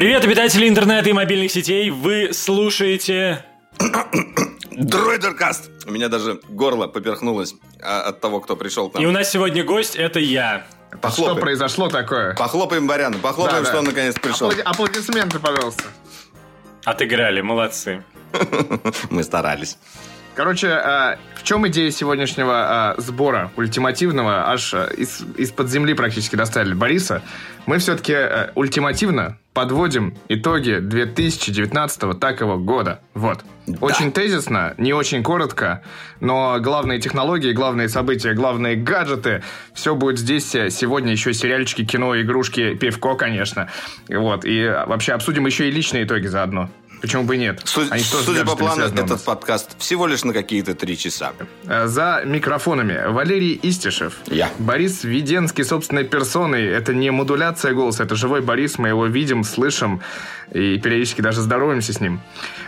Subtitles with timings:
[0.00, 1.90] Привет, обитатели интернета и мобильных сетей.
[1.90, 3.44] Вы слушаете...
[4.72, 5.70] Дроидеркаст!
[5.86, 9.62] У меня даже горло поперхнулось а, от того, кто пришел к И у нас сегодня
[9.62, 10.64] гость, это я.
[10.88, 11.40] Что Похлопаем.
[11.40, 12.34] произошло такое?
[12.34, 13.78] Похлопаем Баряну, похлопаем, Да, что да.
[13.80, 14.50] он наконец пришел.
[14.50, 15.84] Апла- Аплодисменты, пожалуйста.
[16.86, 18.02] Отыграли, молодцы.
[19.10, 19.76] Мы старались.
[20.34, 26.36] Короче, а, в чем идея сегодняшнего а, сбора ультимативного, аж а, из, из-под земли практически
[26.36, 27.20] достали Бориса?
[27.66, 33.00] Мы все-таки а, ультимативно подводим итоги 2019 такого года.
[33.14, 33.44] Вот.
[33.80, 35.82] Очень тезисно, не очень коротко,
[36.20, 39.42] но главные технологии, главные события, главные гаджеты,
[39.74, 43.68] все будет здесь э, сегодня еще сериальчики, кино, игрушки, пивко, конечно.
[44.08, 44.44] Вот.
[44.44, 46.70] И а, вообще обсудим еще и личные итоги заодно.
[47.00, 47.62] Почему бы и нет?
[47.64, 51.32] Су- Они Судя по плану, этот подкаст всего лишь на какие-то три часа.
[51.66, 54.14] Э, За микрофонами Валерий Истишев.
[54.26, 54.50] Я.
[54.58, 56.66] Борис Веденский собственной персоной.
[56.66, 58.78] Это не модуляция голоса, это живой Борис.
[58.78, 60.00] Мы его видим, слышим
[60.52, 62.20] и периодически даже здороваемся с ним.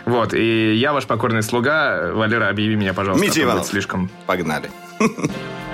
[0.05, 0.33] Вот.
[0.33, 2.11] И я ваш покорный слуга.
[2.13, 3.23] Валера, объяви меня, пожалуйста.
[3.25, 3.67] Митя а будет Иванов.
[3.67, 4.09] слишком.
[4.25, 4.71] Погнали.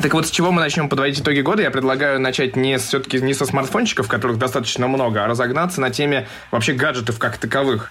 [0.00, 1.62] Так вот, с чего мы начнем подводить итоги года?
[1.62, 6.28] Я предлагаю начать не все-таки не со смартфончиков, которых достаточно много, а разогнаться на теме
[6.52, 7.90] вообще гаджетов как таковых.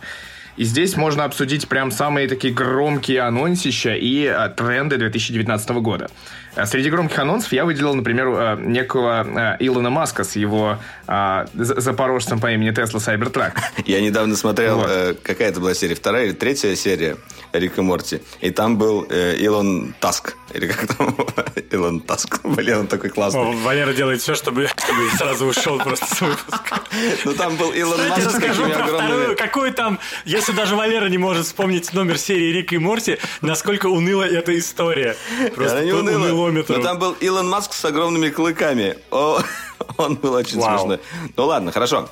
[0.56, 6.10] И здесь можно обсудить прям самые такие громкие анонсища и а, тренды 2019 года.
[6.58, 11.46] А Среди громких анонсов я выделил, например, а, некого а, Илона Маска с его за-
[11.54, 13.54] запорожцем по имени Тесла Cybertruck.
[13.86, 14.88] Я недавно смотрел, Вот.
[14.90, 17.18] э, какая это была серия, вторая или третья серия
[17.54, 18.22] Рик и Морти.
[18.42, 20.36] И там был э, Илон Таск.
[20.54, 21.16] Или как там?
[21.72, 22.40] Илон Таск.
[22.44, 23.56] Блин, он такой О, классный.
[23.58, 26.82] Валера делает все, чтобы, чтобы сразу ушел просто с выпуска.
[27.26, 29.38] Ну там был Илон Маск с расскажу про вторую.
[29.38, 34.24] Какой там, если даже Валера не может вспомнить номер серии Рика и Морти, насколько уныла
[34.24, 35.16] эта история.
[35.56, 36.47] Просто уныла.
[36.48, 36.78] Унылометру.
[36.78, 38.98] Но там был Илон Маск с огромными клыками.
[39.12, 39.40] О,
[39.98, 40.78] он был очень Вау.
[40.78, 41.00] смешной.
[41.36, 42.10] Ну ладно, хорошо.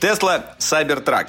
[0.00, 1.28] Тесла Cybertruck.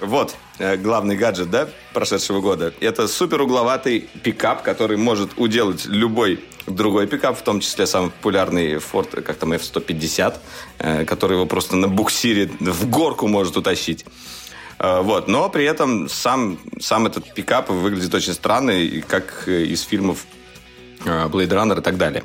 [0.00, 2.74] Вот э, главный гаджет, да, прошедшего года.
[2.80, 8.74] Это супер угловатый пикап, который может уделать любой другой пикап, в том числе самый популярный
[8.74, 10.34] Ford, как там, F-150,
[10.78, 14.04] э, который его просто на буксире в горку может утащить.
[14.78, 15.28] Э, Вот.
[15.28, 20.26] Но при этом сам, сам этот пикап выглядит очень странно, и как из фильмов
[21.04, 22.24] Blade Runner и так далее.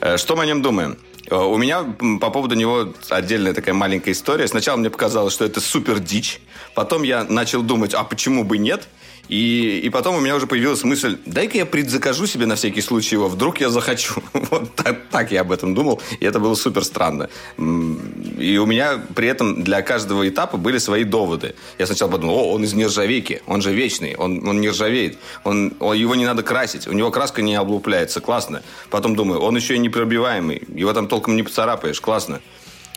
[0.00, 0.96] Э, Что мы о нем думаем?
[1.30, 1.84] Э, У меня
[2.20, 4.48] по поводу него отдельная такая маленькая история.
[4.48, 6.40] Сначала мне показалось, что это супер дичь.
[6.74, 8.88] Потом я начал думать, а почему бы нет?
[9.28, 13.14] И, и потом у меня уже появилась мысль, дай-ка я предзакажу себе на всякий случай
[13.14, 14.22] его, вдруг я захочу.
[14.50, 17.28] Вот так, так я об этом думал, и это было супер странно.
[17.56, 21.54] И у меня при этом для каждого этапа были свои доводы.
[21.78, 25.72] Я сначала подумал, о, он из нержавейки, он же вечный, он, он не ржавеет, он,
[25.78, 28.62] он- его не надо красить, у него краска не облупляется, классно.
[28.90, 32.40] Потом думаю, он еще и непробиваемый, его там толком не поцарапаешь, классно.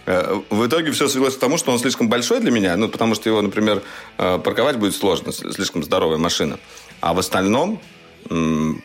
[0.06, 3.16] Э, В итоге все свелось к тому, что он слишком большой для меня, ну, потому
[3.16, 3.82] что его, например,
[4.18, 6.60] э, парковать будет сложно, слишком здоровая машина.
[7.02, 7.80] А в остальном,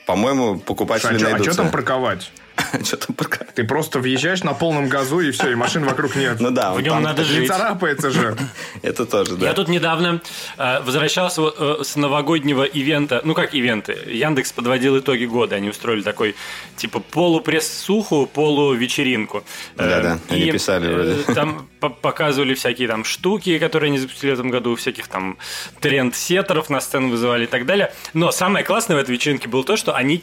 [0.07, 1.57] по-моему, покупатели А что найдутся.
[1.57, 2.31] там парковать?
[3.07, 3.55] Там парковать?
[3.55, 6.39] Ты просто въезжаешь на полном газу, и все, и машин вокруг нет.
[6.41, 7.49] Ну да, В нем надо Не жить.
[7.49, 8.37] царапается же.
[8.83, 9.47] это тоже, да.
[9.47, 10.21] Я тут недавно
[10.57, 13.21] э, возвращался э, с новогоднего ивента.
[13.25, 13.97] Ну, как ивенты?
[14.07, 15.57] Яндекс подводил итоги года.
[15.57, 16.35] Они устроили такой,
[16.77, 19.45] типа, полупресс-суху, полувечеринку.
[19.77, 21.15] Э, Да-да, они писали вроде.
[21.35, 25.37] Там по- показывали всякие там штуки, которые они запустили в этом году, всяких там
[25.81, 27.93] тренд-сеттеров на сцену вызывали и так далее.
[28.15, 30.23] Но самое классное в этой вечеринке было то, что они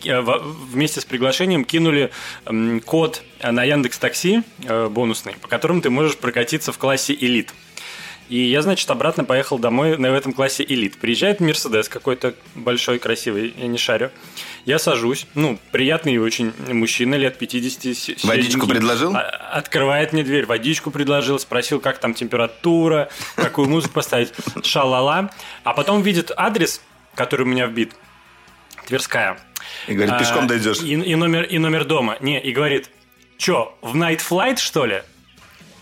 [0.71, 2.11] вместе с приглашением кинули
[2.85, 7.53] код на Яндекс Такси э, бонусный, по которому ты можешь прокатиться в классе элит.
[8.27, 10.97] И я, значит, обратно поехал домой на этом классе элит.
[10.97, 14.09] Приезжает Мерседес какой-то большой, красивый, я не шарю.
[14.65, 17.95] Я сажусь, ну, приятный очень мужчина лет 50.
[17.95, 19.15] с- Водичку предложил?
[19.15, 19.19] А-
[19.53, 24.33] Открывает мне дверь, водичку предложил, спросил, как там температура, какую музыку поставить,
[24.63, 25.29] шалала.
[25.63, 26.81] А потом видит адрес,
[27.13, 27.93] который у меня вбит,
[28.87, 29.37] Тверская.
[29.87, 30.79] И говорит, пешком А, дойдешь.
[30.81, 32.17] И, и номер, и номер дома.
[32.19, 32.89] Не, и говорит,
[33.37, 35.01] чё, в Night Flight, что ли?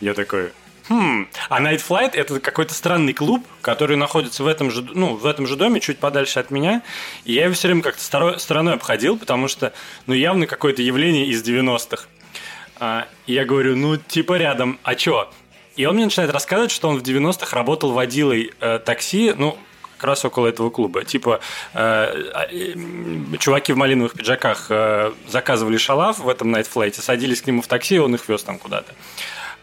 [0.02, 0.52] Я такой,
[0.90, 1.28] хм.
[1.50, 5.48] А Night Flight это какой-то странный клуб, который находится в этом же, ну, в этом
[5.48, 6.82] же доме, чуть подальше от меня.
[7.26, 9.74] И я его все время как-то старо- стороной обходил, потому что,
[10.08, 12.08] ну, явно какое-то явление из 90-х.
[12.80, 15.32] А, я говорю, ну, типа рядом, а чё?
[15.76, 19.58] И он мне начинает рассказывать, что он в 90-х работал водилой э, такси, ну,
[20.04, 21.06] как раз около этого клуба.
[21.06, 21.40] Типа,
[21.74, 27.62] э, а, чуваки в малиновых пиджаках э, заказывали шалав в этом найтфлейте, садились к нему
[27.62, 28.94] в такси, и он их вез там куда-то.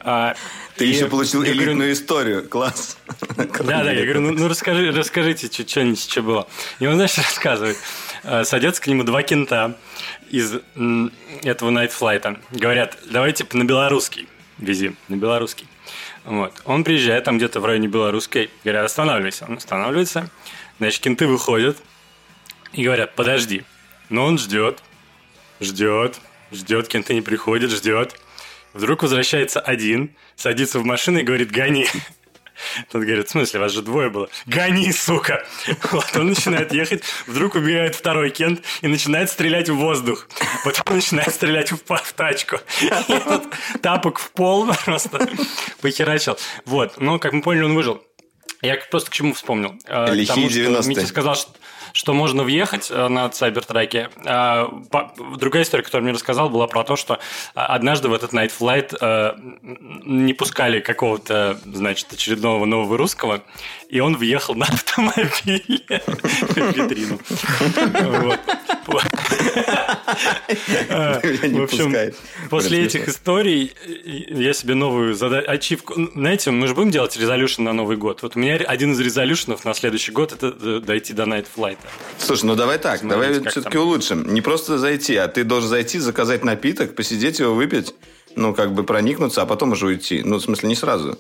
[0.01, 0.35] А,
[0.77, 2.49] Ты и еще получил я говорю, элитную историю.
[2.49, 2.97] Класс.
[3.37, 6.49] Да, да, я говорю, ну, ну расскажи, расскажите что-нибудь, что было.
[6.79, 7.77] И он, знаешь, рассказывает.
[8.23, 9.77] Э, Садятся к нему два кента
[10.31, 10.55] из
[11.43, 12.41] этого найтфлайта.
[12.51, 14.27] Говорят, давай типа на белорусский
[14.57, 15.67] вези, на белорусский.
[16.31, 16.63] Вот.
[16.65, 19.47] Он приезжает там где-то в районе белорусской, говорят, останавливайся.
[19.49, 20.31] Он останавливается,
[20.79, 21.77] значит, кенты выходят
[22.73, 23.65] и говорят, подожди.
[24.11, 24.81] Но он ждет,
[25.61, 26.21] ждет,
[26.53, 28.15] ждет, кенты не приходят, ждет.
[28.75, 31.89] Вдруг возвращается один, садится в машину и говорит, гони.
[32.91, 34.29] Тот говорит, в смысле, вас же двое было.
[34.47, 35.47] Гони, сука!
[35.91, 40.29] Вот он начинает ехать, вдруг убегает второй Кент и начинает стрелять в воздух.
[40.65, 42.59] Потом начинает стрелять в, в тачку.
[42.81, 43.45] И этот
[43.83, 45.29] тапок в пол просто
[45.81, 46.39] похерачил.
[46.65, 48.03] Вот, но, как мы поняли, он выжил.
[48.63, 49.75] Я просто к чему вспомнил.
[49.87, 50.89] Э, Лихие потому что 90-е.
[50.89, 51.51] Митя сказал, что
[51.93, 54.11] что можно въехать э, на Сайбертраке.
[54.25, 57.19] По- Другая история, которую мне рассказал, была про то, что
[57.55, 63.43] а, однажды в этот Night Flight э, не пускали какого-то, значит, очередного нового русского,
[63.91, 67.21] и он въехал на автомобиле в витрину.
[71.43, 72.15] Не В общем,
[72.49, 73.91] после этих историй э,
[74.29, 75.17] я себе новую.
[75.49, 75.95] Ачивку...
[76.15, 78.23] Знаете, мы же будем делать резолюшн на Новый год.
[78.23, 81.79] Вот у меня один из резолюшнов на следующий год– это э, дойти до Flight.
[82.19, 84.33] Слушай, ну давай так, давай все-таки улучшим.
[84.33, 87.95] Не просто зайти, а ты должен зайти, заказать напиток, посидеть его, выпить,
[88.37, 90.23] ну, как бы проникнуться, а потом уже уйти.
[90.25, 91.19] Ну, в смысле, не сразу.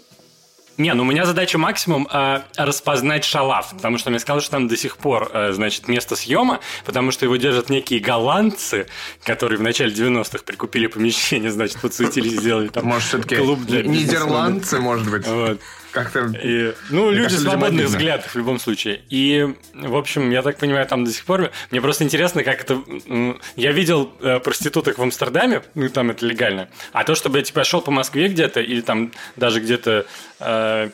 [0.80, 4.66] Не, ну у меня задача максимум э, распознать шалав, потому что мне сказали, что там
[4.66, 8.86] до сих пор, э, значит, место съема, потому что его держат некие голландцы,
[9.22, 14.78] которые в начале 90-х прикупили помещение, значит, подсуетились, сделали там Может, все-таки клуб для нидерландцы,
[14.80, 15.26] может быть.
[15.26, 15.60] Вот.
[15.92, 16.32] Как-то...
[16.42, 19.02] И, ну, люди кажется, свободных взглядов в любом случае.
[19.08, 21.50] И, в общем, я так понимаю, там до сих пор...
[21.70, 22.82] Мне просто интересно, как это...
[23.56, 26.68] Я видел э, проституток в Амстердаме, ну, там это легально.
[26.92, 30.06] А то, чтобы я, типа, шел по Москве где-то, или там даже где-то
[30.40, 30.90] э,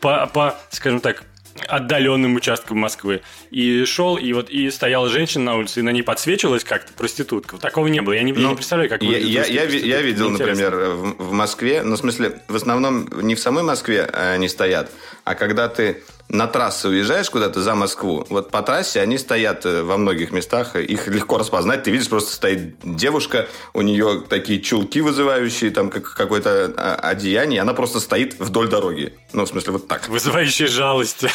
[0.00, 1.24] по, по, скажем так,
[1.66, 3.22] отдаленным участкам Москвы.
[3.50, 7.58] И шел, и вот и стояла женщина на улице, и на ней подсвечивалась как-то проститутка.
[7.58, 8.12] Такого не было.
[8.12, 11.32] Я не, я не представляю, как Ну, Я, я, я, я видел, например, в, в
[11.32, 14.90] Москве, ну, в смысле, в основном не в самой Москве они стоят,
[15.24, 19.82] а когда ты на трассу уезжаешь куда-то за Москву, вот по трассе они стоят э,
[19.82, 21.84] во многих местах, их легко распознать.
[21.84, 27.58] Ты видишь, просто стоит девушка, у нее такие чулки вызывающие, там как, какое-то а, одеяние,
[27.58, 29.14] и она просто стоит вдоль дороги.
[29.32, 30.08] Ну, в смысле, вот так.
[30.08, 31.24] Вызывающая жалость.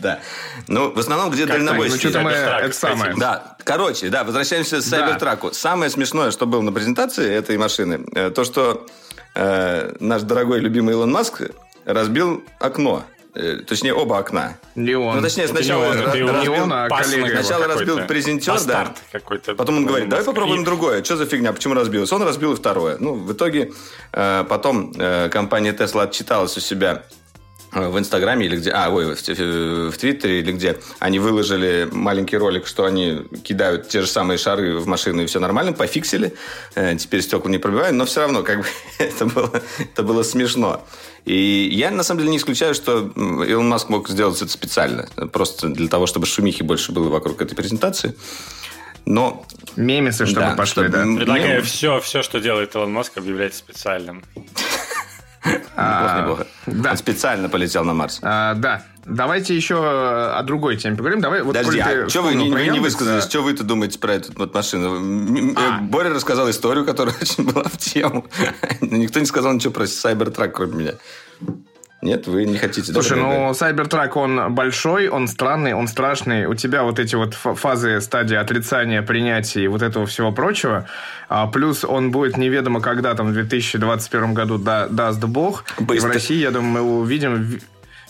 [0.00, 0.20] Да.
[0.66, 1.58] Ну, в основном, где так?
[1.58, 1.98] Ну, дальнобойщики.
[1.98, 2.30] что-то мы...
[2.30, 3.14] Это самое.
[3.16, 4.82] Да, короче, да, возвращаемся к.
[4.82, 5.52] Сайбертраку.
[5.52, 8.86] Самое смешное, что было на презентации этой машины, э, то, что
[9.34, 11.42] э, наш дорогой любимый Илон Маск
[11.84, 13.04] разбил окно.
[13.32, 14.58] Э, точнее, оба окна.
[14.74, 15.16] Не он.
[15.16, 17.66] Ну, точнее, Это сначала не он, это не разбил- он, а пасынок коллега его Сначала
[17.68, 18.58] разбил презентер, да.
[18.58, 19.54] Бастард какой-то.
[19.54, 20.34] Потом он говорит, давай Москвы.
[20.34, 21.04] попробуем другое.
[21.04, 21.52] Что за фигня?
[21.52, 22.10] Почему разбилось?
[22.12, 22.96] Он разбил и второе.
[22.98, 23.70] Ну, в итоге
[24.12, 27.04] э, потом э, компания Tesla отчиталась у себя
[27.72, 32.36] в Инстаграме или где, а, ой, в, в- в Твиттере или где, они выложили маленький
[32.36, 36.34] ролик, что они кидают те же самые шары в машину и все нормально, пофиксили,
[36.74, 38.64] Э, теперь стекла не пробивают, но все равно как бы
[38.98, 40.84] это было, это было смешно.
[41.24, 45.68] И я на самом деле не исключаю, что Илон Маск мог сделать это специально, просто
[45.68, 48.14] для того, чтобы шумихи больше было вокруг этой презентации.
[49.06, 49.44] Но
[49.76, 51.02] Мемесы, чтобы Да, пошли, чтобы- да.
[51.04, 54.22] Предлагаю Мне- все, все, что делает Илон Маск, объявлять специальным.
[55.44, 56.46] Неплохо, неплохо.
[56.66, 56.90] да.
[56.92, 58.18] Он специально полетел на Марс.
[58.22, 58.82] А, да.
[59.06, 61.20] Давайте еще о другой теме поговорим.
[61.22, 63.24] Давай, вот Подожди, а что вы не, вы не высказались?
[63.24, 64.96] а, Что вы-то думаете про эту вот машину?
[64.96, 65.78] М, А.
[65.78, 68.26] э, Боря рассказал историю, которая очень была в тему.
[68.82, 70.92] Никто не сказал ничего про Cybertruck, кроме меня.
[72.02, 72.92] Нет, вы не хотите.
[72.92, 76.46] Слушай, Добрый ну, Cybertruck, он большой, он странный, он страшный.
[76.46, 80.86] У тебя вот эти вот фа- фазы, стадии отрицания, принятия и вот этого всего прочего.
[81.28, 85.64] А, плюс он будет неведомо когда, там, в 2021 году да, даст бог.
[85.78, 86.08] И Быстро.
[86.08, 87.60] в России, я думаю, мы увидим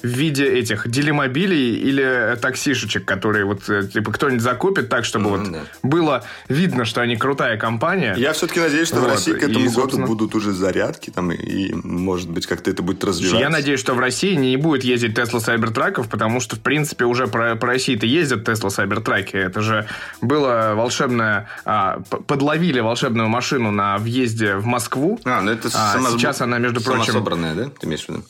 [0.02, 5.30] в- в виде этих делимобилей или таксишечек, которые вот, э, типа, кто-нибудь закупит так, чтобы
[5.30, 5.60] Мгм, вот да.
[5.82, 8.14] было видно, что они крутая компания.
[8.16, 11.10] Я все-таки надеюсь, что в Вот, России к этому и, году собственно- будут уже зарядки,
[11.10, 13.38] там, и, может быть, как-то это будет развиваться.
[13.40, 17.26] Я надеюсь, что в России не будет ездить Тесла Сайбертраков, потому что, в принципе, уже
[17.26, 19.36] про, по России-то ездят Тесла Сайбертраки.
[19.36, 19.86] Это же
[20.20, 21.48] было волшебное...
[21.64, 25.20] а, подловили волшебную машину на въезде в Москву.
[25.24, 27.64] А, ну это А, сама- сейчас она, между прочим- самособранная, да?
[27.78, 28.24] Ты имеешь в виду?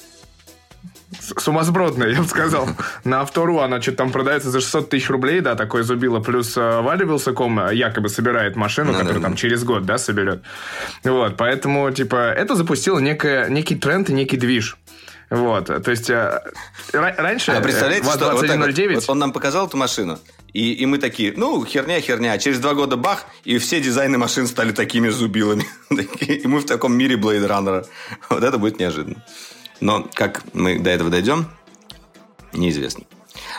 [1.38, 2.68] Сумасбродная, я бы сказал.
[3.04, 6.20] На Автору она что-то там продается за 600 тысяч рублей, да, такое зубило.
[6.20, 9.36] Плюс э, Валя Вилсаком э, якобы собирает машину, Ну, которую да, там да.
[9.38, 10.42] через год, да, соберет.
[11.02, 14.76] Вот, поэтому, типа, это запустило некое, некий тренд и некий движ.
[15.30, 16.40] Вот, то есть э,
[16.92, 18.94] ра- раньше А представляете, э, что вот так вот, ВАЗ-2109...
[18.96, 20.18] вот он нам показал эту машину,
[20.52, 22.32] И, и мы такие, ну, херня, херня.
[22.32, 25.66] А через два года бах, и все дизайны машин стали такими зубилами.
[26.20, 27.86] и мы в таком мире Blade Runner.
[28.28, 29.22] Вот это будет неожиданно.
[29.80, 31.46] Но как мы до этого дойдем,
[32.52, 33.04] неизвестно.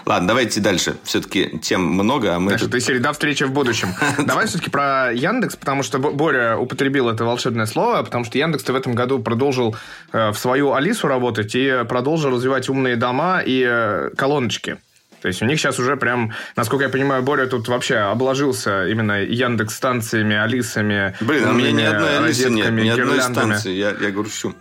[0.05, 0.97] Ладно, давайте дальше.
[1.03, 2.49] Все-таки тем много, а мы...
[2.49, 2.71] Значит, тут...
[2.71, 3.89] ты серия встреча в будущем.
[4.25, 8.75] Давай все-таки про Яндекс, потому что Боря употребил это волшебное слово, потому что Яндекс в
[8.75, 9.75] этом году продолжил
[10.11, 14.77] э, в свою Алису работать и продолжил развивать умные дома и э, колоночки.
[15.21, 19.21] То есть у них сейчас уже прям, насколько я понимаю, Боря тут вообще обложился именно
[19.21, 21.15] Яндекс станциями, Алисами.
[21.21, 24.55] Блин, а у меня ни одной Алисы нет, ни одной станции, я, я грущу.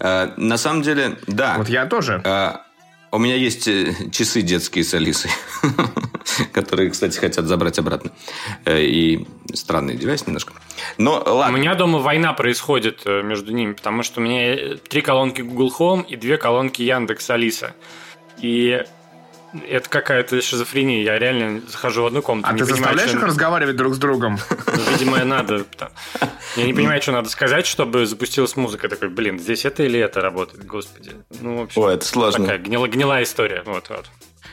[0.00, 1.56] А, на самом деле, да.
[1.58, 2.20] Вот я тоже.
[2.24, 2.62] А,
[3.12, 5.32] у меня есть э, часы детские с Алисой,
[6.52, 8.12] которые, кстати, хотят забрать обратно.
[8.64, 10.52] Э, и странный девайс немножко.
[10.96, 11.56] Но ладно.
[11.56, 15.72] У меня дома война происходит э, между ними, потому что у меня три колонки Google
[15.78, 17.74] Home и две колонки Яндекс Алиса.
[18.38, 18.84] И
[19.68, 21.02] это какая-то шизофрения.
[21.02, 22.48] Я реально захожу в одну комнату.
[22.48, 24.38] А ты понимаю, заставляешь их разговаривать друг с другом?
[24.50, 25.64] Ну, видимо, надо.
[26.56, 28.88] Я не понимаю, что надо сказать, чтобы запустилась музыка.
[28.88, 31.12] Такой, блин, здесь это или это работает, господи.
[31.40, 32.44] Ну, в общем, О, это сложно.
[32.44, 33.62] Такая гнила, гнилая история.
[33.64, 34.06] Вот, вот.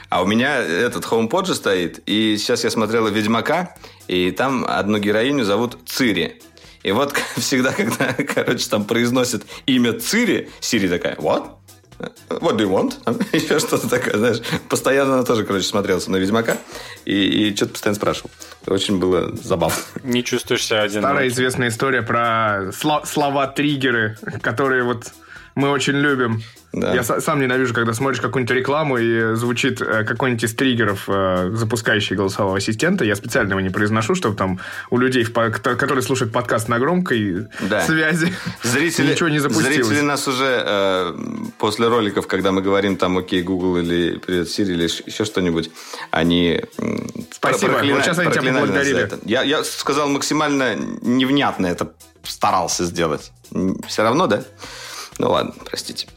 [0.10, 3.76] А у меня этот HomePod же стоит, и сейчас я смотрела «Ведьмака»,
[4.08, 6.42] и там одну героиню зовут Цири.
[6.84, 11.50] И вот всегда, когда, короче, там произносят имя Цири, Сири такая, what?
[12.30, 12.96] What do you want?
[13.34, 14.38] Еще что-то такое, знаешь.
[14.70, 16.58] Постоянно она тоже, короче, смотрелся на Ведьмака
[17.06, 18.30] и, и что-то постоянно спрашивал.
[18.68, 19.78] Очень было забавно.
[20.04, 21.02] Не чувствуешь себя один.
[21.02, 25.12] Старая известная история про слова-триггеры, которые вот
[25.58, 26.44] мы очень любим.
[26.72, 26.94] Да.
[26.94, 32.16] Я сам ненавижу, когда смотришь какую-нибудь рекламу и звучит э, какой-нибудь из триггеров, э, запускающий
[32.16, 33.04] голосового ассистента.
[33.04, 34.60] Я специально его не произношу, чтобы там
[34.92, 37.82] у людей, которые слушают подкаст на громкой да.
[37.82, 39.88] связи, зрители, ничего не запустилось.
[39.88, 41.16] Зрители нас уже э,
[41.58, 45.72] после роликов, когда мы говорим там «Окей, Google» или «Привет, Siri» или еще что-нибудь,
[46.12, 46.62] они
[47.32, 47.82] Спасибо.
[47.84, 49.10] Вот сейчас они тебя поблагодарили.
[49.26, 53.32] Я, я сказал максимально невнятно это старался сделать.
[53.88, 54.44] Все равно, да?
[55.20, 56.08] Ну ладно, простите.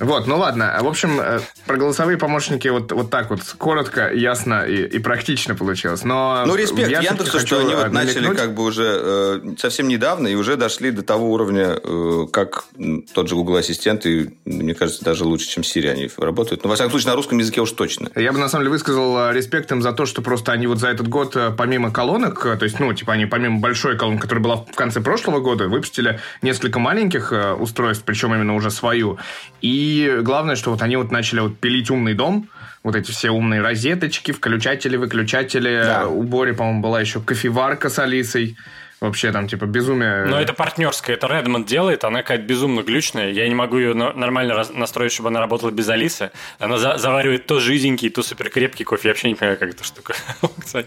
[0.00, 0.78] Вот, ну ладно.
[0.80, 5.54] В общем, э, про голосовые помощники вот, вот так вот коротко, ясно и, и практично
[5.54, 6.04] получилось.
[6.04, 10.28] Но ну, респект я Яндексу, что они вот начали как бы уже э, совсем недавно
[10.28, 12.64] и уже дошли до того уровня, э, как
[13.12, 16.62] тот же Google Ассистент, и, мне кажется, даже лучше, чем Siri они работают.
[16.62, 18.10] Но, во всяком случае, на русском языке уж точно.
[18.14, 20.78] Я бы, на самом деле, высказал э, респект им за то, что просто они вот
[20.78, 24.42] за этот год, э, помимо колонок, то есть, ну, типа, они помимо большой колонки, которая
[24.42, 29.18] была в конце прошлого года, выпустили несколько маленьких устройств, причем именно уже свою.
[29.60, 32.48] И и главное, что вот они вот начали вот пилить умный дом,
[32.82, 35.82] вот эти все умные розеточки, включатели, выключатели.
[35.84, 36.06] Да.
[36.06, 38.56] У Бори, по-моему, была еще кофеварка с Алисой.
[39.00, 40.24] Вообще там типа безумие.
[40.24, 43.30] Но это партнерская, это Redmond делает, она какая-то безумно глючная.
[43.30, 46.32] Я не могу ее нормально настроить, чтобы она работала без Алисы.
[46.58, 49.08] Она за заваривает то жиденький, то суперкрепкий кофе.
[49.08, 50.14] Я вообще не понимаю, как эта штука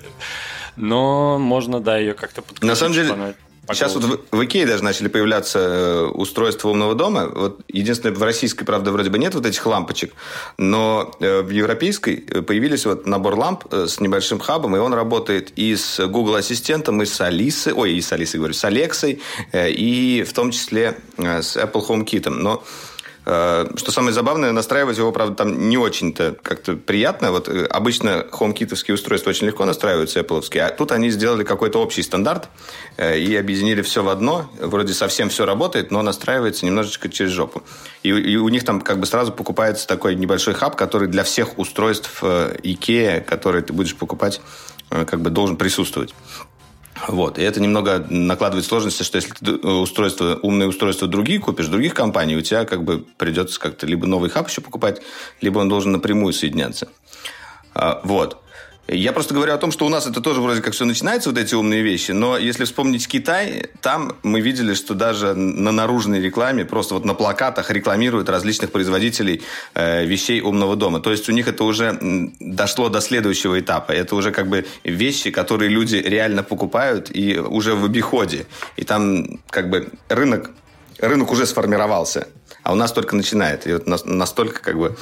[0.76, 2.68] Но можно, да, ее как-то подключить.
[2.68, 3.36] На самом деле,
[3.74, 7.28] Сейчас вот в, в Икее даже начали появляться э, устройства умного дома.
[7.34, 10.14] Вот единственное, в российской, правда, вроде бы нет вот этих лампочек,
[10.58, 15.52] но э, в европейской э, появились вот набор ламп с небольшим хабом, и он работает
[15.56, 19.22] и с Google Ассистентом, и с Алисой, ой, и с Алисой, говорю, с Алексой,
[19.54, 22.30] и в том числе с Apple HomeKit.
[22.30, 22.64] Но
[23.24, 27.32] что самое забавное, настраивать его, правда, там не очень-то как-то приятно.
[27.32, 32.02] Вот э, обычно хоумкитовские устройства очень легко настраиваются, Apple, а тут они сделали какой-то общий
[32.02, 32.50] стандарт
[32.98, 34.50] э, и объединили все в одно.
[34.60, 37.62] Вроде совсем все работает, но настраивается немножечко через жопу.
[38.02, 41.60] И, и у них там как бы сразу покупается такой небольшой хаб, который для всех
[41.60, 44.42] устройств IKEA, которые ты будешь покупать,
[44.90, 46.16] как бы должен присутствовать.
[47.08, 47.38] Вот.
[47.38, 52.36] И это немного накладывает сложности, что если ты устройство, умные устройства другие купишь, других компаний,
[52.36, 55.02] у тебя как бы придется как-то либо новый хаб еще покупать,
[55.42, 56.90] либо он должен напрямую соединяться.
[57.74, 58.42] А, вот.
[58.88, 61.38] Я просто говорю о том, что у нас это тоже вроде как все начинается, вот
[61.38, 66.66] эти умные вещи, но если вспомнить Китай, там мы видели, что даже на наружной рекламе,
[66.66, 69.44] просто вот на плакатах рекламируют различных производителей
[69.76, 71.00] э, вещей умного дома.
[71.00, 71.98] То есть у них это уже
[72.40, 73.92] дошло до следующего этапа.
[73.94, 78.46] Это уже как бы вещи, которые люди реально покупают и уже в обиходе.
[78.76, 80.52] И там как бы рынок,
[80.98, 82.28] рынок уже сформировался,
[82.64, 83.68] а у нас только начинает.
[83.68, 84.98] И вот настолько как бы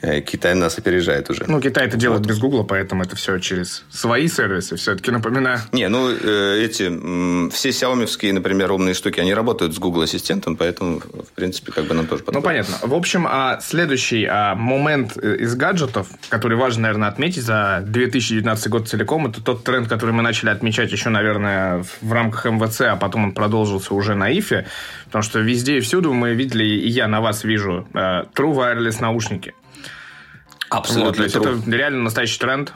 [0.00, 1.44] Китай нас опережает уже.
[1.46, 2.28] Ну, Китай это делает вот.
[2.28, 4.76] без Гугла, поэтому это все через свои сервисы.
[4.76, 5.60] Все-таки напоминаю.
[5.72, 11.00] Не, ну, э, эти, все Xiaomi, например, умные штуки, они работают с Google Ассистентом, поэтому,
[11.00, 12.42] в принципе, как бы нам тоже подходит.
[12.42, 12.88] Ну, понятно.
[12.88, 18.68] В общем, а следующий а, момент э, из гаджетов, который важно, наверное, отметить за 2019
[18.68, 22.96] год целиком, это тот тренд, который мы начали отмечать еще, наверное, в рамках МВЦ, а
[22.96, 24.66] потом он продолжился уже на ИФе,
[25.06, 29.54] потому что везде и всюду мы видели, и я на вас вижу, True Wireless наушники.
[30.70, 31.06] Абсолютно.
[31.06, 32.72] Вот, то есть это реально настоящий тренд.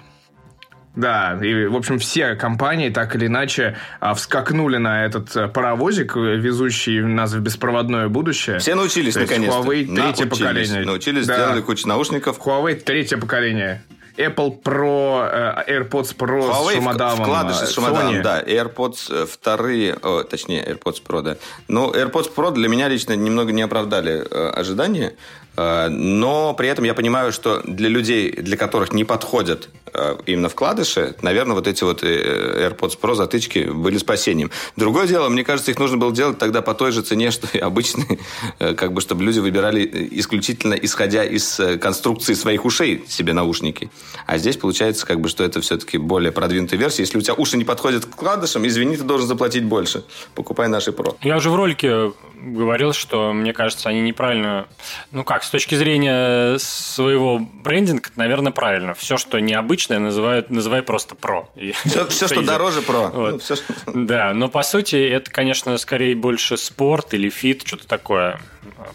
[0.97, 6.17] Да, и, в общем, все компании так или иначе а, вскакнули на этот э, паровозик,
[6.17, 8.61] э, везущий нас в беспроводное будущее.
[8.61, 9.61] Все научились, наконец-то.
[9.61, 10.85] Huawei третье поколение.
[10.85, 11.35] Научились, да.
[11.35, 12.39] сделали кучу наушников.
[12.39, 13.83] Huawei третье поколение.
[14.17, 17.25] Apple Pro, э, AirPods Pro Huawei с шумодавом.
[17.25, 18.41] Вкладыши с шумодавом, да.
[18.41, 21.37] AirPods вторые, о, точнее, AirPods Pro, да.
[21.67, 25.15] Но AirPods Pro для меня лично немного не оправдали э, ожидания.
[25.57, 30.49] Э, но при этом я понимаю, что для людей, для которых не подходят э, именно
[30.49, 34.51] вкладыши, наверное, вот эти вот э, AirPods Pro затычки были спасением.
[34.77, 37.59] Другое дело, мне кажется, их нужно было делать тогда по той же цене, что и
[37.59, 38.19] обычные,
[38.59, 43.91] как бы, чтобы люди выбирали исключительно исходя из конструкции своих ушей себе наушники.
[44.27, 47.03] А здесь получается, как бы, что это все-таки более продвинутая версия.
[47.03, 50.05] Если у тебя уши не подходят к вкладышам, извини, ты должен заплатить больше.
[50.35, 51.17] Покупай наши Pro.
[51.23, 52.13] Я уже в ролике
[52.45, 54.67] говорил, что, мне кажется, они неправильно...
[55.13, 58.95] Ну как, с точки зрения своего брендинга, наверное, правильно.
[58.95, 61.49] Все, что необычное, называют, называй просто Pro.
[61.85, 63.09] Все, все что дороже Pro.
[63.09, 63.33] Вот.
[63.33, 63.75] Ну, все, что...
[63.95, 68.41] Да, но по сути это, конечно, скорее больше спорт или Fit, что-то такое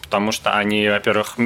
[0.02, 1.38] потому что они, во-первых,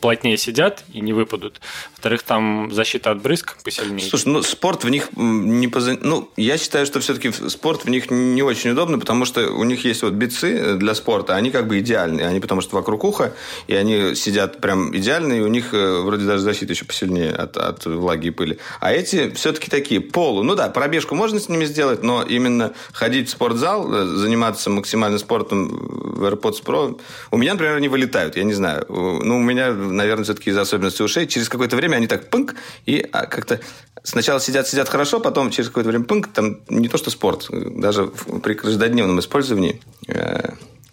[0.00, 1.60] плотнее сидят и не выпадут.
[1.92, 4.08] Во-вторых, там защита от брызг посильнее.
[4.08, 5.98] Слушай, ну спорт в них не поза...
[6.00, 9.84] Ну, я считаю, что все-таки спорт в них не очень удобно, потому что у них
[9.84, 12.26] есть вот битсы для спорта, они как бы идеальные.
[12.26, 13.34] Они потому что вокруг уха,
[13.66, 17.56] и они сидят прям идеально, и у них э, вроде даже защита еще посильнее от,
[17.56, 18.58] от влаги и пыли.
[18.80, 20.42] А эти все-таки такие полу.
[20.42, 25.18] Ну да, пробежку можно с ними сделать, но именно ходить в спортзал, э, заниматься максимально
[25.18, 28.84] спортом в AirPods Pro у меня, например, они вылетают, я не знаю.
[28.88, 31.26] Ну, у меня, наверное, все-таки из-за особенностей ушей.
[31.26, 32.54] Через какое-то время они так пынк,
[32.86, 33.60] и а, как-то
[34.02, 38.06] сначала сидят-сидят хорошо, потом через какое-то время пынк, там не то что спорт, даже
[38.42, 40.50] при каждодневном использовании э,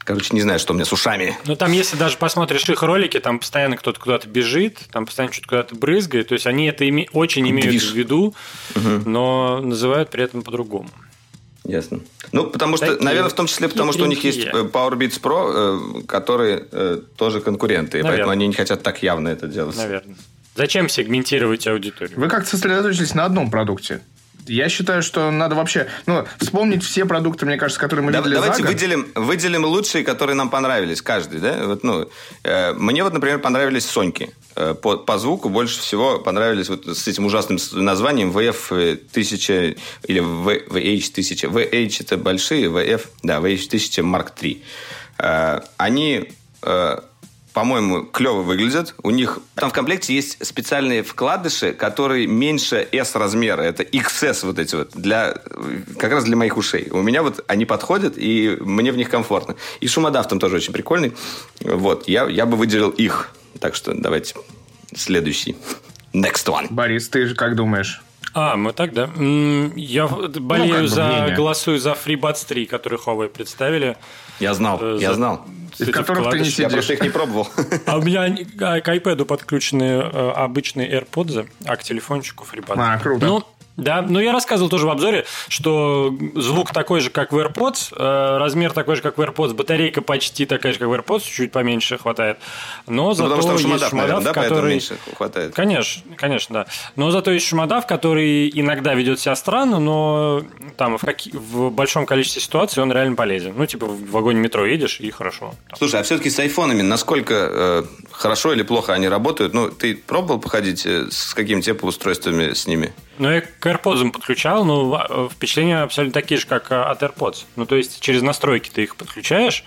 [0.08, 1.38] Короче, не знаю, что у меня с ушами.
[1.48, 5.50] Ну, там, если даже посмотришь их ролики, там постоянно кто-то куда-то бежит, там постоянно что-то
[5.50, 6.30] куда-то брызгает.
[6.30, 7.10] То есть, они это име...
[7.12, 7.92] очень имеют Движ.
[7.92, 8.34] в виду,
[8.74, 8.90] угу.
[9.06, 10.90] но называют при этом по-другому.
[11.66, 12.00] Ясно.
[12.32, 15.20] Ну, потому что, Такие наверное, в том числе потому, что у них есть э, PowerBeats
[15.22, 18.12] Pro, э, которые э, тоже конкуренты, наверное.
[18.12, 19.76] поэтому они не хотят так явно это делать.
[19.76, 20.16] Наверное.
[20.56, 22.18] Зачем сегментировать аудиторию?
[22.18, 24.02] Вы как-то сосредоточились на одном продукте.
[24.48, 28.36] Я считаю, что надо вообще ну, вспомнить все продукты, мне кажется, которые мы да, видели
[28.36, 28.72] Давайте за год.
[28.72, 31.40] выделим, выделим лучшие, которые нам понравились, каждый.
[31.40, 31.66] Да?
[31.66, 32.10] Вот, ну,
[32.44, 34.32] э, мне вот, например, понравились Соньки.
[34.56, 41.52] Э, по, по звуку больше всего понравились вот с этим ужасным названием VF1000 или VH1000.
[41.52, 44.62] VH это большие, VF, да, VH1000 Mark III.
[45.20, 46.30] Э, они
[46.64, 46.98] э,
[47.58, 48.94] по-моему, клево выглядят.
[49.02, 53.64] У них там в комплекте есть специальные вкладыши, которые меньше S размера.
[53.64, 54.92] Это XS вот эти вот.
[54.94, 55.34] Для,
[55.98, 56.90] как раз для моих ушей.
[56.92, 59.56] У меня вот они подходят, и мне в них комфортно.
[59.80, 61.14] И шумодав там тоже очень прикольный.
[61.62, 62.08] Вот.
[62.08, 63.32] Я, я бы выделил их.
[63.60, 64.36] Так что давайте
[64.96, 65.56] следующий.
[66.14, 66.68] Next one.
[66.70, 68.04] Борис, ты же как думаешь?
[68.36, 69.10] А, мы так, да?
[69.76, 71.08] Я болею ну, как бы за...
[71.08, 71.36] Мнение.
[71.36, 73.98] Голосую за FreeBuds 3, который Huawei представили.
[74.40, 75.46] Я знал, э, я знал.
[75.78, 76.60] Из которых ты не сидишь.
[76.60, 77.48] Я просто их не пробовал.
[77.86, 82.76] А у меня к iPad подключены э, обычные AirPods, а к телефончику FreeBuds.
[82.78, 83.26] А, круто.
[83.26, 83.44] Ну,
[83.78, 88.38] да, но я рассказывал тоже в обзоре, что звук такой же, как в AirPods, э,
[88.38, 92.00] размер такой же, как в AirPods, батарейка почти такая же, как в AirPods, чуть поменьше
[92.00, 92.40] хватает.
[92.88, 94.62] Но ну, зато потому что есть шумодав, шумодав наверное, который...
[94.62, 95.54] Да, меньше хватает.
[95.54, 96.66] Конечно, конечно, да.
[96.96, 100.42] Но зато есть шумодав, который иногда ведет себя странно, но
[100.76, 101.30] там в, каки...
[101.34, 103.54] в большом количестве ситуаций он реально полезен.
[103.56, 105.54] Ну, типа в вагоне метро едешь, и хорошо.
[105.78, 109.54] Слушай, а все-таки с айфонами насколько э, хорошо или плохо они работают?
[109.54, 112.92] Ну, ты пробовал походить э, с какими-то устройствами с ними?
[113.18, 117.46] Ну, я к AirPods подключал, но э, впечатления абсолютно такие же, как э, от AirPods.
[117.56, 119.64] Ну, то есть через настройки ты их подключаешь,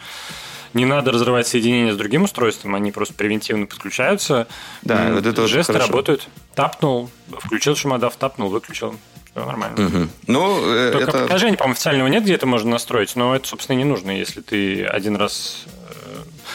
[0.72, 4.46] не надо разрывать соединение с другим устройством, они просто превентивно подключаются.
[4.82, 6.28] Да, вот это Жесты работают.
[6.54, 8.94] Тапнул, включил шумодав, тапнул, выключил.
[9.32, 9.86] Все нормально.
[9.86, 10.08] Угу.
[10.26, 11.24] Ну, э, Только это...
[11.26, 14.84] приложения, по-моему, официального нет, где это можно настроить, но это, собственно, не нужно, если ты
[14.84, 15.66] один раз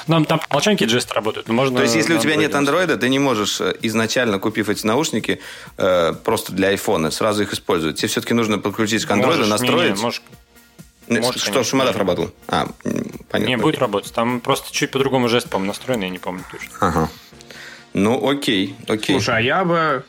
[0.07, 1.47] нам там молчанки жесты работают.
[1.47, 4.69] Но можно То есть, если у тебя нет андроида, ты не можешь э, изначально, купив
[4.69, 5.39] эти наушники,
[5.77, 7.97] э, просто для айфона, сразу их использовать.
[7.97, 9.91] Тебе все-таки нужно подключить к андроиду, настроить.
[9.91, 10.21] Не, не, можешь
[11.07, 12.31] Может, что, шумодав работал?
[12.47, 12.67] А,
[13.29, 13.49] понятно.
[13.49, 14.13] Не, будет работать.
[14.13, 16.69] Там просто чуть по-другому жест, по-моему, настроен, я не помню точно.
[16.79, 17.09] Ага.
[17.93, 19.15] Ну, окей, окей.
[19.15, 20.03] Слушай, а я бы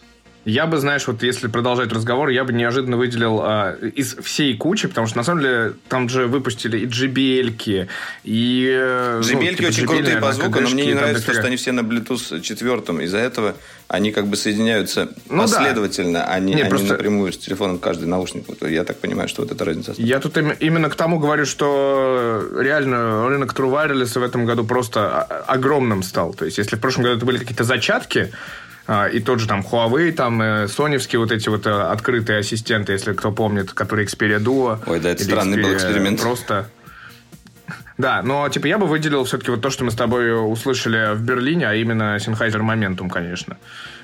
[0.47, 4.87] я бы, знаешь, вот если продолжать разговор, я бы неожиданно выделил а, из всей кучи,
[4.87, 7.89] потому что на самом деле там же выпустили и JBL,
[8.23, 8.67] и...
[8.69, 11.81] JBL ну, типа, очень крутые по звуку, но мне не нравится, что они все на
[11.81, 13.05] Bluetooth 4.
[13.05, 13.57] Из-за этого
[13.89, 16.27] они как бы соединяются ну, последовательно, да.
[16.27, 16.93] а не, не они просто...
[16.93, 18.45] напрямую с телефоном каждый наушник.
[18.47, 19.95] Вот я так понимаю, что вот эта разница.
[19.97, 25.23] Я тут именно к тому говорю, что реально рынок True Wireless в этом году просто
[25.23, 26.35] огромным стал.
[26.35, 28.66] То есть, если в прошлом году это были какие-то зачатки, А,
[29.13, 33.13] и тот же там Huawei, там э, соневские вот эти вот э, открытые ассистенты, если
[33.15, 34.79] кто помнит, которые Xperia Duo.
[34.87, 36.21] Ой, да, это странный был эксперимент.
[36.21, 36.71] Просто.
[37.99, 41.23] Да, но типа я бы выделил все-таки вот то, что мы с тобой услышали в
[41.23, 43.57] Берлине, а именно Sennheiser Momentum, конечно.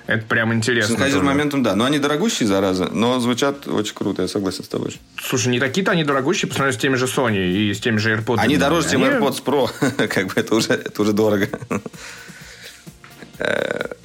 [0.07, 0.95] Это прям интересно.
[0.95, 1.77] Sennheiser Momentum, да.
[1.77, 4.99] Но они дорогущие, зараза, но звучат очень круто, я согласен с тобой.
[5.21, 8.17] Слушай, не такие-то они дорогущие по сравнению с теми же Sony и с теми же
[8.17, 8.39] AirPods.
[8.39, 9.15] Они дороже, чем они...
[9.15, 10.07] AirPods Pro.
[10.09, 11.49] как бы это уже, это уже дорого.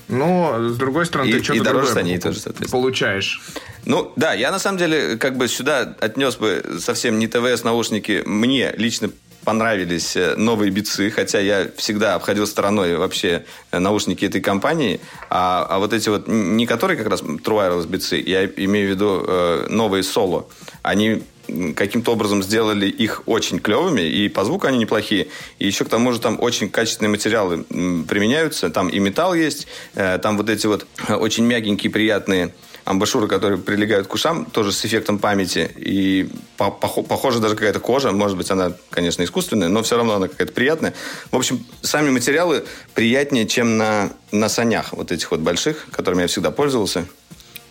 [0.09, 2.39] Но, с другой стороны, и, ты что-то дороже они тоже,
[2.71, 3.41] получаешь.
[3.85, 8.23] Ну, да, я на самом деле как бы сюда отнес бы совсем не ТВС наушники.
[8.25, 9.09] Мне лично
[9.47, 15.65] понравились э, новые бицы, хотя я всегда обходил стороной вообще э, наушники этой компании, а,
[15.69, 19.23] а вот эти вот, не которые как раз True Wireless бицы, я имею в виду
[19.25, 20.49] э, новые соло,
[20.83, 21.23] они
[21.75, 25.27] каким-то образом сделали их очень клевыми, и по звуку они неплохие.
[25.59, 28.69] И еще к тому же там очень качественные материалы применяются.
[28.69, 32.53] Там и металл есть, э, там вот эти вот очень мягенькие, приятные
[32.87, 35.69] амбашюры, которые прилегают к ушам, тоже с эффектом памяти.
[35.75, 38.11] И по похоже даже какая-то кожа.
[38.11, 40.93] Может быть, она, конечно, искусственная, но все равно она какая-то приятная.
[41.31, 46.27] В общем, сами материалы приятнее, чем на, на санях вот этих вот больших, которыми я
[46.27, 47.05] всегда пользовался.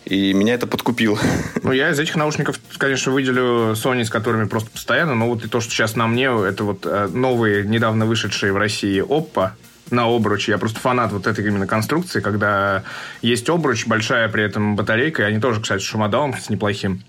[0.09, 1.19] И меня это подкупило.
[1.63, 5.15] Ну, я из этих наушников, конечно, выделю Sony, с которыми просто постоянно.
[5.15, 8.57] Но вот и то, что сейчас на мне, это вот э, новые, недавно вышедшие в
[8.57, 9.49] России Oppo
[9.91, 10.47] на обруч.
[10.47, 12.83] Я просто фанат вот этой именно конструкции, когда
[13.21, 17.03] есть обруч, большая при этом батарейка, и они тоже, кстати, шумодавом с неплохим.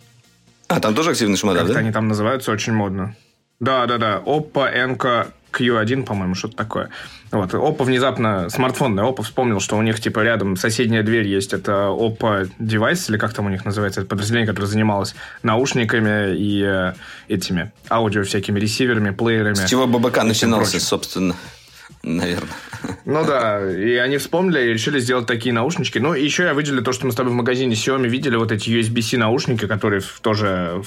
[0.66, 1.78] А, там тоже активный шумодав, да?
[1.78, 3.14] они там называются, очень модно.
[3.60, 4.22] Да, да, да.
[4.24, 5.28] Oppo Enco
[5.58, 6.90] Q1, по-моему, что-то такое.
[7.30, 7.52] Вот.
[7.54, 11.52] Oppo внезапно, смартфонный Oppo вспомнил, что у них, типа, рядом соседняя дверь есть.
[11.52, 16.62] Это Oppo Device, или как там у них называется, это подразделение, которое занималось наушниками и
[16.64, 16.94] э,
[17.28, 19.54] этими аудио всякими ресиверами, плеерами.
[19.54, 21.34] С чего ББК начинался, собственно
[22.02, 22.48] наверное.
[23.04, 25.98] Ну да, и они вспомнили и решили сделать такие наушнички.
[25.98, 28.52] Ну, и еще я выделил то, что мы с тобой в магазине Xiaomi видели, вот
[28.52, 30.82] эти USB-C наушники, которые тоже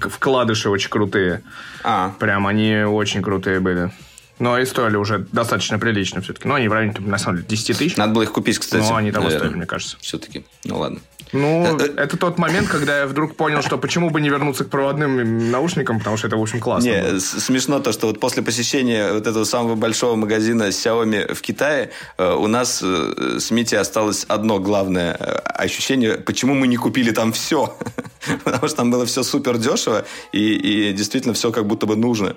[0.00, 1.42] вкладыши очень крутые.
[1.82, 2.14] А.
[2.18, 3.90] Прям они очень крутые были.
[4.38, 6.46] Но и стоили уже достаточно прилично все-таки.
[6.46, 7.96] Ну, они в районе, на самом деле, 10 тысяч.
[7.96, 8.82] Надо было их купить, кстати.
[8.82, 9.46] Но они того наверное.
[9.46, 9.96] стоили, мне кажется.
[10.00, 10.44] Все-таки.
[10.64, 11.00] Ну, ладно.
[11.32, 14.64] Ну, э, э, это тот момент, когда я вдруг понял, что почему бы не вернуться
[14.64, 16.88] к проводным наушникам, потому что это, в общем, классно.
[16.88, 17.18] Не, было.
[17.20, 22.32] смешно то, что вот после посещения вот этого самого большого магазина Xiaomi в Китае э,
[22.32, 27.76] у нас с Мити осталось одно главное ощущение, почему мы не купили там все.
[28.44, 32.36] Потому что там было все супер дешево и, и действительно все как будто бы нужно.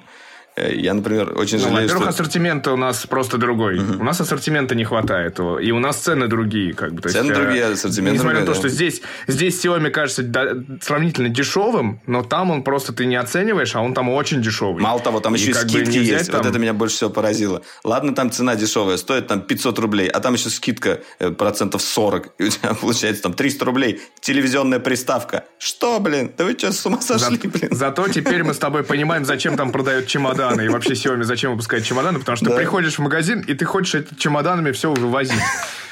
[0.55, 2.09] Э, я, например, очень ну, жалею, Во-первых, что...
[2.09, 3.79] ассортимент у нас просто другой.
[3.79, 3.99] Угу.
[3.99, 5.39] У нас ассортимента не хватает.
[5.39, 6.73] И у нас цены другие.
[6.73, 7.01] Как бы.
[7.01, 8.59] То цены есть, другие, ассортимент Несмотря другой, на то, да.
[8.59, 13.75] что здесь, здесь Xiaomi кажется да, сравнительно дешевым, но там он просто ты не оцениваешь,
[13.75, 14.81] а он там очень дешевый.
[14.81, 16.31] Мало того, там еще и скидки есть.
[16.31, 16.41] Там...
[16.41, 17.61] Вот это меня больше всего поразило.
[17.83, 22.33] Ладно, там цена дешевая, стоит там 500 рублей, а там еще скидка э, процентов 40.
[22.37, 24.01] И у тебя получается там 300 рублей.
[24.19, 25.45] Телевизионная приставка.
[25.57, 26.31] Что, блин?
[26.37, 27.47] Да вы что, с ума сошли, За...
[27.47, 27.69] блин?
[27.71, 30.07] Зато теперь мы с тобой понимаем, зачем там продают
[30.39, 32.51] чемоданы и вообще Xiaomi зачем выпускать чемоданы, потому что да.
[32.51, 35.39] ты приходишь в магазин, и ты хочешь это чемоданами все вывозить.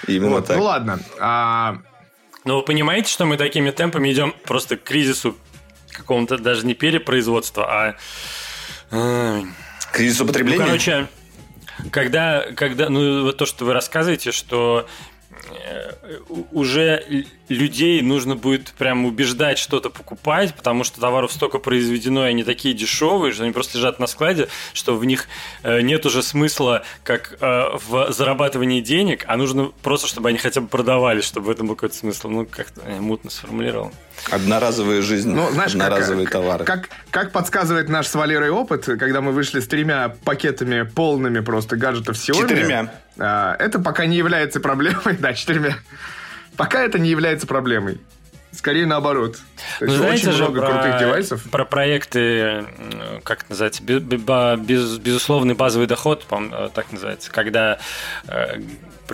[0.08, 0.48] Именно вот.
[0.48, 0.58] так.
[0.58, 1.00] Ну ладно.
[1.20, 1.78] А...
[2.46, 5.38] Но вы понимаете, что мы такими темпами идем просто к кризису
[5.92, 7.96] какого-то даже не перепроизводства,
[8.92, 9.44] а...
[9.92, 10.60] Кризису потребления?
[10.60, 11.08] Ну, короче,
[11.92, 15.17] когда, когда, ну, вот то, что вы рассказываете, что э,
[16.52, 22.44] уже людей нужно будет прям убеждать что-то покупать, потому что товаров столько произведено, и они
[22.44, 25.28] такие дешевые, что они просто лежат на складе, что в них
[25.64, 30.62] э, нет уже смысла как э, в зарабатывании денег, а нужно просто, чтобы они хотя
[30.62, 32.30] бы продавались, чтобы в этом был какой-то смысл.
[32.30, 33.92] Ну, как-то мутно сформулировал.
[34.32, 36.66] Одноразовая жизнь, ну, знаешь, одноразовые как, товары.
[36.66, 41.78] Как, как подсказывает наш с Валерой опыт, когда мы вышли с тремя пакетами полными просто
[41.78, 42.42] гаджетов Xiaomi.
[42.42, 42.92] Четырьмя.
[43.18, 45.18] Э, это пока не является проблемой.
[45.20, 45.78] Да, четырьмя.
[46.58, 48.00] Пока это не является проблемой.
[48.52, 49.38] Скорее наоборот.
[49.80, 51.44] То ну, знаете очень много про, крутых девайсов.
[51.52, 52.66] Про проекты,
[53.24, 57.78] как это называется, без, безусловный базовый доход, э, так называется, когда
[58.28, 58.62] э,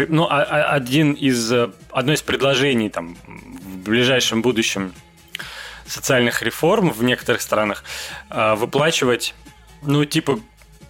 [0.08, 1.52] ну, а, а, один из,
[1.92, 3.18] одно из предложений там,
[3.84, 4.94] ближайшем будущем
[5.86, 7.84] социальных реформ в некоторых странах
[8.30, 9.36] э, выплачивать,
[9.82, 10.40] ну, типа,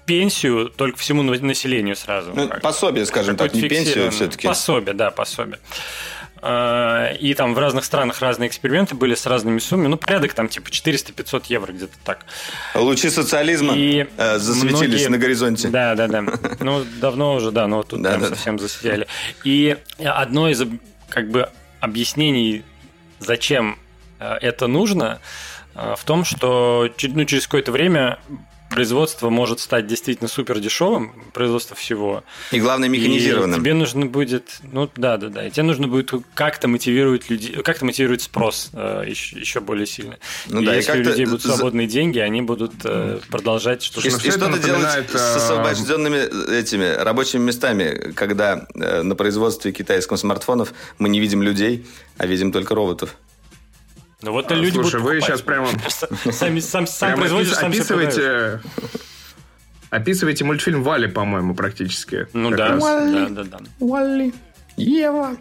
[0.06, 2.34] пенсию только всему населению сразу.
[2.36, 4.47] Ну, пособие, скажем так, не пенсию все-таки.
[4.47, 5.60] Пособие, да, пособие.
[6.41, 9.88] Э, и там в разных странах разные эксперименты были с разными суммами.
[9.88, 12.25] Ну, порядок там типа 400-500 евро где-то так.
[12.75, 15.08] Лучи социализма и э, засветились многие...
[15.08, 15.69] на горизонте.
[15.69, 16.23] Да, да, да.
[16.60, 18.27] Ну, давно уже, да, но тут да, прям да.
[18.27, 19.08] совсем засветили.
[19.45, 20.63] И одно из
[21.10, 22.63] как бы объяснений,
[23.19, 23.78] зачем
[24.19, 25.19] э, это нужно,
[25.76, 28.19] в том, что ну, через какое-то время
[28.73, 32.23] производство может стать действительно супер дешевым, производство всего.
[32.51, 33.59] И главное, механизированным.
[33.59, 37.62] И тебе нужно будет, ну да, да, да, и тебе нужно будет как-то мотивировать людей,
[37.62, 40.17] как-то мотивировать спрос э, еще, еще более сильно.
[40.47, 44.07] Ну, и да, если и у людей будут свободные деньги, они будут э, продолжать что-то...
[44.07, 50.17] И, и что-то делать с э, освобожденными этими рабочими местами, когда э, на производстве китайских
[50.17, 51.86] смартфонов мы не видим людей,
[52.17, 53.15] а видим только роботов.
[54.23, 55.67] Ну вот а, люди Слушай, вы сейчас прямо...
[56.31, 58.62] Сами, сам, сам производишь, сам описываете...
[59.89, 62.27] Описываете мультфильм Вали, по-моему, практически.
[62.33, 63.57] Ну да, да, да, да.
[63.79, 64.33] Валли,
[64.75, 65.38] Ева.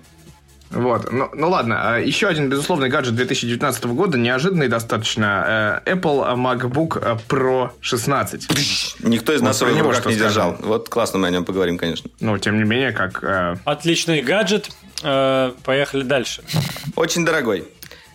[0.72, 6.34] Вот, ну, ну ладно, а еще один безусловный гаджет 2019 года, неожиданный достаточно, э, Apple
[6.36, 8.48] MacBook Pro 16.
[9.00, 10.56] Никто из нас его в руках не держал.
[10.60, 12.10] Вот классно мы о нем поговорим, конечно.
[12.20, 13.22] Ну, тем не менее, как...
[13.22, 14.70] Э, Отличный гаджет,
[15.02, 16.42] э, поехали дальше.
[16.96, 17.68] Очень дорогой.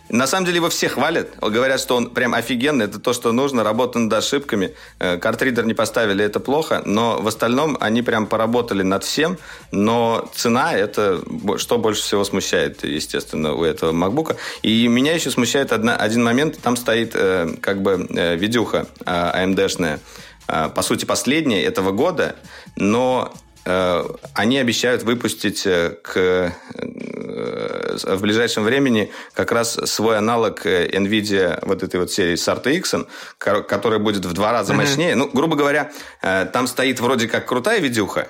[0.08, 1.28] На самом деле его все хвалят.
[1.40, 2.86] Говорят, что он прям офигенный.
[2.86, 3.62] Это то, что нужно.
[3.62, 4.74] Работа над ошибками.
[4.98, 6.82] Э, картридер не поставили, это плохо.
[6.84, 9.38] Но в остальном они прям поработали над всем.
[9.70, 11.20] Но цена– это
[11.56, 14.36] что больше всего смущает, естественно, у этого MacBook.
[14.62, 16.58] И меня еще смущает одна, один момент.
[16.60, 20.00] Там стоит э, как бы э, видюха AMD-шная.
[20.48, 22.36] Э, по сути, последняя этого года.
[22.76, 23.32] Но
[23.64, 26.50] они обещают выпустить э, к, э,
[28.04, 33.06] в ближайшем времени как раз свой аналог NVIDIA вот этой вот серии с RTX,
[33.38, 35.14] которая будет в два раза мощнее.
[35.14, 35.90] Ну, грубо говоря,
[36.20, 38.28] там стоит вроде как крутая видюха,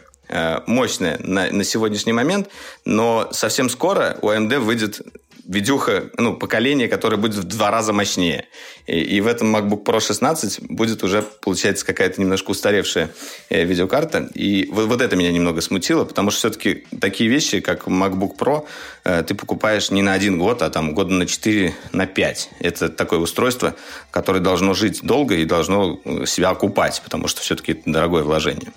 [0.66, 2.48] мощная на, на сегодняшний момент,
[2.84, 5.00] но совсем скоро у AMD выйдет
[5.48, 8.46] видюха, ну, поколение, которое будет в два раза мощнее.
[8.86, 13.10] И, и в этом MacBook Pro 16 будет уже, получается, какая-то немножко устаревшая
[13.48, 14.28] э, видеокарта.
[14.34, 18.66] И вот, вот это меня немного смутило, потому что все-таки такие вещи, как MacBook Pro,
[19.04, 22.50] э, ты покупаешь не на один год, а там года на 4, на 5.
[22.60, 23.74] Это такое устройство,
[24.10, 28.70] которое должно жить долго и должно себя окупать, потому что все-таки это дорогое вложение.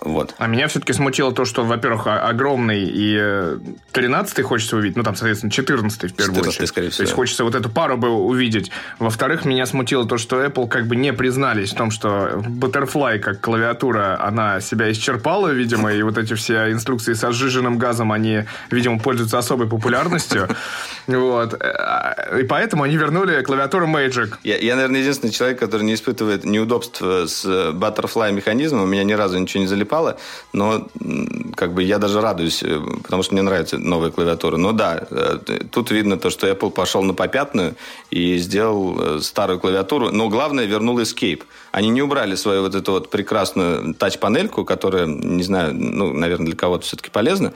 [0.00, 0.34] Вот.
[0.38, 3.16] А меня все-таки смутило то, что, во-первых, огромный и
[3.92, 6.68] 13-й э, хочется увидеть, ну, там, соответственно, 14-й в первую 14 очередь.
[6.68, 6.96] скорее всего.
[6.98, 8.70] То есть хочется вот эту пару бы увидеть.
[8.98, 13.40] Во-вторых, меня смутило то, что Apple как бы не признались в том, что Butterfly, как
[13.40, 18.98] клавиатура, она себя исчерпала, видимо, и вот эти все инструкции со сжиженным газом, они, видимо,
[18.98, 20.48] пользуются особой популярностью.
[21.06, 21.54] Вот.
[21.60, 24.36] Э, и поэтому они вернули клавиатуру Magic.
[24.42, 28.84] Я, я, наверное, единственный человек, который не испытывает неудобств с Butterfly механизмом.
[28.84, 30.16] У меня ни разу ничего не залипало залипало,
[30.52, 30.88] но
[31.56, 34.56] как бы я даже радуюсь, э, потому что мне нравится новая клавиатура.
[34.56, 35.38] Но да, э,
[35.70, 37.74] тут видно то, что Apple пошел на попятную
[38.10, 41.42] и сделал э, старую клавиатуру, но главное вернул Escape.
[41.72, 46.56] Они не убрали свою вот эту вот прекрасную тач-панельку, которая, не знаю, ну, наверное, для
[46.56, 47.52] кого-то все-таки полезна.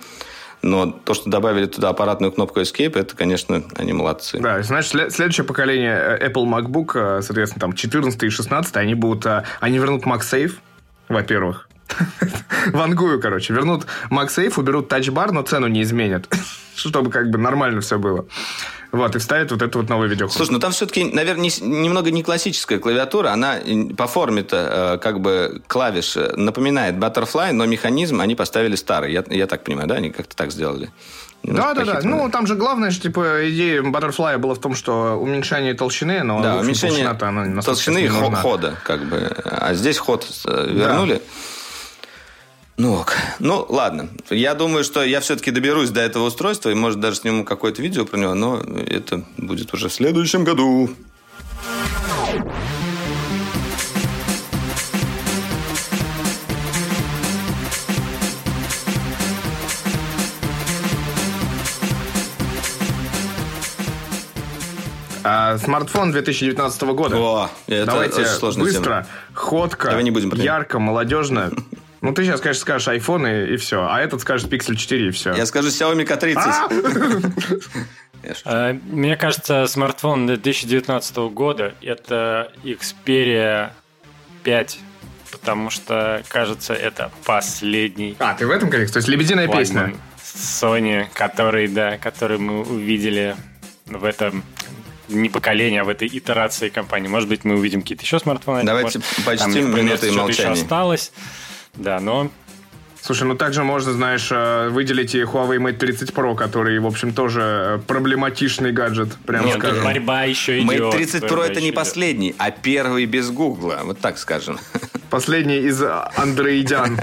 [0.60, 4.40] Но то, что добавили туда аппаратную кнопку Escape, это, конечно, они молодцы.
[4.40, 9.24] Да, значит, следующее поколение Apple MacBook, соответственно, там 14 и 16, они будут,
[9.60, 10.54] они вернут MagSafe,
[11.08, 11.67] во-первых.
[12.72, 13.52] Вангую, короче.
[13.52, 16.28] Вернут MagSafe, уберут тачбар, но цену не изменят.
[16.74, 18.26] Чтобы как бы нормально все было.
[18.90, 20.28] Вот, и вставит вот эту вот новую видео.
[20.28, 23.30] Слушай, ну там все-таки, наверное, не, немного не классическая клавиатура.
[23.30, 23.56] Она
[23.96, 29.12] по форме-то э, как бы клавиш напоминает Butterfly, но механизм они поставили старый.
[29.12, 29.96] Я, я так понимаю, да?
[29.96, 30.90] Они как-то так сделали.
[31.42, 32.00] Да, да, да.
[32.02, 36.40] Ну, там же главное, что, типа, идея Butterfly была в том, что уменьшение толщины, но
[36.42, 37.12] да, уменьшение
[37.62, 39.30] толщины и хода, как бы.
[39.44, 41.14] А здесь ход э, вернули.
[41.14, 41.20] Да.
[42.78, 43.16] Ну ок.
[43.40, 44.08] Ну, ладно.
[44.30, 48.04] Я думаю, что я все-таки доберусь до этого устройства и, может, даже сниму какое-то видео
[48.04, 50.88] про него, но это будет уже в следующем году.
[65.24, 67.16] А, смартфон 2019 года.
[67.16, 68.22] О, это Давайте
[68.56, 69.06] быстро, тема.
[69.34, 71.50] ходка, Давай не будем ярко, молодежно.
[72.00, 73.86] Ну, ты сейчас, конечно, скажешь iPhone и, и все.
[73.88, 75.34] А этот скажет Pixel 4 и все.
[75.34, 77.64] Я скажу Xiaomi K30.
[78.44, 83.70] А, мне кажется, смартфон 2019 года это Xperia
[84.44, 84.78] 5.
[85.30, 88.16] Потому что, кажется, это последний.
[88.18, 88.94] А, ты в этом контексте?
[88.94, 89.94] То есть лебединая песня.
[90.22, 93.36] Sony, который, да, который мы увидели
[93.86, 94.42] в этом
[95.08, 97.08] не поколение, а в этой итерации компании.
[97.08, 98.64] Может быть, мы увидим какие-то еще смартфоны.
[98.64, 100.30] Давайте Может, почти минуты молчания.
[100.30, 101.12] еще осталось.
[101.78, 102.30] Да, но
[103.00, 107.12] Слушай, ну также можно, знаешь, э, выделить и Huawei Mate 30 Pro, который, в общем,
[107.14, 109.84] тоже э, проблематичный гаджет, прямо Нет, скажем.
[109.84, 110.68] борьба еще идет.
[110.68, 111.76] Mate 30 Pro это не идет.
[111.76, 114.58] последний, а первый без Гугла, вот так скажем.
[115.10, 115.82] Последний из
[116.16, 116.98] андроидян.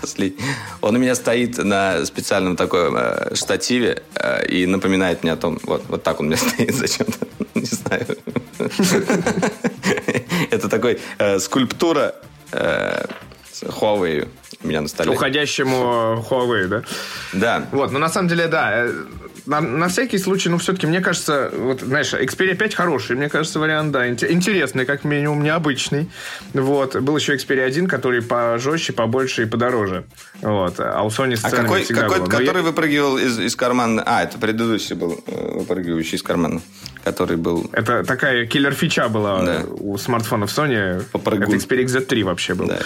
[0.00, 0.36] Последний.
[0.82, 5.58] Он у меня стоит на специальном таком э, штативе э, и напоминает мне о том,
[5.64, 8.06] вот, вот так он у меня стоит зачем-то, не знаю.
[10.50, 12.14] Это такой э, скульптура
[12.52, 13.04] э,
[13.62, 14.28] Huawei
[14.62, 15.10] у меня на столе.
[15.10, 16.82] Уходящему Huawei, да?
[17.32, 17.66] Да.
[17.72, 18.92] Вот, но на самом деле, да, э,
[19.46, 23.58] на, на всякий случай, ну, все-таки, мне кажется, вот, знаешь, Xperia 5 хороший, мне кажется,
[23.58, 26.10] вариант, да, интересный, как минимум, необычный.
[26.52, 26.96] Вот.
[26.96, 30.04] Был еще Xperia 1, который пожестче, побольше и подороже.
[30.42, 30.74] Вот.
[30.78, 32.26] А у Sony А какой, какой было.
[32.26, 32.62] который я...
[32.62, 34.02] выпрыгивал из, из кармана?
[34.04, 36.60] А, это предыдущий был, э, выпрыгивающий из кармана
[37.06, 37.70] который был...
[37.72, 39.62] Это такая киллер-фича была да.
[39.78, 41.04] у смартфонов Sony.
[41.12, 41.54] Попрыгун.
[41.54, 42.66] Это Xperia Z3 вообще был.
[42.66, 42.80] Да.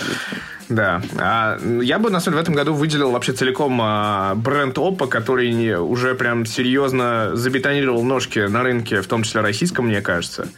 [0.69, 1.03] Да.
[1.19, 5.09] А я бы, на самом деле, в этом году выделил вообще целиком а, бренд Oppo,
[5.09, 10.49] который уже прям серьезно забетонировал ножки на рынке, в том числе российском, мне кажется.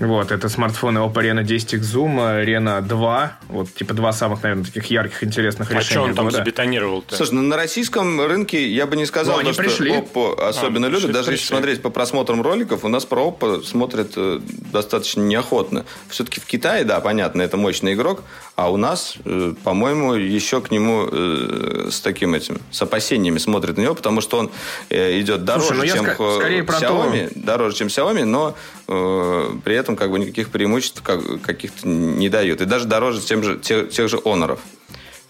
[0.00, 3.38] Вот, это смартфоны Oppo Reno 10X Zoom, Reno 2.
[3.48, 5.88] Вот, типа, два самых, наверное, таких ярких, интересных а решения.
[5.88, 7.16] А что он там забетонировал-то?
[7.16, 9.92] Слушай, ну на российском рынке я бы не сказал, ну, они что пришли.
[9.92, 11.12] Oppo особенно а, любят.
[11.12, 11.32] Даже пришли.
[11.34, 14.40] если смотреть по просмотрам роликов, у нас про Oppo смотрят э,
[14.72, 15.84] достаточно неохотно.
[16.08, 18.22] Все-таки в Китае, да, понятно, это мощный игрок,
[18.56, 23.76] а у нас, э, по-моему, еще к нему э, с таким этим, с опасениями смотрят
[23.76, 24.50] на него, потому что он
[24.88, 27.40] идет дороже, Слушай, ну чем ск- скорее Xiaomi, то...
[27.40, 32.60] дороже, чем Xiaomi, но при этом как бы никаких преимуществ как, каких-то не дает.
[32.60, 34.58] И даже дороже тем же, тех, тех же Honor.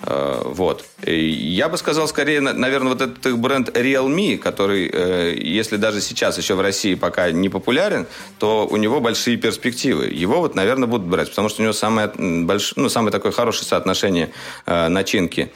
[0.03, 0.85] Э, вот.
[1.07, 6.39] Я бы сказал, скорее, наверное, вот этот их бренд Realme, который, э, если даже сейчас
[6.39, 8.07] еще в России пока не популярен,
[8.39, 10.07] то у него большие перспективы.
[10.07, 12.75] Его вот, наверное, будут брать, потому что у него самое, больш...
[12.77, 14.31] ну, самое такое хорошее соотношение
[14.67, 15.53] э, начинки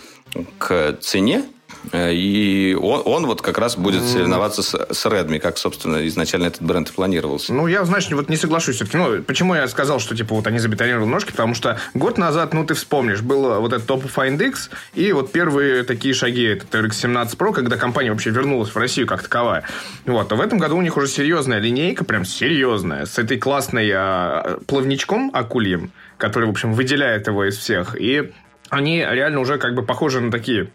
[0.58, 1.44] к цене.
[1.92, 6.46] Э, и он, он вот как раз будет соревноваться с, с Redmi, как, собственно, изначально
[6.46, 7.52] этот бренд и планировался.
[7.52, 8.96] Ну, я, знаешь, вот не соглашусь все-таки.
[8.96, 11.30] Ну, почему я сказал, что, типа, вот они забетонировали ножки?
[11.30, 15.32] Потому что год назад, ну, ты вспомнишь, был вот этот Top Find X, и вот
[15.32, 19.64] первые такие шаги, это RX 17 Pro, когда компания вообще вернулась в Россию как таковая.
[20.06, 20.30] Вот.
[20.32, 24.58] А в этом году у них уже серьезная линейка, прям серьезная, с этой классной а,
[24.66, 27.96] плавничком акульем, который, в общем, выделяет его из всех.
[28.00, 28.32] И
[28.70, 30.70] они реально уже как бы похожи на такие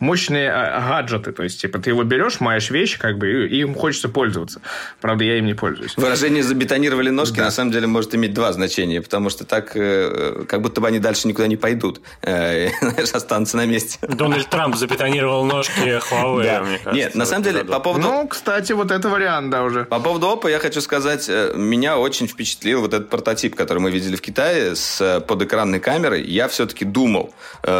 [0.00, 1.32] мощные а, гаджеты.
[1.32, 4.60] То есть, типа, ты его берешь, маешь вещи, как бы, и им хочется пользоваться.
[5.00, 5.96] Правда, я им не пользуюсь.
[5.96, 7.44] Выражение «забетонировали ножки» да.
[7.44, 10.98] на самом деле может иметь два значения, потому что так, э, как будто бы они
[10.98, 12.00] дальше никуда не пойдут.
[12.22, 13.98] Э, знаешь, останутся на месте.
[14.02, 16.62] Дональд Трамп забетонировал ножки Huawei, да.
[16.62, 16.92] мне кажется.
[16.92, 18.06] Нет, на самом деле, по поводу...
[18.06, 19.84] Ну, кстати, вот это вариант, да, уже.
[19.84, 23.90] По поводу Oppo я хочу сказать, э, меня очень впечатлил вот этот прототип, который мы
[23.90, 26.22] видели в Китае с подэкранной камерой.
[26.24, 27.34] Я все-таки думал,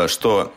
[0.07, 0.53] что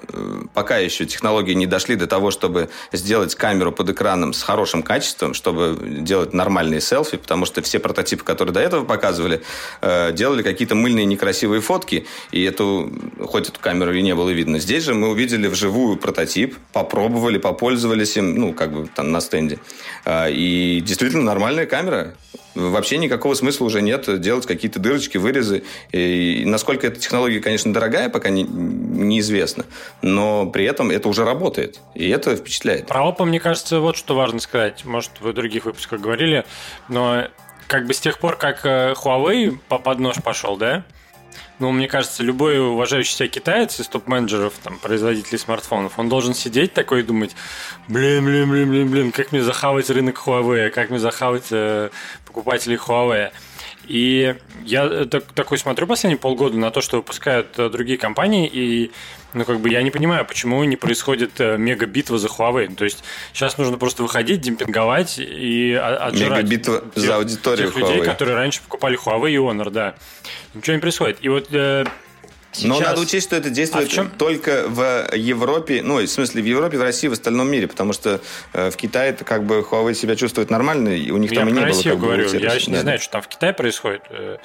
[0.53, 4.83] пока еще технологии технологии не дошли до того, чтобы сделать камеру под экраном с хорошим
[4.83, 9.41] качеством, чтобы делать нормальные селфи, потому что все прототипы, которые до этого показывали,
[9.81, 14.59] э, делали какие-то мыльные некрасивые фотки, и эту, хоть эту камеру и не было видно.
[14.59, 19.57] Здесь же мы увидели вживую прототип, попробовали, попользовались им, ну, как бы там на стенде.
[20.05, 22.13] Э, и действительно нормальная камера
[22.55, 25.63] вообще никакого смысла уже нет делать какие-то дырочки, вырезы.
[25.91, 29.65] И насколько эта технология, конечно, дорогая, пока не, неизвестно,
[30.01, 32.87] но при этом это уже работает, и это впечатляет.
[32.87, 34.85] Про Oppo, мне кажется, вот что важно сказать.
[34.85, 36.45] Может, вы в других выпусках говорили,
[36.87, 37.27] но
[37.67, 40.83] как бы с тех пор, как э, Huawei под нож пошел, да,
[41.59, 46.73] ну, мне кажется, любой уважающий себя китаец из топ-менеджеров, там, производителей смартфонов, он должен сидеть
[46.73, 47.35] такой и думать,
[47.87, 51.89] блин, блин, блин, блин, блин, как мне захавать рынок Huawei, как мне захавать э,
[52.25, 53.31] покупателей Huawei.
[53.89, 58.47] И я э, так, такой смотрю последние полгода на то, что выпускают э, другие компании,
[58.47, 58.91] и
[59.33, 62.73] ну, как бы я не понимаю, почему не происходит э, мега-битва за Huawei.
[62.75, 66.43] То есть сейчас нужно просто выходить, демпинговать и отжирать.
[66.43, 67.95] Мега-битва за аудиторию тех Huawei.
[67.95, 69.95] людей, которые раньше покупали Huawei и Honor, да.
[70.53, 71.17] Ничего не происходит.
[71.21, 71.49] И вот
[72.51, 72.69] Сейчас...
[72.69, 76.45] Но надо учесть, что это действует а в только в Европе, ну, в смысле, в
[76.45, 78.21] Европе, в России, в остальном мире, потому что
[78.53, 81.49] э, в Китае это как бы Huawei себя чувствует нормально, и у них я там
[81.49, 82.07] и не Россию было.
[82.07, 84.01] говорю, я еще не знаю, что там в Китае происходит.
[84.09, 84.37] Э,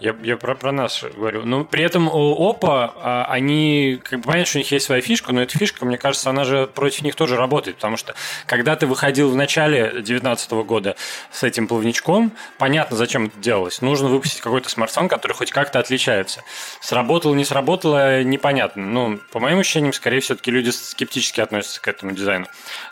[0.00, 1.44] я, я про, про нас говорю.
[1.44, 5.00] Но при этом у Oppo, а, они, как бы понятно, что у них есть своя
[5.00, 8.14] фишка, но эта фишка, мне кажется, она же против них тоже работает, потому что
[8.46, 10.96] когда ты выходил в начале 2019 года
[11.32, 13.80] с этим плавничком, понятно, зачем это делалось.
[13.80, 16.44] Нужно выпустить какой-то смартфон, который хоть как-то отличается.
[16.80, 18.84] Сработал, не сработало, непонятно.
[18.84, 22.46] Ну, по моим ощущениям, скорее все-таки люди скептически относятся к этому дизайну.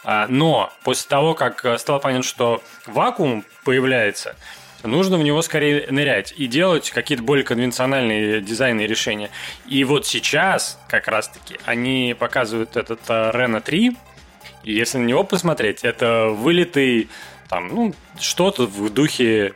[0.05, 4.37] А, но после того, как стало понятно, что вакуум появляется,
[4.83, 9.31] нужно в него скорее нырять и делать какие-то более конвенциональные дизайны и решения.
[9.67, 13.97] И вот сейчас, как раз-таки, они показывают этот uh, Reno 3,
[14.65, 17.09] и если на него посмотреть, это вылитый
[17.49, 19.55] там, ну, что-то в духе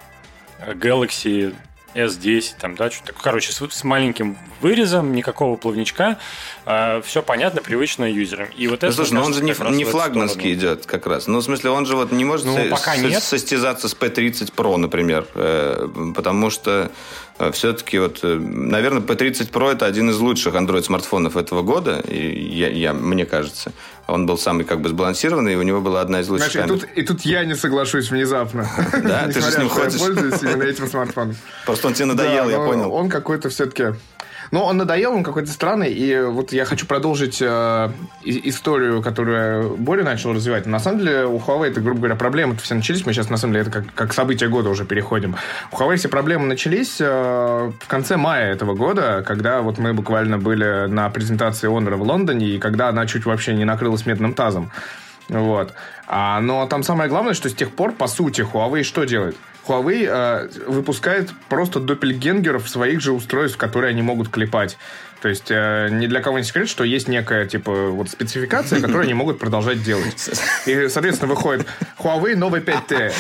[0.66, 1.54] Galaxy
[1.94, 3.22] S10, там, да, что-то такое.
[3.22, 6.18] Короче, с, с маленьким вырезом, никакого плавничка.
[6.66, 8.48] Э, все понятно, привычно юзерам.
[8.56, 11.26] И вот это, Слушай, но он же не, не флагманский идет как раз.
[11.26, 13.22] Ну, в смысле, он же вот не может ну, пока нет.
[13.22, 15.26] состязаться с P30 Pro, например.
[15.34, 16.90] Э, потому что
[17.52, 23.24] все-таки вот, наверное, P30 Pro это один из лучших Android-смартфонов этого года, я, я, мне
[23.24, 23.72] кажется.
[24.10, 26.76] Он был самый как бы сбалансированный, и у него была одна из лучших Знаешь, камер.
[26.76, 28.68] И тут, и тут я не соглашусь внезапно.
[29.02, 30.00] Да, ты же с ним ходишь.
[30.00, 31.36] Я пользуюсь именно этим смартфоном.
[31.64, 32.92] Просто он тебе надоел, я понял.
[32.92, 33.94] Он какой-то все-таки
[34.50, 37.90] но он надоел, он какой-то странный, и вот я хочу продолжить э,
[38.24, 40.66] историю, которую Боря начал развивать.
[40.66, 43.54] На самом деле у Huawei это, грубо говоря, проблемы все начались, мы сейчас на самом
[43.54, 45.36] деле это как, как событие года уже переходим.
[45.70, 50.38] У Huawei все проблемы начались э, в конце мая этого года, когда вот мы буквально
[50.38, 54.70] были на презентации Honor в Лондоне, и когда она чуть вообще не накрылась медным тазом.
[55.28, 55.74] Вот.
[56.08, 59.36] А, но там самое главное, что с тех пор, по сути, Huawei что делает?
[59.70, 64.76] Huawei э, выпускает просто доппельгенгеров своих же устройств, которые они могут клепать.
[65.20, 69.02] То есть э, ни для кого не секрет, что есть некая типа вот спецификация, которую
[69.02, 70.30] они могут продолжать делать.
[70.66, 71.66] И, соответственно, выходит
[71.98, 73.12] Huawei новый 5T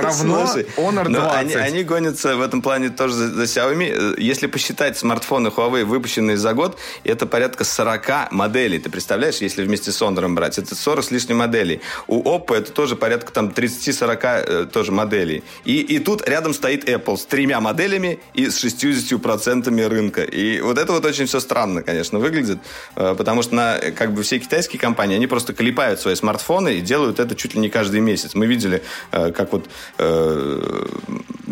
[0.00, 0.46] равно
[0.76, 1.34] Honor 20.
[1.34, 4.14] Они, они гонятся в этом плане тоже за, за Xiaomi.
[4.18, 8.78] Если посчитать смартфоны Huawei, выпущенные за год, это порядка 40 моделей.
[8.78, 10.58] Ты представляешь, если вместе с Honor брать?
[10.58, 11.82] Это 40 с лишним моделей.
[12.06, 15.44] У Oppo это тоже порядка там 30-40 э, тоже моделей.
[15.64, 20.22] И, и тут рядом стоит Apple с тремя моделями и с 60% рынка.
[20.22, 22.58] И вот это вот очень все странно, конечно, выглядит,
[22.96, 26.80] э, потому что на, как бы все китайские компании, они просто клепают свои смартфоны и
[26.80, 28.34] делают это чуть ли не каждый месяц.
[28.34, 29.68] Мы видели, э, как вот
[29.98, 30.86] э,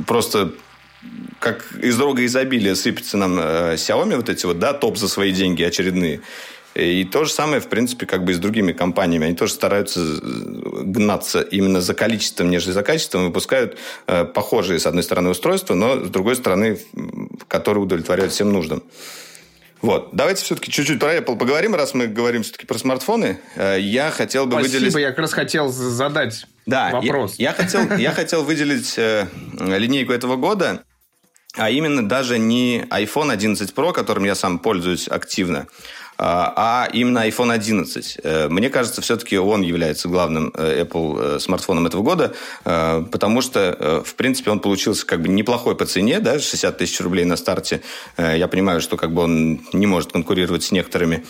[0.06, 0.52] просто
[1.38, 5.62] как из рога изобилия сыпется нам Xiaomi вот эти вот, да, топ за свои деньги
[5.62, 6.20] очередные.
[6.74, 9.26] И то же самое, в принципе, как бы и с другими компаниями.
[9.26, 15.30] Они тоже стараются гнаться именно за количеством, нежели за качеством, выпускают похожие, с одной стороны,
[15.30, 16.78] устройства, но, с другой стороны,
[17.48, 18.82] которые удовлетворяют всем нуждам.
[19.82, 20.10] Вот.
[20.12, 23.38] Давайте все-таки чуть-чуть про Apple поговорим, раз мы говорим все-таки про смартфоны.
[23.56, 24.94] Э, я хотел бы Спасибо, выделить...
[24.94, 27.36] я как раз хотел задать да, вопрос.
[27.38, 29.26] Я, я, хотел, я хотел выделить э,
[29.58, 30.82] линейку этого года,
[31.54, 35.66] а именно даже не iPhone 11 Pro, которым я сам пользуюсь активно,
[36.22, 38.18] а, а именно iPhone 11.
[38.22, 44.02] Э, мне кажется, все-таки он является главным э, Apple э, смартфоном этого года, потому что,
[44.04, 47.80] в принципе, он получился как бы неплохой по цене, да, 60 тысяч рублей на старте.
[48.18, 51.24] Я понимаю, что как бы он не может конкурировать с некоторыми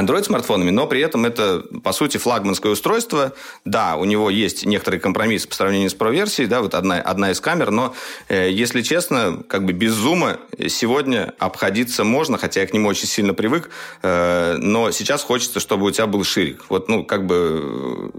[0.00, 3.32] Android-смартфонами, но при этом это, по сути, флагманское устройство.
[3.64, 7.40] Да, у него есть некоторый компромисс по сравнению с Pro-версией, да, вот одна, одна из
[7.40, 7.94] камер, но,
[8.28, 10.38] э, если честно, как бы без зума
[10.68, 13.70] сегодня обходиться можно, хотя я к нему очень сильно привык,
[14.02, 16.66] э, но сейчас хочется, чтобы у тебя был ширик.
[16.68, 18.12] Вот, ну, как бы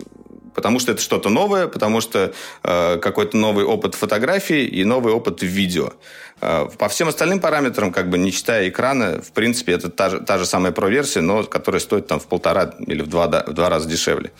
[0.57, 2.33] потому что это что-то новое, потому что
[2.63, 5.93] э, какой-то новый опыт фотографии и новый опыт видео.
[6.41, 10.19] Э, по всем остальным параметрам, как бы не считая экрана, в принципе, это та же,
[10.19, 13.69] та же самая Pro-версия, но которая стоит там в полтора или в два, в два
[13.69, 14.31] раза дешевле.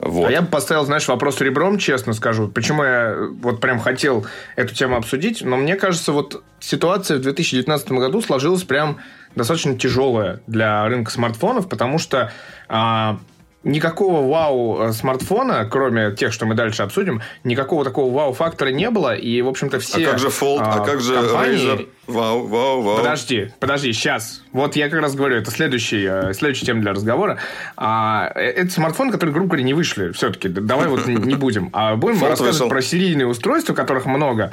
[0.00, 0.28] Вот.
[0.28, 2.48] А я бы поставил, знаешь, вопрос ребром, честно скажу.
[2.48, 4.26] Почему я вот прям хотел
[4.56, 5.42] эту тему обсудить.
[5.42, 8.98] Но мне кажется, вот ситуация в 2019 году сложилась прям
[9.34, 12.30] достаточно тяжелая для рынка смартфонов, потому что
[12.68, 13.18] а,
[13.64, 19.14] никакого вау э, смартфона, кроме тех, что мы дальше обсудим, никакого такого вау-фактора не было.
[19.14, 21.74] И, в общем-то, все А как же Fold, а, а как же компании...
[21.74, 21.88] Razer?
[22.06, 22.96] Вау, вау, вау.
[22.98, 24.42] Подожди, подожди, сейчас.
[24.52, 27.38] Вот я как раз говорю, это следующий, э, следующая тема для разговора.
[27.76, 30.48] А, э, это смартфон, который, грубо говоря, не вышли все-таки.
[30.48, 31.70] Давай вот не будем.
[31.72, 34.52] А будем рассказывать про серийные устройства, которых много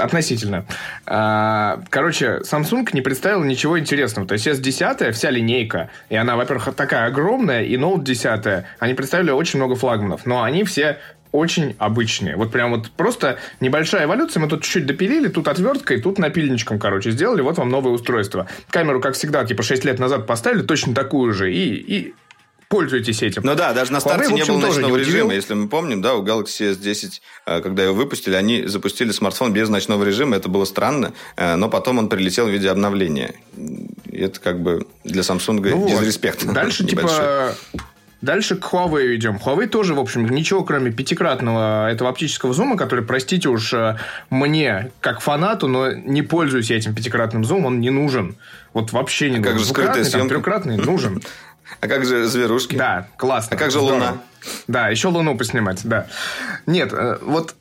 [0.00, 0.64] относительно.
[1.06, 4.26] А, короче, Samsung не представил ничего интересного.
[4.26, 9.30] То есть S10, вся линейка, и она, во-первых, такая огромная, и Note 10, они представили
[9.30, 10.98] очень много флагманов, но они все
[11.32, 12.36] очень обычные.
[12.36, 14.40] Вот прям вот просто небольшая эволюция.
[14.40, 17.40] Мы тут чуть-чуть допилили, тут отверткой, тут напильничком, короче, сделали.
[17.40, 18.46] Вот вам новое устройство.
[18.70, 21.52] Камеру, как всегда, типа 6 лет назад поставили, точно такую же.
[21.52, 22.14] И, и
[22.70, 23.42] пользуйтесь этим.
[23.44, 26.14] Ну да, даже на старте Huawei, не было ночного не режима, если мы помним, да,
[26.14, 30.64] у Galaxy S10, э, когда его выпустили, они запустили смартфон без ночного режима, это было
[30.64, 33.34] странно, э, но потом он прилетел в виде обновления.
[34.10, 36.44] Это как бы для Samsung ну дизреспект.
[36.44, 36.54] Вот.
[36.54, 37.54] Дальше типа
[38.22, 39.40] Дальше к Huawei идем.
[39.42, 43.96] Huawei тоже, в общем, ничего, кроме пятикратного этого оптического зума, который, простите уж, э,
[44.28, 48.36] мне, как фанату, но не пользуюсь я этим пятикратным зумом, он не нужен.
[48.74, 49.52] Вот вообще не а нужен.
[49.52, 50.28] Как же скрытая съемка?
[50.34, 51.22] Трехкратный нужен.
[51.80, 52.76] А как же зверушки?
[52.76, 53.56] Да, классно.
[53.56, 53.94] А как же здорово.
[53.94, 54.22] Луна?
[54.66, 56.06] Да, еще Луну поснимать, да.
[56.66, 57.54] Нет, э, вот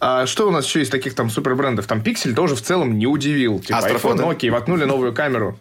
[0.00, 1.86] а что у нас еще из таких там супер брендов?
[1.86, 3.58] Там Pixel тоже в целом не удивил.
[3.58, 4.22] Типа Астрофото?
[4.22, 5.58] iPhone, Nokia, воткнули новую камеру.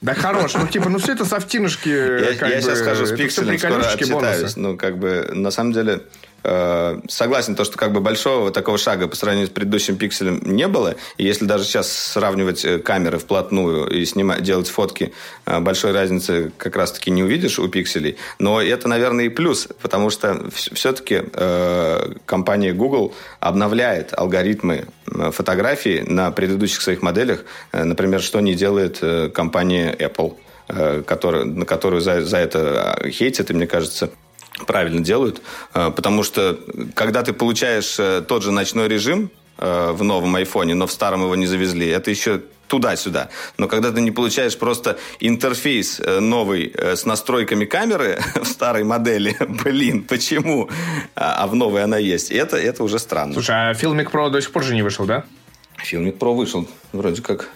[0.00, 1.88] Да хорош, ну типа, ну все это софтинушки.
[1.88, 4.56] Я, я сейчас скажу с пикселем, скоро отчитаюсь.
[4.56, 5.98] Ну, как бы, на самом деле, э,
[6.42, 10.96] согласен, то, что как бы большого такого шага по сравнению с предыдущим пикселем не было.
[11.16, 15.12] И если даже сейчас сравнивать э, камеры вплотную и снимать, делать фотки,
[15.46, 18.16] э, большой разницы как раз-таки не увидишь у пикселей.
[18.38, 26.04] Но это, наверное, и плюс, потому что все-таки э, компания Google обновляет алгоритмы э, фотографии
[26.06, 27.44] на предыдущих своих моделях.
[27.72, 29.00] Э, например, что не делает
[29.32, 30.36] компания Apple
[31.06, 34.10] который, на которую за, за это хейтят, и мне кажется,
[34.66, 35.42] правильно делают,
[35.74, 36.58] э, потому что
[36.94, 41.22] когда ты получаешь э, тот же ночной режим э, в новом айфоне, но в старом
[41.22, 43.30] его не завезли, это еще туда-сюда.
[43.56, 50.02] Но когда ты не получаешь просто интерфейс новый с настройками камеры в старой модели, блин,
[50.02, 50.68] почему?
[51.14, 52.30] А, а в новой она есть.
[52.30, 53.32] Это, это уже странно.
[53.32, 55.24] Слушай, а Filmic Pro до сих пор же не вышел, да?
[55.82, 57.48] Filmic Pro вышел, вроде как.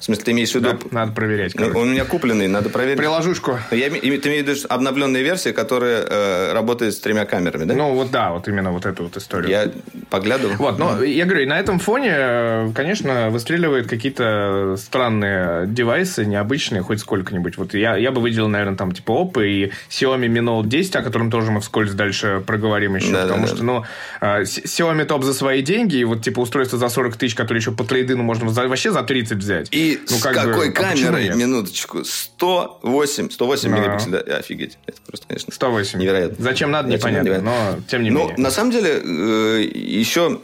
[0.00, 0.70] В смысле, ты имеешь в виду...
[0.70, 1.54] Да, надо проверять.
[1.54, 2.96] Ну, он у меня купленный, надо проверить.
[2.96, 3.58] Приложушку.
[3.70, 7.74] Я, ты имеешь в виду обновленная версия, которая э, работает с тремя камерами, да?
[7.74, 9.50] Ну, вот да, вот именно вот эту вот историю.
[9.50, 9.70] Я
[10.08, 10.56] поглядывал.
[10.56, 17.00] Вот, но я говорю, на этом фоне, э, конечно, выстреливают какие-то странные девайсы, необычные, хоть
[17.00, 17.58] сколько-нибудь.
[17.58, 21.02] Вот я, я бы выделил, наверное, там типа Oppo и Xiaomi Mi Note 10, о
[21.02, 23.12] котором тоже мы вскользь дальше проговорим еще.
[23.12, 23.64] Да, потому да, что, да.
[23.64, 23.84] ну,
[24.22, 27.72] э, Xiaomi топ за свои деньги, и вот типа устройство за 40 тысяч, которое еще
[27.72, 29.68] по трейдину можно вообще за 30 взять.
[29.72, 33.76] И ну, как с какой бы, а камерой, а минуточку, 108, 108 да.
[33.76, 34.78] мегапикселей, да, офигеть.
[34.86, 35.98] Это просто, конечно, 108.
[35.98, 36.36] невероятно.
[36.38, 38.38] Зачем надо, Зачем непонятно, но тем не ну, менее.
[38.38, 40.40] на самом деле, э, еще...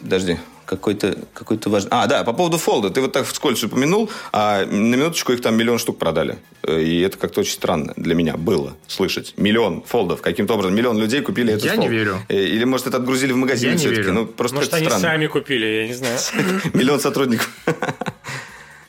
[0.00, 1.88] Подожди, какой-то какой важный...
[1.92, 2.90] А, да, по поводу фолда.
[2.90, 6.38] Ты вот так вскользь упомянул, а на минуточку их там миллион штук продали.
[6.62, 9.34] Э, и это как-то очень странно для меня было слышать.
[9.36, 10.20] Миллион фолдов.
[10.20, 11.82] Каким-то образом миллион людей купили этот Я фолд.
[11.82, 12.18] не верю.
[12.28, 14.00] Э, или, может, это отгрузили в магазин я все-таки.
[14.00, 14.14] Не верю.
[14.14, 15.02] Ну, просто может, они странно.
[15.02, 16.18] сами купили, я не знаю.
[16.74, 17.48] Миллион сотрудников.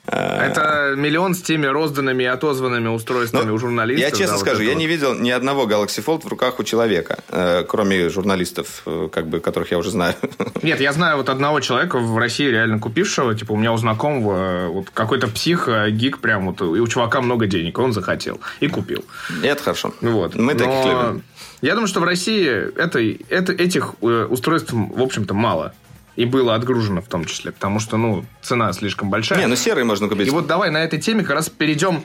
[0.08, 4.10] Это миллион с теми розданными и отозванными устройствами ну, у журналистов.
[4.10, 4.80] Я честно да, скажу, вот я вот.
[4.80, 9.28] не видел ни одного Galaxy Fold в руках у человека, э, кроме журналистов, э, как
[9.28, 10.16] бы, которых я уже знаю.
[10.64, 14.36] Нет, я знаю вот одного человека в России реально купившего, типа у меня у знакомого
[14.38, 18.68] э, вот какой-то псих, гик прям вот, и у чувака много денег, он захотел и
[18.68, 19.04] купил.
[19.44, 19.94] Это хорошо.
[20.02, 20.36] Вот.
[20.36, 20.60] Мы Но...
[20.60, 21.24] таких любим.
[21.62, 23.00] Я думаю, что в России это,
[23.30, 25.74] это, этих устройств, в общем-то, мало
[26.18, 29.40] и было отгружено в том числе, потому что, ну, цена слишком большая.
[29.40, 30.28] Не, ну серые можно купить.
[30.28, 32.04] И вот давай на этой теме как раз перейдем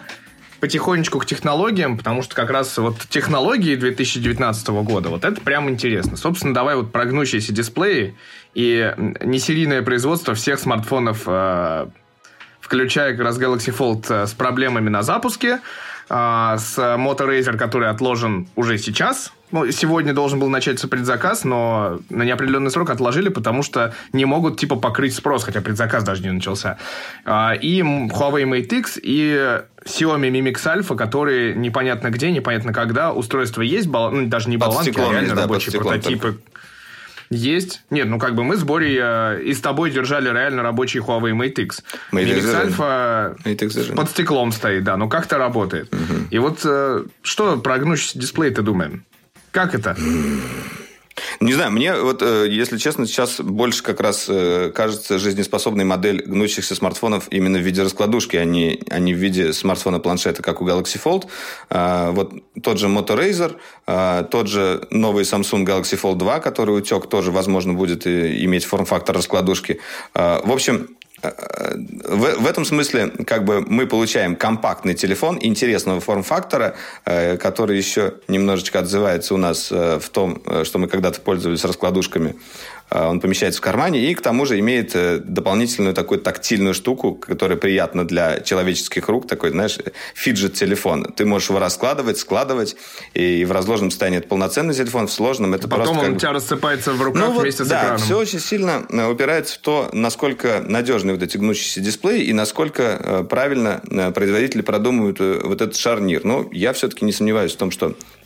[0.61, 6.17] потихонечку к технологиям, потому что как раз вот технологии 2019 года, вот это прям интересно.
[6.17, 8.15] Собственно, давай вот прогнущиеся дисплеи
[8.55, 11.87] и несерийное производство всех смартфонов, э,
[12.61, 15.61] включая как раз Galaxy Fold э, с проблемами на запуске,
[16.11, 22.01] э, с Moto Razer, который отложен уже сейчас, ну, сегодня должен был начаться предзаказ, но
[22.11, 26.33] на неопределенный срок отложили, потому что не могут, типа, покрыть спрос, хотя предзаказ даже не
[26.33, 26.79] начался.
[27.25, 33.13] А, и Huawei Mate X, и Xiaomi Mi Mix Alpha, которые непонятно где, непонятно когда.
[33.13, 34.11] Устройство есть, бол...
[34.11, 36.21] ну, даже не болванки, а реально есть, рабочие да, прототипы.
[36.21, 36.39] Только.
[37.31, 37.83] Есть.
[37.89, 41.33] Нет, ну как бы мы с Борей э, и с тобой держали реально рабочий Huawei
[41.33, 41.83] Mate X.
[42.13, 45.93] Mate X Alpha Mate X под стеклом стоит, да, но как-то работает.
[45.95, 46.27] Угу.
[46.31, 49.05] И вот э, что про гнущийся дисплей ты думаем?
[49.53, 49.95] Как это?
[51.41, 56.23] Не знаю, мне вот, э, если честно, сейчас больше как раз э, кажется жизнеспособной модель
[56.25, 60.67] гнущихся смартфонов именно в виде раскладушки, а не, а не в виде смартфона-планшета, как у
[60.67, 61.27] Galaxy Fold.
[61.69, 62.33] А, вот
[62.63, 67.31] тот же Moto Razer, а, тот же новый Samsung Galaxy Fold 2, который утек, тоже,
[67.31, 69.81] возможно, будет иметь форм-фактор раскладушки.
[70.15, 76.75] А, в общем, в, в этом смысле как бы мы получаем компактный телефон интересного форм-фактора,
[77.05, 81.65] э, который еще немножечко отзывается у нас э, в том, э, что мы когда-то пользовались
[81.65, 82.35] раскладушками
[82.93, 87.57] он помещается в кармане и к тому же имеет э, дополнительную такую тактильную штуку, которая
[87.57, 89.79] приятна для человеческих рук, такой, знаешь,
[90.15, 91.13] фиджет-телефон.
[91.17, 92.77] Ты можешь его раскладывать, складывать,
[93.15, 95.95] и в разложенном состоянии это полноценный телефон, в сложном это Потом просто...
[95.95, 97.99] Потом он у тебя рассыпается в руках ну, вместе вот, с да, экраном.
[97.99, 102.83] все очень сильно э, упирается в то, насколько надежны вот эти гнущиеся дисплеи и насколько
[102.83, 103.83] э, правильно
[104.15, 106.25] производители продумывают вот этот шарнир.
[106.25, 108.22] Но я все-таки не сомневаюсь в том, что Э,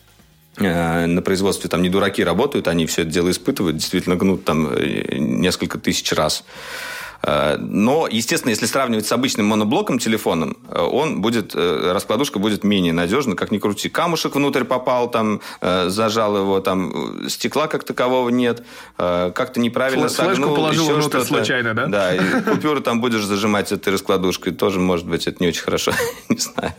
[0.59, 5.17] на производстве там не дураки работают, они все это дело испытывают, действительно гнут там э,
[5.19, 6.45] несколько тысяч раз.
[7.23, 13.37] Э, но, естественно, если сравнивать с обычным моноблоком телефоном, он будет, раскладушка будет менее надежна,
[13.37, 13.89] как ни крути.
[13.91, 18.65] Камушек внутрь попал, там, зажал его, там, стекла как такового нет,
[18.97, 20.57] как-то неправильно Флэшку согнул.
[20.57, 21.27] положил еще внутрь что-то.
[21.27, 21.87] случайно, да?
[21.87, 25.93] Да, и купюру там будешь зажимать этой раскладушкой, тоже, может быть, это не очень хорошо,
[26.29, 26.75] не знаю.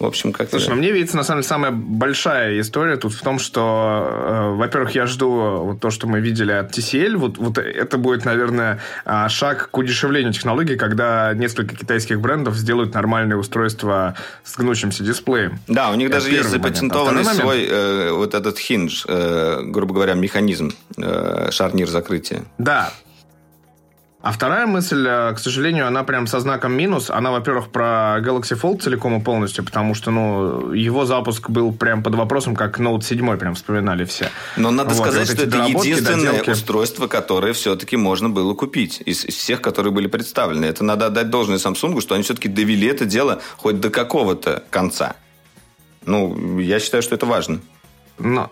[0.00, 0.58] В общем, как-то...
[0.58, 4.54] Слушай, ну мне видится, на самом деле, самая большая история тут в том, что, э,
[4.56, 5.28] во-первых, я жду
[5.62, 7.16] вот то, что мы видели от TCL.
[7.16, 12.94] Вот, вот это будет, наверное, а, шаг к удешевлению технологий, когда несколько китайских брендов сделают
[12.94, 15.58] нормальное устройство с гнущимся дисплеем.
[15.68, 17.40] Да, у них Это даже есть запатентованный момент?
[17.40, 22.44] свой э, вот этот хиндж, э, грубо говоря, механизм, э, шарнир закрытия.
[22.56, 22.90] Да.
[24.22, 27.08] А вторая мысль, э, к сожалению, она прям со знаком минус.
[27.08, 32.02] Она, во-первых, про Galaxy Fold целиком и полностью, потому что, ну, его запуск был прям
[32.02, 34.28] под вопросом, как Note 7 прям вспоминали все.
[34.58, 36.50] Но надо Вот, сказать, вот что это единственное доделки.
[36.50, 40.66] устройство, которое все-таки можно было купить из, из всех, которые были представлены.
[40.66, 45.16] Это надо отдать должное Samsung, что они все-таки довели это дело хоть до какого-то конца.
[46.04, 47.60] Ну, я считаю, что это важно.
[48.18, 48.50] Но-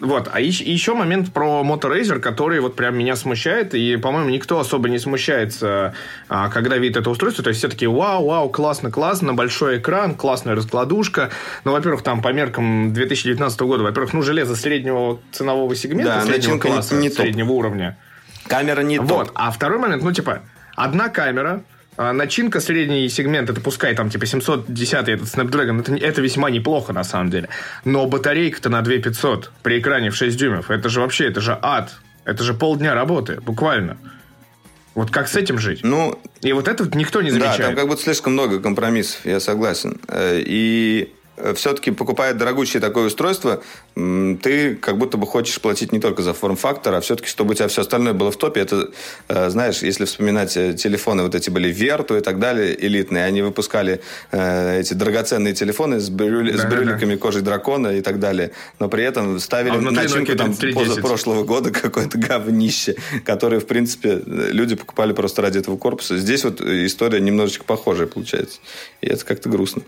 [0.00, 4.58] Вот, а ещ- еще момент про Motorazer, который вот прям меня смущает, и, по-моему, никто
[4.58, 5.92] особо не смущается,
[6.28, 10.14] а, когда видит это устройство, то есть все такие, вау, вау, классно, классно, большой экран,
[10.14, 11.28] классная раскладушка,
[11.64, 16.54] ну, во-первых, там по меркам 2019 года, во-первых, ну, железо среднего ценового сегмента, Да, среднего
[16.54, 17.18] не- класса, не топ.
[17.18, 17.98] среднего уровня.
[18.46, 19.32] Камера не Вот, топ.
[19.34, 20.40] а второй момент, ну, типа,
[20.76, 21.62] одна камера,
[22.02, 26.94] а, начинка средний сегмент, это пускай там типа 710 этот Snapdragon, это, это весьма неплохо
[26.94, 27.50] на самом деле.
[27.84, 31.92] Но батарейка-то на 2500 при экране в 6 дюймов, это же вообще, это же ад.
[32.24, 33.98] Это же полдня работы, буквально.
[34.94, 35.80] Вот как с этим жить?
[35.82, 37.60] Ну, И вот это вот никто не Да, замечает.
[37.66, 40.00] там как будто слишком много компромиссов, я согласен.
[40.08, 41.12] Э, И
[41.54, 43.62] все-таки покупая дорогущее такое устройство,
[43.94, 47.68] ты как будто бы хочешь платить не только за форм-фактор, а все-таки, чтобы у тебя
[47.68, 48.60] все остальное было в топе.
[48.60, 48.90] Это,
[49.28, 53.42] э, знаешь, если вспоминать э, телефоны, вот эти были Верту и так далее, элитные, они
[53.42, 54.00] выпускали
[54.32, 56.76] э, эти драгоценные телефоны с, брюли- с Да-да-да.
[56.76, 58.52] брюликами кожи дракона и так далее.
[58.78, 60.74] Но при этом ставили А начинку там 3310.
[60.74, 66.16] позапрошлого года какое-то говнище, которое, в принципе, люди покупали просто ради этого корпуса.
[66.16, 68.60] Здесь вот история немножечко похожая получается.
[69.00, 69.82] И это как-то грустно.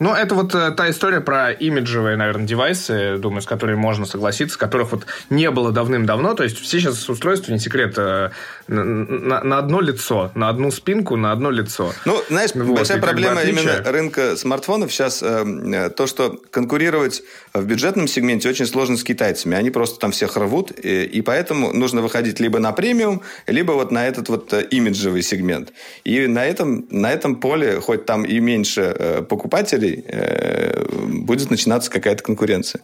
[0.00, 4.58] Ну, это вот э, та история про имиджевые, наверное, девайсы, думаю, с которыми можно согласиться,
[4.58, 6.34] которых вот не было давным-давно.
[6.34, 8.30] То есть все сейчас устройства, не секрет, э,
[8.66, 11.92] на, на- на одно лицо, на одну спинку, на одно лицо.
[12.06, 13.62] Ну, знаешь, Вот, большая и как бы проблема отличие.
[13.62, 17.22] именно рынка смартфонов сейчас э, э, то, что конкурировать
[17.52, 19.56] в бюджетном сегменте очень сложно с китайцами.
[19.56, 23.92] Они просто там всех рвут, и, и поэтому нужно выходить либо на премиум, либо вот
[23.92, 25.72] на этот вот э, имиджевый сегмент.
[26.02, 31.90] И на этом, на этом поле, хоть там и меньше э, покупателей, э, будет начинаться
[31.90, 32.82] какая-то конкуренция.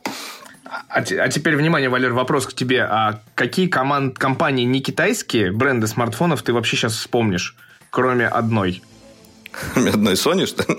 [0.89, 2.83] А, те- а теперь, внимание, Валер, вопрос к тебе.
[2.83, 7.57] А какие команд, компании не китайские, бренды смартфонов ты вообще сейчас вспомнишь,
[7.91, 8.83] кроме одной?
[9.75, 10.79] Одной Sony, что ли?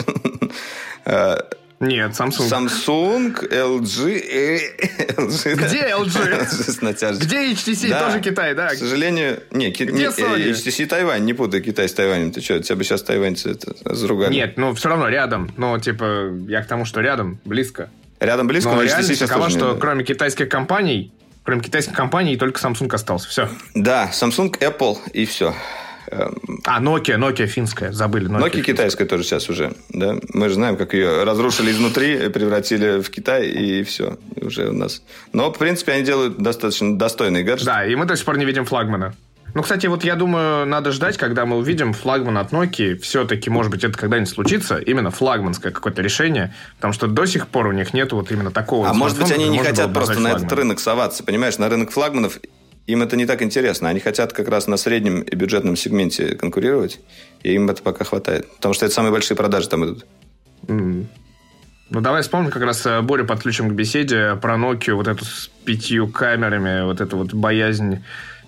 [1.82, 2.48] Нет, Samsung.
[2.48, 5.56] Samsung, LG, LG.
[5.56, 6.46] Где LG?
[6.46, 7.26] С натяжечкой.
[7.28, 7.90] Где HTC?
[7.90, 8.06] Да.
[8.06, 8.70] Тоже Китай, да?
[8.70, 10.52] К сожалению, не, Где не, э, Sony?
[10.52, 12.32] HTC Тайвань, не путай Китай с Тайванем.
[12.32, 14.32] Ты что, тебя бы сейчас тайваньцы это заругали?
[14.34, 15.52] Нет, ну все равно рядом.
[15.58, 17.90] Ну, типа, я к тому, что рядом, близко.
[18.20, 21.12] Рядом близко, Но но HTC сейчас такова, тоже что не- кроме китайских компаний,
[21.44, 23.28] кроме китайских компаний, только Samsung остался.
[23.28, 23.50] Все.
[23.74, 25.56] Да, Samsung, Apple и все.
[26.12, 28.30] А, Nokia, Nokia финская, забыли.
[28.30, 30.18] Nokia, Nokia китайская тоже сейчас уже, да.
[30.34, 35.02] Мы же знаем, как ее разрушили изнутри, превратили в Китай, и все, уже у нас.
[35.34, 37.66] Но, в принципе, они делают достаточно достойные гаджеты.
[37.66, 39.14] Да, и мы до сих пор не видим флагмана.
[39.54, 42.98] Ну, кстати, вот я думаю, надо ждать, когда мы увидим флагман от Nokia.
[42.98, 44.78] Все-таки, может быть, это когда-нибудь случится.
[44.78, 46.54] Именно флагманское какое-то решение.
[46.78, 49.50] Потому что до сих пор у них нет вот именно такого А может быть, они
[49.50, 51.58] не хотят просто на этот рынок соваться, понимаешь?
[51.58, 52.40] На рынок флагманов
[52.88, 53.90] им это не так интересно.
[53.90, 57.00] Они хотят как раз на среднем и бюджетном сегменте конкурировать,
[57.44, 58.50] и им это пока хватает.
[58.56, 60.06] Потому что это самые большие продажи там идут.
[60.68, 61.08] М.
[61.90, 65.50] Ну, давай вспомним, как раз э, Борю подключим к беседе про Nokia, вот эту с
[65.66, 68.02] пятью камерами, вот эту вот боязнь,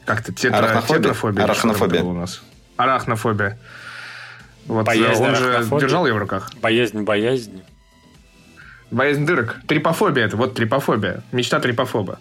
[0.06, 1.02] как-то тетра, Арахнофобия?
[1.02, 1.44] тетрофобия.
[1.44, 2.04] Арахнофобия.
[2.04, 2.42] у нас?
[2.78, 3.60] Арахнофобия.
[4.66, 6.52] Вот, Боязнь он же держал ее в руках.
[6.62, 7.64] Боязнь, боязнь.
[8.92, 9.58] Боязнь дырок.
[9.68, 11.22] Трипофобия это, вот трипофобия.
[11.34, 12.20] Мечта трипофоба.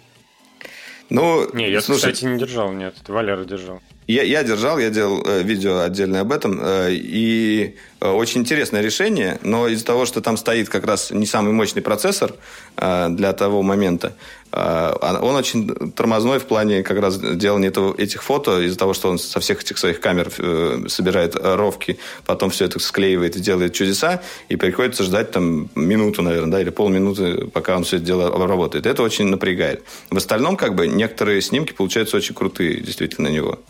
[1.14, 2.94] Ну, Не, я, слушай, кстати, не держал, нет.
[3.06, 3.82] Валера держал.
[4.08, 6.58] Я, я держал, я делал э, видео отдельное об этом.
[6.60, 11.24] э, и э, очень интересное решение, но из-за того, что там стоит как раз не
[11.24, 12.34] самый мощный процессор
[12.76, 14.16] э, для того момента,
[14.50, 19.08] э, он очень тормозной в плане как раз делания этого, этих фото, из-за того, что
[19.08, 23.72] он со всех этих своих камер э, собирает ровки, потом все это склеивает и делает
[23.72, 28.26] чудеса, и приходится ждать там минуту, наверное, да, или полминуты, пока он все это дело
[28.34, 28.84] обработает.
[28.84, 29.84] Это очень напрягает.
[30.10, 33.60] В остальном, как бы, некоторые снимки получаются очень крутые, действительно, на него.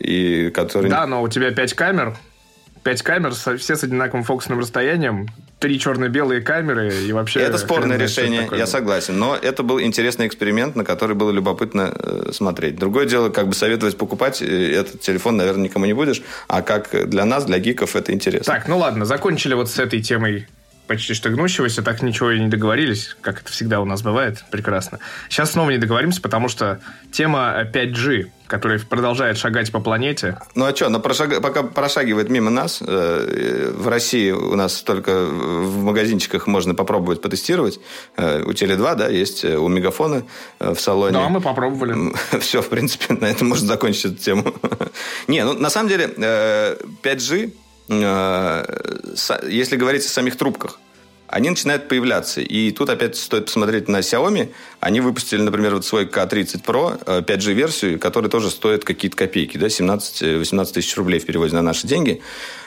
[0.00, 0.90] И которые...
[0.90, 2.16] Да, но у тебя пять камер.
[2.82, 5.28] Пять камер, со- все с одинаковым фокусным расстоянием.
[5.58, 7.40] Три черно-белые камеры и вообще...
[7.40, 9.18] Это спорное решение, я согласен.
[9.18, 12.76] Но это был интересный эксперимент, на который было любопытно э, смотреть.
[12.76, 16.22] Другое дело, как бы советовать покупать э, этот телефон, наверное, никому не будешь.
[16.48, 18.54] А как для нас, для гиков, это интересно.
[18.54, 20.46] Так, ну ладно, закончили вот с этой темой
[20.90, 24.44] почти что гнущегося, так ничего и не договорились, как это всегда у нас бывает.
[24.50, 24.98] Прекрасно.
[25.28, 26.80] Сейчас снова не договоримся, потому что
[27.12, 30.40] тема 5G, которая продолжает шагать по планете.
[30.56, 31.40] Ну а что, она прошаг...
[31.40, 32.82] пока прошагивает мимо нас.
[32.84, 37.78] Э, в России у нас только в магазинчиках можно попробовать потестировать.
[38.16, 40.24] Э, у Теле2, да, есть у Мегафона
[40.58, 41.12] в салоне.
[41.12, 42.12] Да, мы попробовали.
[42.40, 44.54] Все, в принципе, на этом можно закончить эту тему.
[45.28, 47.59] Не, ну на самом деле 5G Э,
[47.90, 50.78] если говорить о самих трубках,
[51.30, 52.40] они начинают появляться.
[52.40, 54.52] И тут опять стоит посмотреть на Xiaomi.
[54.80, 59.66] Они выпустили, например, вот свой K30 Pro 5G-версию, э, которая тоже стоит какие-то копейки, да,
[59.66, 62.20] 17-18 тысяч рублей в переводе на наши деньги.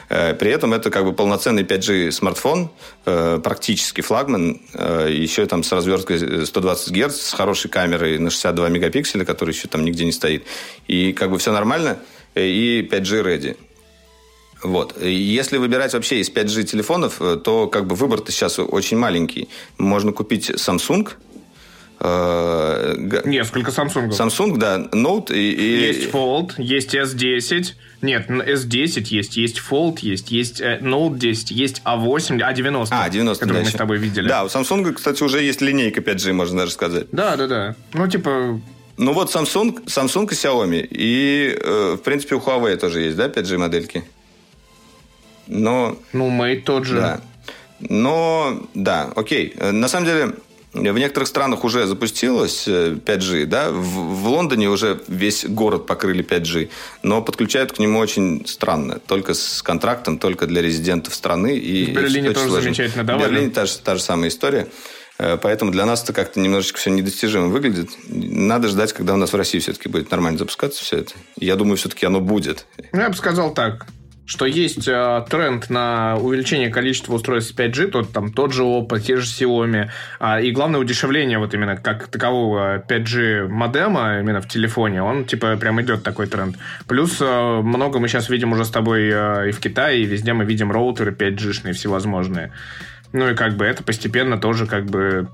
[0.07, 2.69] Э, при этом это как бы полноценный 5G смартфон,
[3.03, 9.53] практически флагман, еще там с разверткой 120 Гц, с хорошей камерой на 62 мегапикселя, которая
[9.53, 10.45] еще там нигде не стоит.
[10.88, 11.97] И как бы все нормально,
[12.36, 13.57] и 5G ready.
[14.64, 15.01] Вот.
[15.01, 19.49] Если выбирать вообще из 5G телефонов, э, то как бы выбор-то сейчас очень маленький.
[19.78, 21.09] Можно купить Samsung,
[21.99, 24.09] э, Несколько Samsung.
[24.09, 25.88] Samsung, да, Note и.
[25.88, 27.74] Есть Fold, есть S10.
[28.01, 32.88] Нет, S10 есть, есть Fold есть, есть э, Note 10, есть A8, A90.
[32.91, 34.28] А, 90, который да, мы с тобой видели.
[34.28, 37.07] Да, у Samsung, кстати, уже есть линейка 5G, можно даже сказать.
[37.11, 37.76] Да, да, да.
[37.93, 38.61] Ну, типа,
[38.97, 40.88] ну вот Samsung, Samsung и Xiaomi.
[40.89, 44.03] И, в принципе, у Huawei тоже есть, да, 5G модельки?
[45.48, 45.98] Но...
[46.14, 46.96] Ну, Mate тот же.
[46.96, 47.22] Да.
[47.80, 49.54] Но, да, окей.
[49.60, 50.34] На самом деле,
[50.74, 56.26] в некоторых странах уже запустилось 5G, э, да, в, в Лондоне уже весь город покрыли
[56.26, 56.70] 5G,
[57.04, 61.58] но подключают к нему очень странно, только с контрактом, только для резидентов страны.
[61.58, 62.62] И в Берлине тоже сложно.
[62.64, 63.18] замечательно, да?
[63.18, 64.68] В Берлине та же, та же самая история.
[65.20, 67.91] Э, поэтому для нас это как-то немножечко все недостижимо выглядит.
[68.08, 71.14] Надо ждать, когда у нас в России все-таки будет нормально запускаться все это.
[71.38, 72.66] Я думаю, все-таки оно будет.
[72.91, 73.86] Ну, я бы сказал так
[74.26, 79.17] что есть э, тренд на увеличение количества устройств 5G, тот, там, тот же Oppo, те
[79.17, 85.03] же Xiaomi, э, и главное удешевление вот именно как такового 5G модема именно в телефоне,
[85.03, 86.57] он типа прям идет такой тренд.
[86.88, 90.34] Плюс э, много мы сейчас видим уже с тобой э, и в Китае, и везде
[90.34, 92.51] мы видим роутеры 5G-шные всевозможные.
[93.11, 95.28] Ну и как бы это постепенно тоже как бы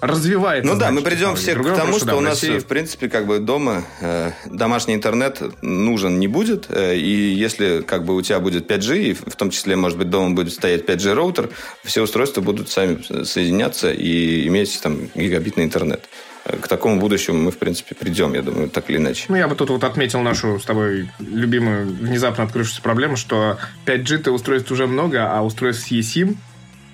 [0.00, 0.64] развивает.
[0.64, 2.58] Ну да, мы придем все к тому, что, у нас, России...
[2.58, 6.66] в принципе, как бы дома э, домашний интернет нужен не будет.
[6.68, 10.10] Э, и если как бы у тебя будет 5G, и в том числе, может быть,
[10.10, 11.50] дома будет стоять 5G роутер,
[11.84, 16.08] все устройства будут сами соединяться и иметь там гигабитный интернет.
[16.44, 19.24] Э, к такому будущему мы, в принципе, придем, я думаю, так или иначе.
[19.28, 24.30] Ну, я бы тут вот отметил нашу с тобой любимую внезапно открывшуюся проблему, что 5G-то
[24.32, 26.36] устройств уже много, а устройств с eSIM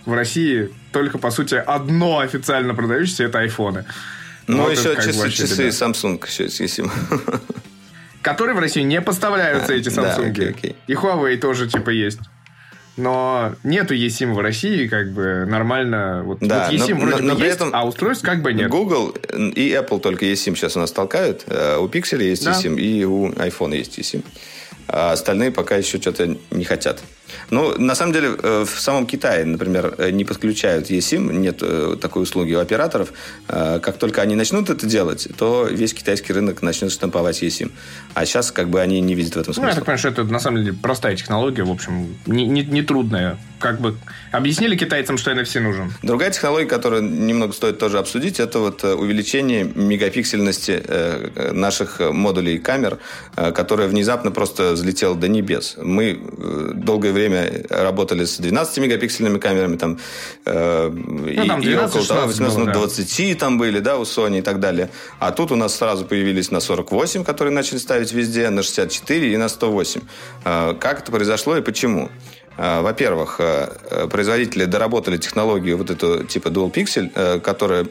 [0.05, 3.85] в России только, по сути, одно официально продающееся– это айфоны.
[4.47, 6.81] Ну, вот еще часы, часы Samsung еще есть.
[8.23, 10.25] Которые в России не поставляются, а, эти Samsung.
[10.25, 10.77] Да, окей, окей.
[10.87, 12.21] И Huawei тоже, типа, есть.
[12.97, 16.23] Но нету eSIM в России, как бы нормально.
[16.25, 18.53] Вот, да, вот eSIM но, вроде но, бы но есть, этом а устройств как бы
[18.53, 18.71] нет.
[18.71, 21.45] Google и Apple только eSIM сейчас у нас толкают.
[21.47, 22.53] Э, у Pixel есть да.
[22.53, 24.23] eSIM, и у iPhone есть eSIM.
[24.89, 27.01] А остальные пока еще что-то не хотят.
[27.51, 31.97] Ну, на самом деле, э, в самом Китае, например, э, не подключают eSIM, нет э,
[32.01, 33.13] такой услуги у операторов.
[33.47, 37.71] Как только они начнут это делать, то весь китайский рынок начнет штамповать eSIM.
[38.15, 39.63] А сейчас как бы они не видят в этом смысла.
[39.63, 42.63] Ну, я так понимаю, что это на самом деле простая технология, в общем, не, не,
[42.63, 43.39] не трудная.
[43.59, 43.97] Как бы
[44.33, 45.93] объяснили китайцам, что NFC нужен.
[46.03, 50.83] Другая технология, которую немного стоит тоже обсудить, это вот увеличение мегапиксельности
[51.53, 52.99] наших модулей камер,
[53.37, 55.77] которая внезапно просто взлетела до небес.
[55.81, 56.19] Мы
[56.75, 59.99] долгое время время работали с 12-мегапиксельными камерами, там,
[60.45, 63.41] э, ну, и, там 12, и около того, 18, было, 20 да.
[63.41, 64.89] там были, да, у Sony и так далее.
[65.19, 69.37] А тут у нас сразу появились на 48, которые начали ставить везде, на 64 и
[69.37, 70.01] на 108.
[70.45, 72.11] Э, как это произошло и почему?
[72.57, 77.87] Э, во-первых, э, производители доработали технологию вот эту типа Dual Pixel, э, которая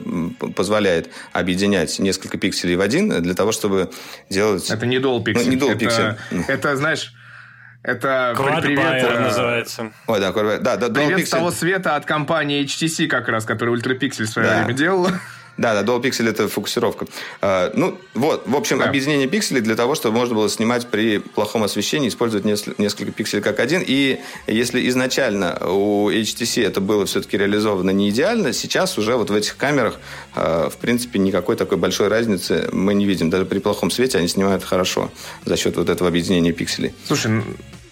[0.55, 3.89] позволяет объединять несколько пикселей в один для того, чтобы
[4.29, 4.69] делать...
[4.69, 5.43] Это не Dual Pixel.
[5.45, 6.15] Ну, не Dual это, Pixel.
[6.47, 7.13] Это, знаешь,
[7.83, 9.91] это Quad привет, э, называется.
[10.07, 11.25] Ой, да, да, да, привет Pixel.
[11.25, 14.57] с того света от компании HTC как раз, который UltraPixel в свое да.
[14.57, 15.07] время делал.
[15.57, 17.05] Да, да, Dual Pixel это фокусировка.
[17.41, 18.85] А, ну, вот, в общем, да.
[18.85, 23.59] объединение пикселей для того, чтобы можно было снимать при плохом освещении, использовать несколько пикселей как
[23.59, 23.83] один.
[23.85, 29.35] И если изначально у HTC это было все-таки реализовано не идеально, сейчас уже вот в
[29.35, 29.99] этих камерах,
[30.35, 33.29] а, в принципе, никакой такой большой разницы мы не видим.
[33.29, 35.11] Даже при плохом свете они снимают хорошо
[35.45, 36.93] за счет вот этого объединения пикселей.
[37.05, 37.43] Слушай,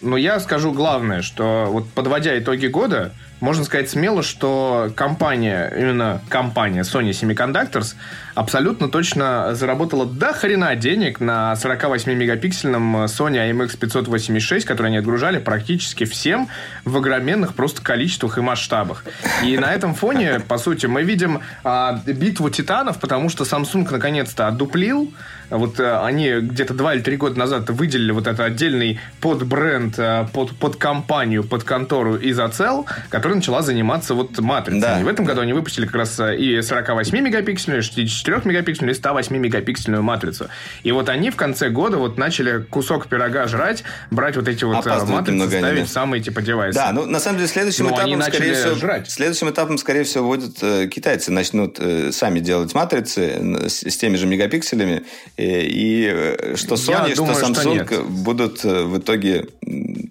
[0.01, 6.21] ну я скажу главное, что вот подводя итоги года, можно сказать смело, что компания, именно
[6.29, 7.95] компания Sony Semiconductors
[8.39, 16.47] абсолютно точно заработала до хрена денег на 48-мегапиксельном Sony IMX586, который они отгружали практически всем
[16.85, 19.03] в огроменных просто количествах и масштабах.
[19.43, 24.47] И на этом фоне, по сути, мы видим а, битву титанов, потому что Samsung наконец-то
[24.47, 25.13] отдуплил
[25.49, 29.97] вот э, они где-то два или три года назад выделили вот этот отдельный под бренд,
[29.97, 34.81] э, под, под компанию, под контору Изоцел, которая начала заниматься вот матрицами.
[34.81, 35.01] Да.
[35.01, 37.81] И в этом году они выпустили как раз э, и 48-мегапиксельную, и
[38.29, 40.49] 64-мегапиксельную, и 108-мегапиксельную матрицу.
[40.83, 44.85] И вот они в конце года вот начали кусок пирога жрать, брать вот эти вот
[44.85, 46.77] матрицы, ставить в самые типа девайсы.
[46.77, 49.09] Да, ну на самом деле следующим Но этапом, скорее всего, жрать.
[49.09, 54.15] следующим этапом, скорее всего, будут э, китайцы начнут э, сами делать матрицы с, с теми
[54.15, 55.03] же мегапикселями
[55.37, 59.47] и э, что Sony, думаю, что Samsung что будут э, в итоге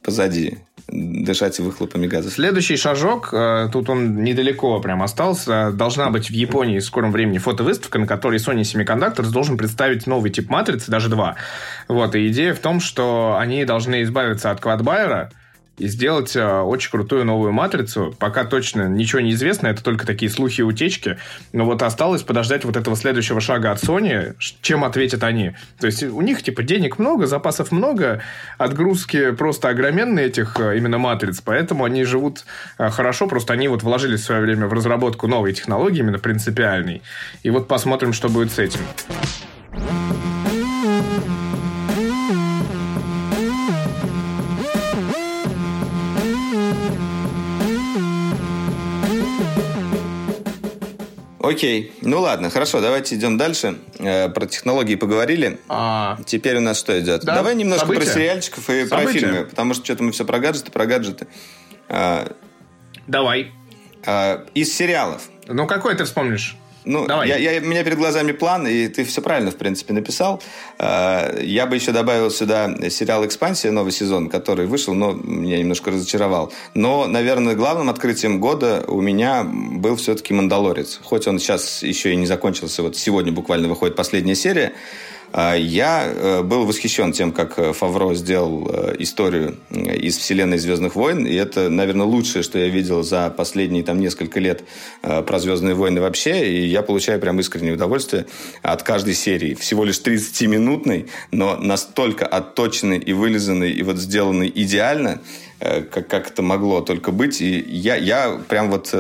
[0.03, 0.59] позади
[0.89, 2.31] дышать выхлопами газа.
[2.31, 7.39] Следующий шажок, э, тут он недалеко прям остался, должна быть в Японии в скором времени
[7.39, 11.37] фотовыставка, на которой Sony Semiconductors должен представить новый тип матрицы, даже два.
[11.89, 15.31] Вот, и идея в том, что они должны избавиться от квадбайера,
[15.79, 18.15] и сделать э, очень крутую новую матрицу.
[18.19, 21.19] Пока точно ничего не известно, это только такие слухи и утечки.
[21.53, 25.53] Но вот осталось подождать вот этого следующего шага от Sony, чем ответят они.
[25.79, 28.23] То есть у них типа денег много, запасов много,
[28.59, 32.45] отгрузки просто огроменные этих э, именно матриц, поэтому они живут
[32.79, 37.03] э, хорошо, просто они вот вложили в свое время в разработку новой технологии, именно принципиальной.
[37.43, 38.81] И вот посмотрим, что будет с этим.
[51.49, 51.93] Окей.
[52.03, 53.79] Ну ладно, хорошо, давайте идем дальше.
[53.99, 55.59] Э, про технологии поговорили.
[55.69, 56.19] А...
[56.27, 57.25] Теперь у нас что идет?
[57.25, 57.37] Да?
[57.37, 58.05] Давай немножко События.
[58.05, 58.89] про сериальчиков и События.
[58.89, 61.27] про фильмы, потому что что-то мы все про гаджеты, про гаджеты.
[61.89, 62.31] А...
[63.07, 63.53] Давай.
[64.05, 65.29] А, из сериалов.
[65.47, 66.57] Ну, какой ты вспомнишь?
[66.89, 67.29] Ну, Давай.
[67.29, 70.43] Я, я, у меня перед глазами план, и ты все правильно, в принципе, написал.
[70.79, 75.91] А, я бы еще добавил сюда сериал «Экспансия», новый сезон, который вышел, но меня немножко
[75.91, 76.51] разочаровал.
[76.73, 80.99] Но, наверное, главным открытием года у меня был все-таки «Мандалорец».
[81.03, 84.73] Хоть он сейчас еще и не закончился, вот сегодня буквально выходит последняя серия.
[85.33, 90.95] А, я э, был восхищен тем, как э, Фавро сделал э, историю из вселенной «Звездных
[90.95, 94.65] войн», и это, наверное, лучшее, что я видел за последние там несколько лет
[95.03, 98.27] про «Звездные войны» вообще, и я получаю прям искреннее удовольствие
[98.63, 99.55] от каждой серии.
[99.55, 105.21] Всего лишь 30-минутной, но настолько отточенный и вылизанный, и вот сделанный идеально,
[105.59, 107.41] как, как это могло только быть.
[107.41, 108.95] И я, я прям вот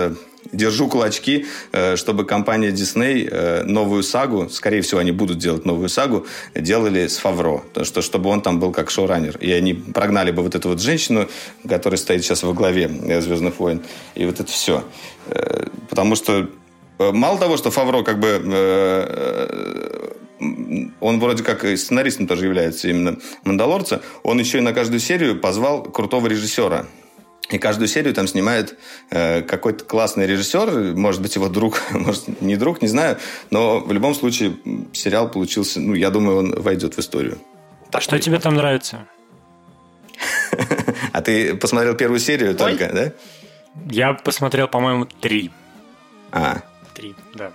[0.53, 5.89] держу кулачки, э, чтобы компания Disney э, новую сагу, скорее всего, они будут делать новую
[5.89, 9.36] сагу, делали с Фавро, что, чтобы он там был как шоураннер.
[9.39, 11.28] И они прогнали бы вот эту вот женщину,
[11.68, 13.82] которая стоит сейчас во главе э, «Звездных войн»,
[14.14, 14.84] и вот это все.
[15.91, 16.49] Потому что
[16.99, 18.41] мало того, что Фавро как бы
[21.01, 25.82] он вроде как сценаристом тоже является именно «Мандалорца», он еще и на каждую серию позвал
[25.82, 26.86] крутого режиссера.
[27.51, 28.78] И каждую серию там снимает
[29.11, 33.18] э, какой-то классный режиссер, может быть, его друг, может, не друг, не знаю.
[33.51, 34.57] Но в любом случае
[34.92, 37.38] сериал получился, ну, я думаю, он войдет в историю.
[37.92, 39.07] А что тебе там нравится?
[41.12, 43.12] А ты посмотрел первую серию только, да?
[43.90, 45.51] Я посмотрел, по-моему, три.
[46.32, 46.62] А.
[46.94, 47.53] Три, да.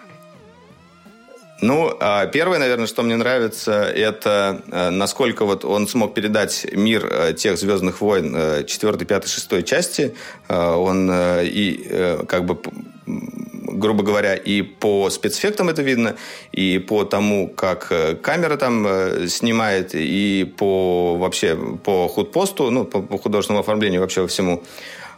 [1.63, 7.07] Ну, а, первое, наверное, что мне нравится, это э, насколько вот он смог передать мир
[7.09, 10.13] э, тех «Звездных войн» 4, 5, 6 части.
[10.49, 11.09] Э, он
[11.41, 12.59] и как бы
[13.05, 16.15] грубо говоря, и по спецэффектам это видно,
[16.51, 17.91] и по тому, как
[18.21, 18.85] камера там
[19.27, 24.63] снимает, и по вообще по худпосту, ну, по художественному оформлению вообще во всему.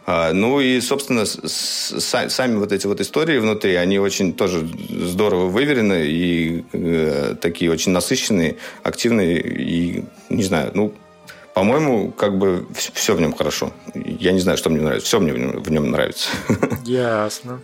[0.06, 6.64] Ну и, собственно, сами вот эти вот истории внутри, они очень тоже здорово выверены и
[6.72, 10.94] э, такие очень насыщенные, активные и, не знаю, ну,
[11.56, 13.72] по-моему, как бы все в нем хорошо.
[13.94, 15.06] Я не знаю, что мне нравится.
[15.06, 16.28] Все мне в нем, в нем нравится.
[16.84, 17.60] Ясно.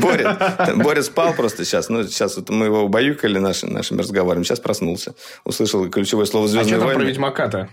[0.00, 1.88] Боря, Боря спал просто сейчас.
[1.88, 4.42] Ну, сейчас вот мы его убаюкали нашим, нашим разговором.
[4.42, 5.14] Сейчас проснулся.
[5.44, 6.90] Услышал ключевое слово «Звездные а войны».
[6.90, 7.68] А что там про Ведьмака-то?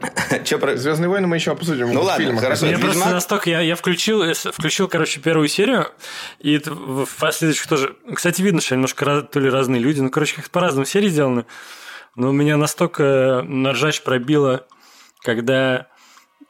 [0.44, 1.92] Че про Звездные войны мы еще обсудим.
[1.92, 2.42] Ну ладно, фильмах.
[2.42, 2.66] хорошо.
[2.66, 5.88] Я просто настолько я, я включил, включил, короче, первую серию,
[6.38, 7.96] и в последующих тоже.
[8.14, 11.46] Кстати, видно, что немножко то ли разные люди, ну, короче, как-то по-разному серии сделаны.
[12.14, 14.66] Но меня настолько наржач пробило,
[15.22, 15.86] когда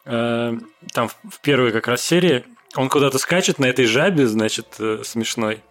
[0.05, 0.53] э,
[0.92, 2.44] там в первой как раз серии
[2.76, 5.62] он куда-то скачет на этой жабе, значит, э, смешной.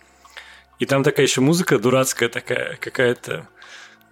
[0.80, 3.47] И там такая еще музыка дурацкая такая, какая-то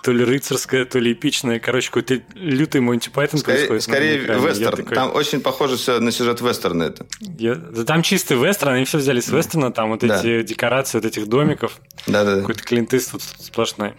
[0.03, 1.59] то ли рыцарская, то ли эпичная.
[1.59, 3.83] Короче, какой-то лютый Монти Пайтон Скорее, происходит.
[3.83, 4.75] скорее вестерн.
[4.75, 7.05] такой, Там очень похоже все на сюжет вестерна это.
[7.39, 10.19] я- да там чистый вестерн, они все взяли с вестерна, там вот Да.
[10.19, 11.79] эти декорации вот этих домиков.
[12.05, 12.41] Да-да-да.
[12.41, 13.93] Какой-то Клинт Иствуд сплошной.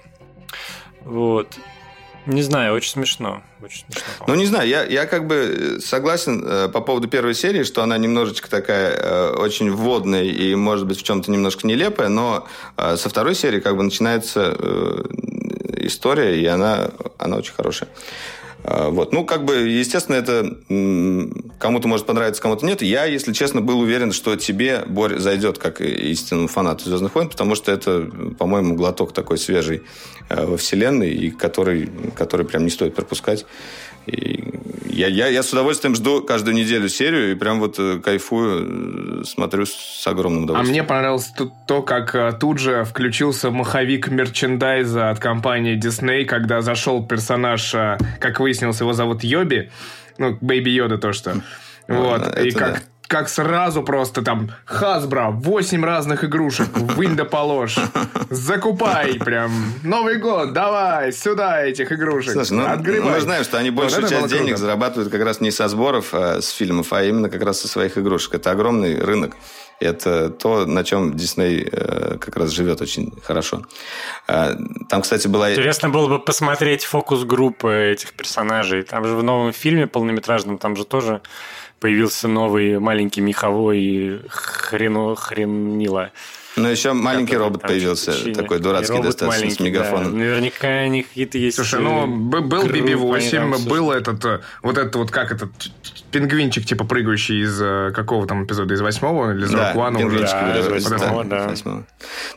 [1.05, 1.49] Вот.
[2.27, 3.43] Не знаю, очень смешно.
[3.63, 4.25] Очень смешно.
[4.29, 7.99] Ну, не знаю, я, я как бы согласен э, по поводу первой серии, что она
[7.99, 12.47] немножечко такая э, очень вводная и, может быть, в чем-то немножко нелепая, но
[12.79, 15.03] э, со второй серии как бы начинается э,
[15.87, 17.89] история, и она, она очень хорошая.
[18.64, 19.12] А, Вот.
[19.12, 20.57] Ну, как бы, естественно, это
[21.59, 22.82] кому-то может понравиться, кому-то нет.
[22.82, 27.55] Я, если честно, был уверен, что тебе, Борь, зайдет как истинному фанату «Звездных войн», потому
[27.55, 29.82] что это, по-моему, глоток такой свежий
[30.30, 33.45] э, во вселенной, и который, который прям не стоит пропускать.
[34.07, 34.45] И
[34.95, 39.25] я, я, я с удовольствием жду каждую неделю серию и прям вот э, кайфую, э,
[39.25, 40.73] смотрю с огромным А удовольствием.
[40.73, 46.61] мне понравилось то, то, как э, тут же включился маховик мерчендайза от компании Disney, когда
[46.61, 47.73] зашел персонаж,
[48.21, 49.71] как выяснилось, его зовут Йоби,
[50.19, 51.43] ну, Бэйби Йода то, что.
[51.89, 52.79] Вот, это и да.
[53.09, 57.77] Как, сразу просто там Хасбро, 8 разных игрушек, вынь да положь,
[58.31, 59.53] закупай прям,
[59.83, 63.15] Новый год, давай, сюда этих игрушек, Слушай, ну, отгребай.
[63.15, 64.61] мы знаем, что они Вот большую это часть денег круто.
[64.61, 67.99] зарабатывают как раз не со сборов а с фильмов, а именно как раз со своих
[67.99, 68.35] игрушек.
[68.35, 69.37] Это огромный рынок.
[69.81, 73.63] Это то, на чем Дисней э, как раз живет очень хорошо.
[74.29, 74.55] А,
[74.89, 75.51] Там, кстати, была...
[75.51, 78.83] Интересно было бы посмотреть фокус-группы этих персонажей.
[78.83, 81.23] Там же в новом фильме полнометражном, там же тоже
[81.85, 86.12] появился новый маленький меховой хрену, хренила.
[86.57, 88.37] Но еще маленький робот появился, чинит.
[88.37, 89.71] такой дурацкий робот достаточно, с маленький, да.
[89.71, 90.19] мегафоном.
[90.19, 91.57] Наверняка они какие-то есть...
[91.57, 95.11] Слушай, ну, э, был группы, они BB-8, там все был этот, э, вот этот вот,
[95.11, 95.51] как этот,
[96.11, 99.91] пингвинчик, типа, прыгающий из э, какого там эпизода, из восьмого или из Да, Rock One
[99.97, 99.99] уже?
[99.99, 101.55] пингвинчики Да, из восьмого, да.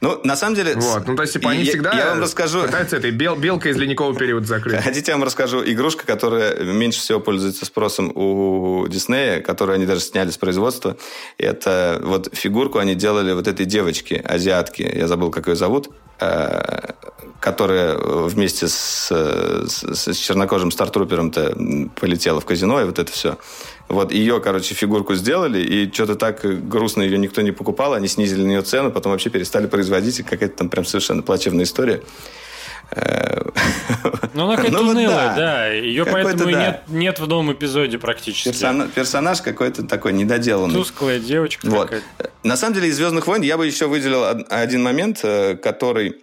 [0.01, 0.76] Ну, на самом деле...
[0.76, 2.61] Вот, ну, то есть, типа, они я- всегда Я вам расскажу...
[2.63, 4.76] пытаются этой бел, белкой из ледникового периода закрыть.
[4.84, 10.01] Хотите, я вам расскажу игрушка, которая меньше всего пользуется спросом у Диснея, которую они даже
[10.01, 10.97] сняли с производства.
[11.38, 15.89] Это вот фигурку они делали вот этой девочки, азиатки, я забыл, как ее зовут,
[16.20, 16.91] э,
[17.39, 23.38] которая вместе с, с, с чернокожим стартрупером-то полетела в казино, и вот это все.
[23.89, 28.41] Вот ее, короче, фигурку сделали, и что-то так грустно ее никто не покупал, они снизили
[28.41, 32.01] на нее цену, потом вообще перестали производить, и какая-то там прям совершенно плачевная история.
[32.91, 33.41] Э,
[34.33, 35.35] Ну, она какая-то Ну, вот унылая, да.
[35.35, 35.67] да.
[35.67, 36.59] Ее Какой-то поэтому и да.
[36.65, 38.49] нет, нет в новом эпизоде практически.
[38.49, 40.73] персона- персонаж какой-то такой недоделанный.
[40.75, 41.89] Тусклая девочка Вот.
[41.89, 42.31] какая-то.
[42.43, 46.17] На самом деле, из Звездных войн я бы еще выделил од- один момент, э, который,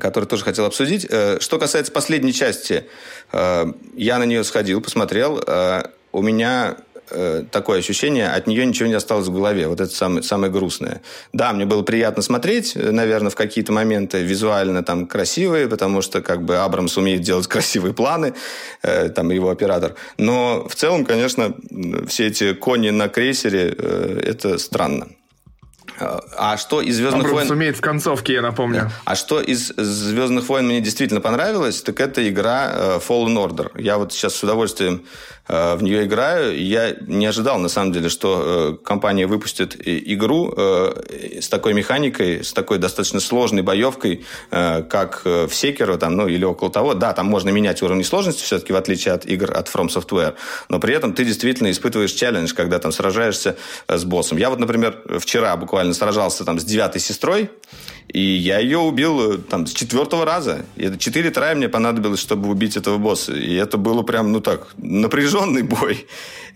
[0.00, 1.06] который тоже хотел обсудить.
[1.10, 2.86] Э, Что касается последней части,
[3.32, 5.42] я на нее сходил, посмотрел.
[6.12, 6.76] У меня
[7.10, 9.68] э, такое ощущение, от нее ничего не осталось в голове.
[9.68, 11.02] Вот это самое, самое грустное.
[11.32, 16.22] Да, мне было приятно смотреть, э, наверное, в какие-то моменты визуально там красивые, потому что
[16.22, 18.34] как бы Абрамс умеет делать красивые планы,
[18.82, 19.94] э, там его оператор.
[20.18, 21.54] Но в целом, конечно,
[22.06, 25.08] все эти кони на крейсере, э, это странно.
[25.98, 27.58] А а что из Звездных Абрамс войн?
[27.58, 28.90] умеет в концовке, я напомню.
[29.04, 33.70] А что из Звездных войн мне действительно понравилось, так это игра э, Fallen Order.
[33.80, 35.04] Я вот сейчас с удовольствием
[35.48, 36.60] в нее играю.
[36.60, 42.42] Я не ожидал, на самом деле, что э, компания выпустит игру э, с такой механикой,
[42.44, 46.94] с такой достаточно сложной боевкой, э, как э, в Секеро там, ну, или около того.
[46.94, 50.34] Да, там можно менять уровни сложности все-таки, в отличие от игр от From Software.
[50.68, 54.38] Но при этом ты действительно испытываешь челлендж, когда там сражаешься э, с боссом.
[54.38, 57.50] Я вот, например, вчера буквально сражался там с девятой сестрой,
[58.08, 60.64] и я ее убил э, там с четвертого раза.
[60.76, 63.34] И это четыре трая мне понадобилось, чтобы убить этого босса.
[63.34, 66.06] И это было прям, ну так, напряженный бой.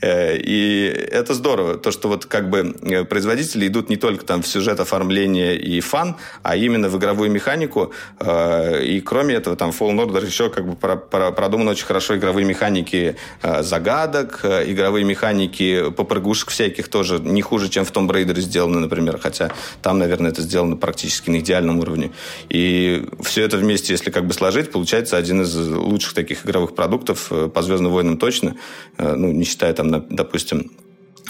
[0.00, 1.76] Э, И это здорово.
[1.76, 5.80] То, что вот как бы э, производители идут не только там в сюжет оформление и
[5.80, 7.92] фан, а именно в игровую механику.
[8.20, 12.46] И кроме этого, там Fallen Order еще как бы про- про- продуманы очень хорошо игровые
[12.46, 13.16] механики
[13.60, 19.18] загадок, игровые механики попрыгушек всяких тоже не хуже, чем в Tomb Raider сделаны, например.
[19.18, 19.50] Хотя
[19.82, 22.12] там, наверное, это сделано практически на идеальном уровне.
[22.48, 27.28] И все это вместе, если как бы сложить, получается один из лучших таких игровых продуктов
[27.30, 28.56] э, по «Звездным войнам» точно.
[28.98, 30.70] Э, Ну, не считая там, допустим,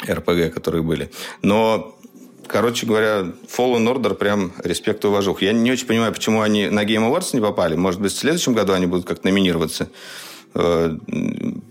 [0.08, 1.10] РПГ, которые были.
[1.42, 1.96] Но
[2.52, 5.40] Короче говоря, Fallen Order прям респект и уважух.
[5.40, 7.76] Я не очень понимаю, почему они на Game Awards не попали.
[7.76, 9.88] Может быть, в следующем году они будут как-то номинироваться.
[10.54, 10.96] Э,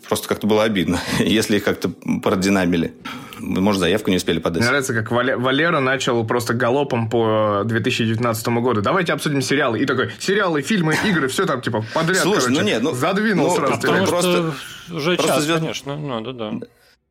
[0.07, 1.89] Просто как-то было обидно, если их как-то
[2.23, 2.93] продинамили.
[3.39, 4.59] Может, заявку не успели подать.
[4.61, 8.81] Мне нравится, как Вале- Валера начал просто галопом по 2019 году.
[8.81, 9.79] Давайте обсудим сериалы.
[9.79, 12.59] И такой, сериалы, фильмы, игры, все там типа подряд, Слушай, короче.
[12.61, 13.79] ну нет, ну, Задвинул ну, сразу.
[13.81, 14.53] Потому просто-
[14.87, 15.95] что уже просто час, звезд- конечно.
[15.95, 16.51] Ну, да,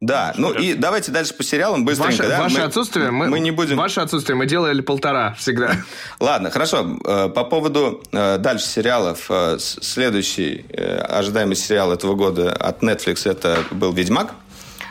[0.01, 0.33] да.
[0.33, 2.23] Да, ну и давайте дальше по сериалам быстренько.
[2.23, 2.43] Ваше, да?
[2.43, 3.77] ваше мы, отсутствие мы, мы не будем.
[3.77, 5.73] Ваше отсутствие мы делали полтора всегда.
[6.21, 6.99] Ладно, хорошо.
[7.05, 9.27] Э, по поводу э, дальше сериалов.
[9.29, 10.65] Э, следующий
[11.09, 14.35] ожидаемый сериал этого года от Netflix это был Ведьмак.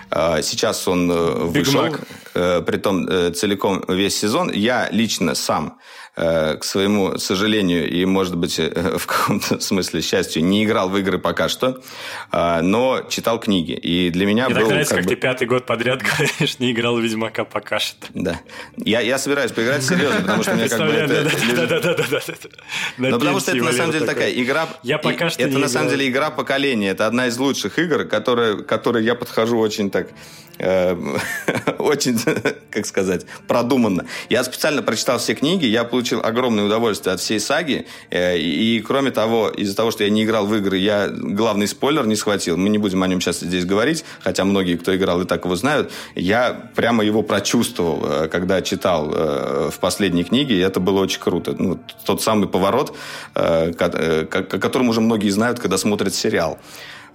[0.10, 1.12] Сейчас он
[1.52, 1.94] вышел,
[2.34, 4.50] притом целиком весь сезон.
[4.52, 5.80] Я лично сам
[6.18, 11.20] к своему сожалению и, может быть, э, в каком-то смысле счастью, не играл в игры
[11.20, 11.80] пока что,
[12.32, 13.74] э, но читал книги.
[13.74, 14.62] И для меня Мне был...
[14.62, 15.10] так нравится, как, бы...
[15.10, 18.08] ты пятый год подряд говоришь, не играл в Ведьмака пока что.
[18.14, 18.40] Да.
[18.78, 21.24] Я, я собираюсь поиграть серьезно, потому что мне как бы это...
[21.68, 22.20] Да-да-да.
[22.98, 24.68] Ну, потому что это на самом деле такая игра...
[24.84, 26.90] Я пока что Это на самом деле игра поколения.
[26.90, 30.10] Это одна из лучших игр, которые, которые я подхожу очень так
[31.80, 32.20] очень,
[32.72, 34.06] как сказать, продуманно.
[34.30, 37.86] Я специально прочитал все книги, я получил получил огромное удовольствие от всей саги.
[38.12, 42.06] Э, и, кроме того, из-за того, что я не играл в игры, я главный спойлер
[42.06, 42.58] не схватил.
[42.58, 45.56] Мы не будем о нем сейчас здесь говорить, хотя многие, кто играл, и так его
[45.56, 45.92] знают.
[46.16, 51.20] Я прямо его прочувствовал, э, когда читал э, в последней книге, и это было очень
[51.20, 51.56] круто.
[51.58, 52.96] Ну, тот самый поворот,
[53.34, 53.74] о
[54.60, 56.58] котором уже многие знают, когда смотрят сериал.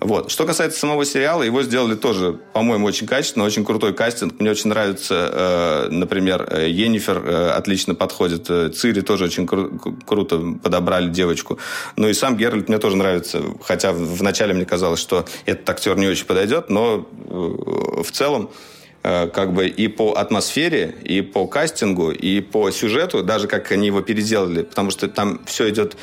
[0.05, 0.31] Вот.
[0.31, 4.41] Что касается самого сериала, его сделали тоже, по-моему, очень качественно, очень крутой кастинг.
[4.41, 10.59] Мне очень нравится, э, например, э, Енифер э, отлично подходит, Цири тоже очень кру- круто
[10.63, 11.59] подобрали девочку.
[11.97, 16.09] Ну и сам Геральт мне тоже нравится, хотя вначале мне казалось, что этот актер не
[16.09, 18.51] очень подойдет, но в целом
[19.03, 24.01] как бы и по атмосфере, и по кастингу, и по сюжету, даже как они его
[24.01, 25.97] переделали, потому что там все идет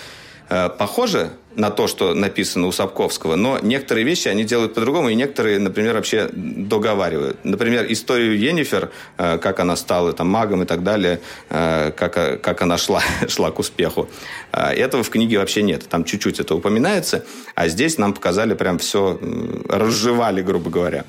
[0.49, 5.59] похоже на то, что написано у Сапковского, но некоторые вещи они делают по-другому, и некоторые,
[5.59, 7.37] например, вообще договаривают.
[7.43, 11.19] Например, историю Енифер, э, как она стала там магом и так далее,
[11.49, 14.07] э, как, э, как она шла, шла к успеху.
[14.51, 15.87] Этого в книге вообще нет.
[15.89, 17.25] Там чуть-чуть это упоминается,
[17.55, 19.19] а здесь нам показали прям все,
[19.67, 21.05] разжевали, грубо говоря.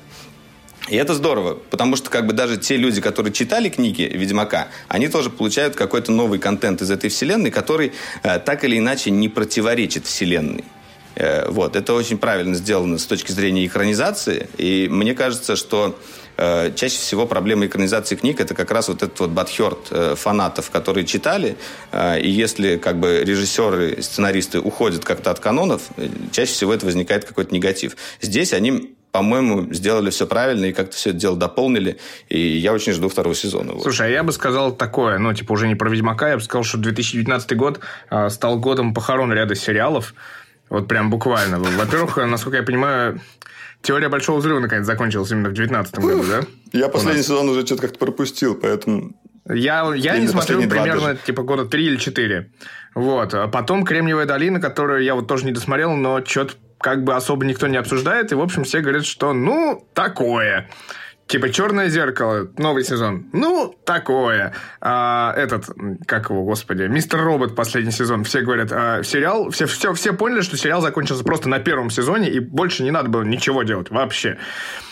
[0.89, 5.07] И это здорово, потому что как бы даже те люди, которые читали книги Ведьмака, они
[5.09, 10.05] тоже получают какой-то новый контент из этой вселенной, который э, так или иначе не противоречит
[10.07, 10.65] вселенной.
[11.15, 15.99] Э, вот, это очень правильно сделано с точки зрения экранизации, и мне кажется, что
[16.37, 20.71] э, чаще всего проблема экранизации книг это как раз вот этот вот бадхерт э, фанатов,
[20.71, 21.57] которые читали,
[21.91, 26.87] э, и если как бы режиссеры, сценаристы уходят как-то от канонов, э, чаще всего это
[26.87, 27.95] возникает какой-то негатив.
[28.19, 31.97] Здесь они по-моему, сделали все правильно и как-то все это дело дополнили.
[32.29, 33.73] И я очень жду второго сезона.
[33.73, 33.83] Вот.
[33.83, 36.63] Слушай, а я бы сказал такое, ну, типа, уже не про Ведьмака, я бы сказал,
[36.63, 40.13] что 2019 год э, стал годом похорон ряда сериалов.
[40.69, 41.59] Вот прям буквально.
[41.59, 43.19] Во-первых, насколько я понимаю,
[43.81, 46.41] Теория Большого Взрыва наконец закончилась именно в 2019 году, да?
[46.71, 49.11] Я последний сезон уже что-то как-то пропустил, поэтому...
[49.49, 52.51] Я, я не смотрел примерно типа года 3 или 4.
[52.93, 53.33] Вот.
[53.33, 57.45] А потом Кремниевая долина, которую я вот тоже не досмотрел, но что-то как бы особо
[57.45, 60.69] никто не обсуждает, и, в общем, все говорят, что, ну, такое.
[61.27, 63.27] Типа «Черное зеркало», новый сезон.
[63.31, 64.53] Ну, такое.
[64.81, 65.69] А, этот,
[66.05, 68.25] как его, господи, «Мистер Робот» последний сезон.
[68.25, 69.49] Все говорят, а, сериал...
[69.49, 73.07] Все, все, все поняли, что сериал закончился просто на первом сезоне, и больше не надо
[73.07, 74.39] было ничего делать вообще.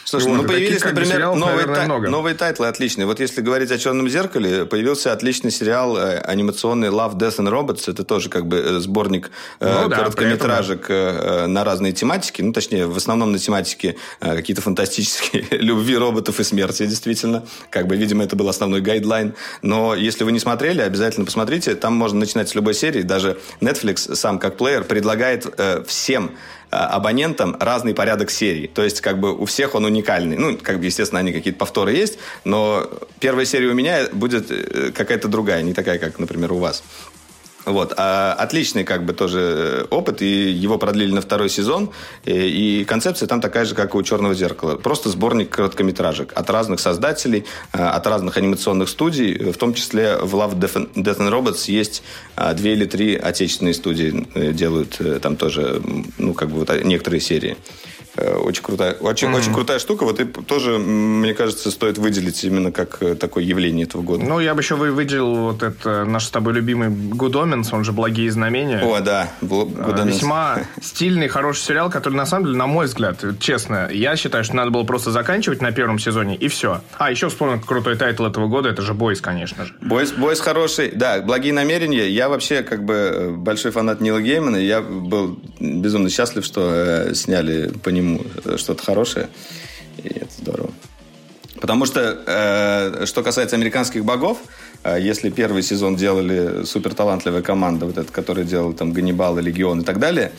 [0.09, 2.09] Слушай, вот, ну появились, например, сериалов, новые, наверное, та- много.
[2.09, 3.05] новые тайтлы отличные.
[3.05, 7.83] Вот если говорить о «Черном зеркале», появился отличный сериал э, анимационный «Love, Death and Robots».
[7.91, 9.29] Это тоже как бы э, сборник
[9.59, 12.41] э, ну, короткометражек да, на разные тематики.
[12.41, 17.45] Ну, точнее, в основном на тематике какие-то фантастические любви роботов и смерти, действительно.
[17.69, 19.35] Как бы, видимо, это был основной guideline.
[19.61, 21.75] Но если вы не смотрели, обязательно посмотрите.
[21.75, 23.03] Там можно начинать с любой серии.
[23.03, 25.45] Даже Netflix сам как плеер предлагает
[25.85, 26.35] всем Э,
[26.69, 28.67] абонентам разный порядок серий.
[28.67, 30.37] То есть, как бы у всех он уникальный.
[30.37, 32.89] Ну, как бы, естественно, они какие-то повторы есть, но
[33.19, 36.83] первая серия у меня будет э, какая-то другая, не такая, как, например, у вас.
[37.69, 37.93] Вот.
[37.97, 41.91] А отличный как бы тоже э, опыт, и его продлили на второй сезон.
[42.25, 42.31] И,
[42.81, 44.75] и концепция там такая же, как и у «Черного зеркала».
[44.75, 49.51] Просто сборник короткометражек от разных создателей, э, от разных анимационных студий.
[49.51, 52.01] В том числе в Love, Death and Robots есть
[52.35, 54.09] э, две или три отечественные студии
[54.53, 55.81] делают там тоже,
[56.17, 57.55] ну, как бы вот некоторые серии.
[58.19, 59.37] Э, очень крутая, очень, mm-hmm.
[59.37, 60.03] очень крутая штука.
[60.03, 64.25] Вот и тоже, мне кажется, стоит выделить именно как э, такое явление этого года.
[64.25, 67.93] Ну, я бы еще выделил вот это наш с тобой любимый Good Omens, он же
[67.93, 68.81] «Благие знамения».
[68.81, 70.17] О, да, Good Omens.
[70.17, 74.55] Весьма стильный, хороший сериал, который, на самом деле, на мой взгляд, честно, я считаю, что
[74.55, 76.81] надо было просто заканчивать на первом сезоне, и все.
[76.97, 79.73] А, еще вспомнил крутой title этого года, это же «Boys», конечно же.
[79.81, 82.09] «Бойс», «Бойс» хороший, да, «Благие намерения».
[82.09, 87.13] Я вообще, как бы, э, большой фанат Нила Геймана, я был безумно счастлив, что э,
[87.13, 89.29] сняли по нему нему что-то хорошее.
[89.97, 90.71] И это здорово.
[91.59, 94.37] Потому что, э, что касается американских богов,
[94.81, 99.83] А если первый сезон делали суперталантливая команда, вот эта, которая делала там Ганнибал Легион и
[99.83, 100.31] так далее,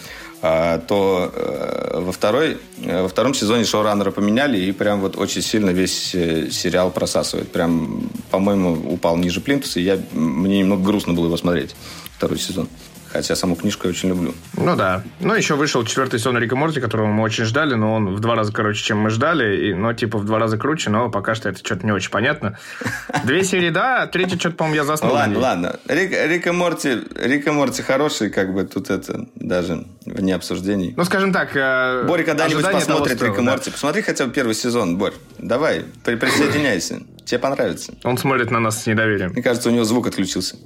[0.42, 5.42] а, то э, во, второй, э, во втором сезоне шоураннера поменяли, и прям вот очень
[5.42, 7.52] сильно весь э, сериал просасывает.
[7.52, 11.76] Прям, по-моему, упал ниже плинтуса, и я, мне немного грустно было его смотреть,
[12.16, 12.68] второй сезон.
[13.12, 14.34] Хотя саму книжку я очень люблю.
[14.56, 15.02] Ну да.
[15.18, 18.36] Ну, еще вышел четвертый сезон Рика Морти, которого мы очень ждали, но он в два
[18.36, 19.68] раза короче, чем мы ждали.
[19.68, 22.58] И, но типа в два раза круче, но пока что это что-то не очень понятно.
[23.24, 25.12] Две серии, да, а третья что-то, по-моему, я заснул.
[25.12, 25.80] Ладно, ладно.
[25.88, 30.94] Рик, Рика Морти, Рика Морти хороший, как бы тут это даже вне обсуждений.
[30.96, 33.70] Ну, скажем так, э, Борь когда-нибудь посмотрит Рика Морти.
[33.70, 35.14] Посмотри хотя бы первый сезон, Борь.
[35.38, 37.02] Давай, присоединяйся.
[37.24, 37.94] Тебе понравится.
[38.04, 39.30] Он смотрит на нас с недоверием.
[39.30, 40.56] Мне кажется, у него звук отключился.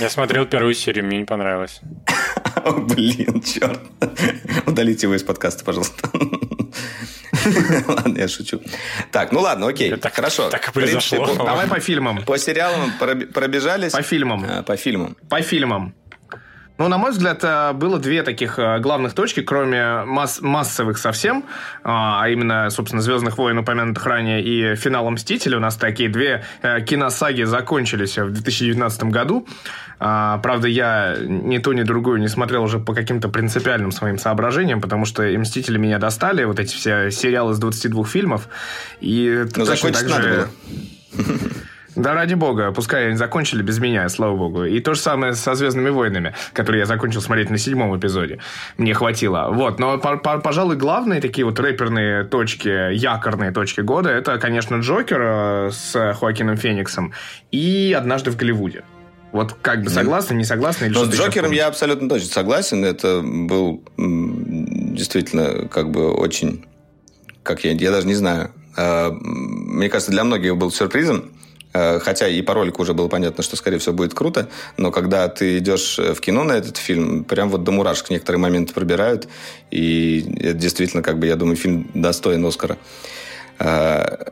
[0.00, 1.80] Я смотрел первую серию, мне не понравилось.
[2.56, 3.80] О, блин, черт.
[4.66, 6.10] Удалите его из подкаста, пожалуйста.
[7.86, 8.60] Ладно, я шучу.
[9.12, 9.96] Так, ну ладно, окей.
[9.96, 10.50] Так, хорошо.
[10.50, 11.34] Так и произошло.
[11.36, 12.22] Давай по фильмам.
[12.24, 13.92] По сериалам пробежались.
[13.92, 14.64] По фильмам.
[14.64, 15.16] По фильмам.
[15.28, 15.94] По фильмам.
[16.78, 21.44] Ну, на мой взгляд, э, было две таких э, главных точки, кроме масс массовых совсем,
[21.82, 25.56] а, а именно, собственно, «Звездных войн», упомянутых ранее, и «Финал Мстителей».
[25.56, 29.46] У нас такие две э, киносаги закончились в 2019 году.
[29.98, 34.82] А, правда, я ни ту, ни другую не смотрел уже по каким-то принципиальным своим соображениям,
[34.82, 38.48] потому что и «Мстители» меня достали, вот эти все сериалы из 22 фильмов.
[39.00, 40.14] И ну, точно так же...
[40.14, 40.48] надо было.
[41.96, 44.64] Да ради бога, пускай они закончили без меня, слава богу.
[44.64, 48.38] И то же самое со «Звездными войнами», которые я закончил смотреть на седьмом эпизоде.
[48.76, 49.48] Мне хватило.
[49.50, 55.70] Вот, но, пожалуй, главные такие вот рэперные точки, якорные точки года, это, конечно, «Джокер» э,
[55.72, 57.14] с Хоакином Фениксом
[57.50, 58.84] и «Однажды в Голливуде».
[59.32, 60.86] Вот как бы согласны, не согласны?
[60.86, 62.84] Или Но с Джокером я абсолютно точно согласен.
[62.84, 66.64] Это был действительно как бы очень...
[67.42, 68.50] Как я, я даже не знаю.
[68.76, 71.30] А, мне кажется, для многих был сюрпризом.
[71.76, 74.48] Э, хотя и по ролику уже было понятно, что, скорее всего, будет круто.
[74.78, 78.72] Но когда ты идешь в кино на этот фильм, прям вот до мурашек некоторые моменты
[78.72, 79.28] пробирают.
[79.70, 82.78] И это действительно, как бы, я думаю, фильм достоин Оскара.
[83.58, 84.30] Э,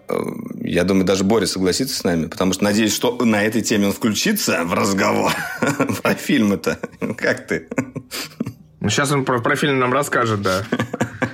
[0.63, 3.93] я думаю, даже Боря согласится с нами, потому что надеюсь, что на этой теме он
[3.93, 5.33] включится в разговор
[6.03, 6.79] про фильм это.
[7.17, 7.69] Как ты?
[8.81, 10.63] Ну, сейчас он про, про фильм нам расскажет, да.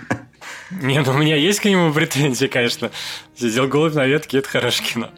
[0.71, 2.91] Нет, ну у меня есть к нему претензии, конечно.
[3.35, 5.11] Сидел голубь на ветке, это хорошее кино.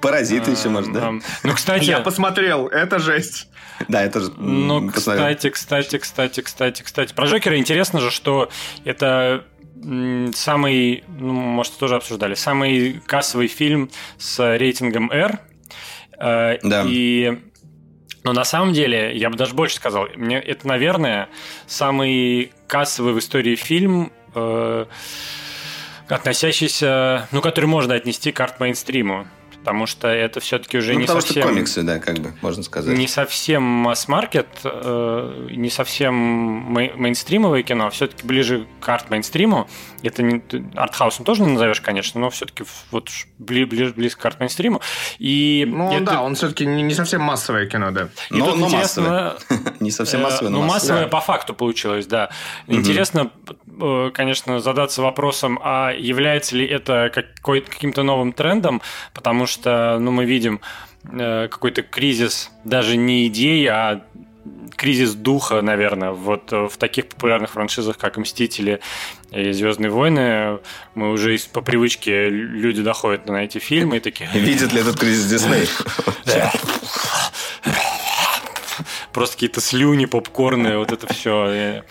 [0.00, 1.12] Паразиты еще, может, да?
[1.42, 1.84] Ну, кстати...
[1.84, 3.48] Я посмотрел, это жесть.
[3.88, 7.12] Да, это же Ну, кстати, кстати, кстати, кстати, кстати.
[7.12, 8.50] Про Джокера интересно же, что
[8.84, 9.44] это
[10.34, 15.38] самый, ну, может, тоже обсуждали, самый кассовый фильм с рейтингом R.
[16.18, 16.84] Э, да.
[16.86, 17.38] И
[18.22, 21.28] но на самом деле, я бы даже больше сказал, мне это, наверное,
[21.66, 24.86] самый кассовый в истории фильм, э,
[26.08, 29.26] относящийся, ну, который можно отнести к арт-мейнстриму
[29.60, 31.42] потому что это все-таки уже ну, не потому совсем...
[31.42, 32.96] что комиксы, да, как бы, можно сказать.
[32.96, 39.68] Не совсем масс-маркет, э, не совсем мейнстримовое кино, а все-таки ближе к арт-мейнстриму.
[40.02, 40.42] Это не
[40.74, 44.80] артхаусом тоже не назовешь, конечно, но все-таки вот ближе, близко к арт-мейнстриму.
[45.18, 46.04] И ну, это...
[46.04, 48.08] да, он все-таки не, не совсем массовое кино, да.
[48.30, 49.34] И но, но массовое.
[49.80, 52.30] Не совсем массовое, но Ну, массовое по факту получилось, да.
[52.66, 53.30] Интересно,
[53.80, 58.82] э, конечно, задаться вопросом, а является ли это каким-то новым трендом,
[59.14, 60.60] потому что ну, мы видим
[61.04, 64.02] э, какой-то кризис даже не идей, а
[64.76, 68.80] кризис духа, наверное, вот в таких популярных франшизах, как «Мстители»
[69.30, 70.58] и «Звездные войны»,
[70.94, 74.30] мы уже по привычке люди доходят на эти фильмы и такие...
[74.32, 75.68] Видят ли этот кризис Дисней?
[79.12, 81.84] Просто какие-то слюни, попкорны, вот это все.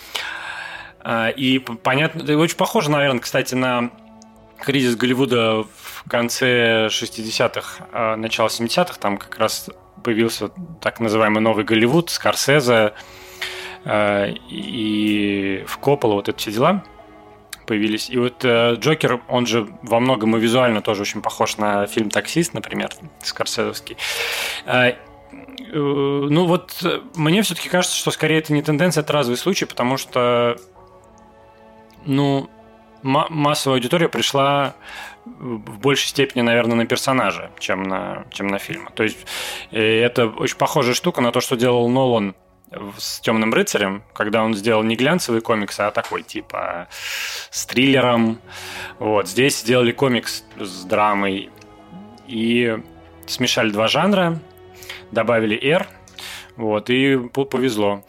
[1.02, 3.92] А, и понятно, очень похоже, наверное, кстати, на
[4.62, 9.70] кризис Голливуда в конце 60-х, а, начало 70-х, там как раз
[10.04, 10.50] появился
[10.82, 12.94] так называемый новый Голливуд, Скорсезе
[13.86, 16.84] а, и в Коппола, вот эти все дела
[17.66, 18.10] появились.
[18.10, 22.10] И вот э, Джокер, он же во многом и визуально тоже очень похож на фильм
[22.10, 22.90] «Таксист», например,
[23.22, 23.96] Скорсезовский.
[24.66, 24.94] Э,
[25.72, 26.84] ну вот
[27.14, 30.58] мне все-таки кажется, что скорее это не тенденция, это разовый случай, потому что
[32.06, 32.50] ну,
[33.04, 34.76] массовая аудитория пришла
[35.26, 38.90] в большей степени, наверное, на персонажа, чем на, чем на фильм.
[38.94, 39.18] То есть
[39.72, 42.36] э, это очень похожая штука на то, что делал Нолан
[42.98, 46.88] с Темным рыцарем, когда он сделал не глянцевый комикс, а такой типа
[47.50, 48.40] с триллером.
[49.00, 51.50] Вот здесь сделали комикс с драмой
[52.28, 52.78] и
[53.28, 54.40] смешали два жанра,
[55.12, 55.88] добавили R,
[56.58, 58.04] Вот, и повезло.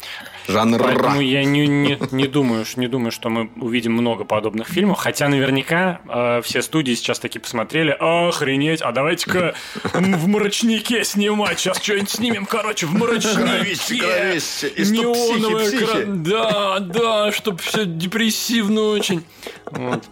[0.48, 4.98] Жанр Поэтому я не, не, не, думаю, не думаю, что мы увидим много подобных фильмов.
[4.98, 7.96] Хотя наверняка э, все студии сейчас такие посмотрели.
[7.98, 9.54] Охренеть, а давайте-ка
[9.92, 11.58] в мрачнике снимать.
[11.58, 14.40] Сейчас что-нибудь снимем, короче, в мрачнике.
[14.90, 16.22] Неоновый экран.
[16.22, 19.24] Да, да, чтобы все депрессивно очень.
[19.70, 20.04] Вот.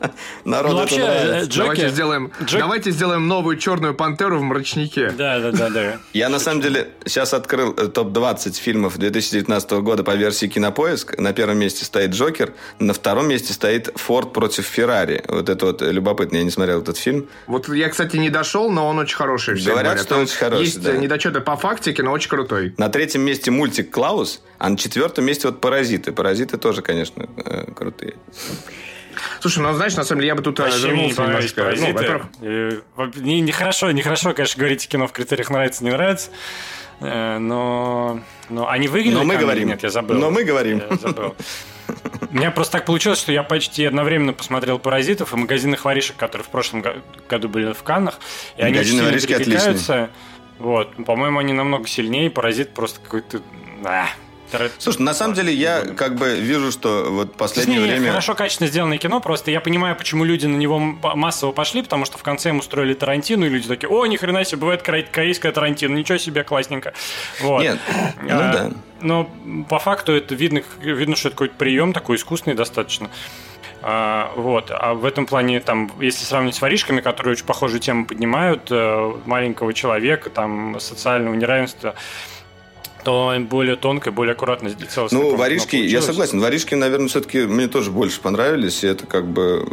[0.45, 1.63] Народ ну, вообще, э, Джокер...
[1.63, 2.61] давайте, сделаем, Джок...
[2.61, 5.11] давайте сделаем новую черную пантеру в мрачнике.
[5.11, 5.99] Да, да, да, да.
[6.13, 11.19] Я на самом деле сейчас открыл э, топ-20 фильмов 2019 года по версии Кинопоиск.
[11.19, 15.23] На первом месте стоит Джокер, на втором месте стоит Форд против Феррари.
[15.29, 17.29] Вот это вот любопытно, я не смотрел этот фильм.
[17.47, 19.55] Вот я, кстати, не дошел, но он очень хороший.
[19.55, 20.65] Говорят, говорят, что очень хороший.
[20.65, 20.93] Есть да.
[20.93, 22.75] недочеты по фактике, но очень крутой.
[22.77, 26.13] На третьем месте мультик Клаус, а на четвертом месте вот Паразиты.
[26.13, 28.15] Паразиты тоже, конечно, э, крутые.
[29.41, 31.75] Слушай, ну знаешь, на самом деле я бы тут Вообще вернулся немножко.
[31.77, 32.27] Ну, во-первых...
[33.17, 36.31] Нехорошо, нехорошо, конечно, говорить кино в критериях нравится, не нравится.
[37.01, 39.15] Э, но, но они выиграли.
[39.15, 39.69] Но мы говорим.
[39.69, 40.17] Нет, я забыл.
[40.17, 40.83] Но мы говорим.
[40.91, 41.35] Я забыл.
[42.31, 46.45] У меня просто так получилось, что я почти одновременно посмотрел «Паразитов» и «Магазинных воришек», которые
[46.45, 46.85] в прошлом
[47.29, 48.19] году были в Каннах.
[48.57, 50.11] И они очень сильно перекликаются.
[50.59, 50.93] Вот.
[51.05, 52.31] По-моему, они намного сильнее.
[52.31, 53.41] «Паразит» просто какой-то...
[53.85, 54.07] А,
[54.79, 58.11] Слушай, на самом деле я как бы вижу, что вот последнее не, время...
[58.11, 62.19] Хорошо, качественно сделанное кино, просто я понимаю, почему люди на него массово пошли, потому что
[62.19, 65.95] в конце им устроили Тарантину, и люди такие, о, ни хрена себе, бывает корейская Тарантино,
[65.95, 66.95] ничего себе, классненько.
[67.41, 67.63] Вот.
[67.63, 67.79] Нет,
[68.23, 68.71] ну а, да.
[69.01, 69.31] Но
[69.69, 73.11] по факту это видно, видно, что это какой-то прием такой искусственный достаточно.
[73.81, 74.71] А, вот.
[74.71, 79.13] А в этом плане, там, если сравнить с воришками, которые очень похожую тему поднимают, э,
[79.25, 81.95] маленького человека, там, социального неравенства,
[83.05, 85.13] то более тонко, более аккуратно сделать.
[85.13, 88.85] Ну, воришки, я согласен, воришки, наверное, все-таки мне тоже больше понравились.
[88.85, 89.67] И это как бы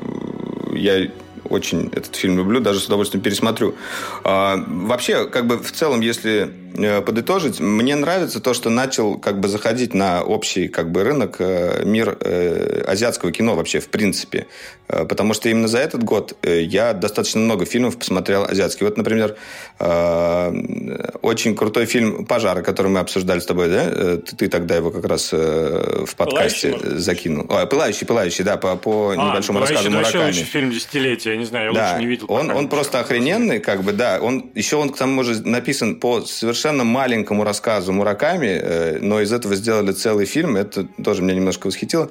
[0.73, 1.09] я
[1.49, 3.75] очень этот фильм люблю, даже с удовольствием пересмотрю.
[4.23, 9.47] А, вообще, как бы в целом, если подытожить, мне нравится то, что начал как бы
[9.47, 14.47] заходить на общий как бы рынок э, мир э, азиатского кино вообще в принципе.
[14.87, 18.83] Потому что именно за этот год я достаточно много фильмов посмотрел азиатских.
[18.83, 19.35] Вот, например,
[19.79, 24.17] очень крутой фильм «Пожары», который мы обсуждали с тобой, да?
[24.17, 27.47] Ты, ты тогда его как раз в подкасте пылающий, закинул.
[27.49, 30.03] О, «Пылающий», «Пылающий», да, по, по а, небольшому рассказу Мураками.
[30.03, 31.87] вообще лучший фильм десятилетия, я не знаю, я да.
[31.87, 32.25] лучше не видел.
[32.29, 34.19] Он, он просто охрененный, как бы, да.
[34.21, 39.21] Он, еще он к тому же написан по совершенно совершенно маленькому рассказу Мураками, э, но
[39.21, 40.55] из этого сделали целый фильм.
[40.55, 42.09] Это тоже меня немножко восхитило.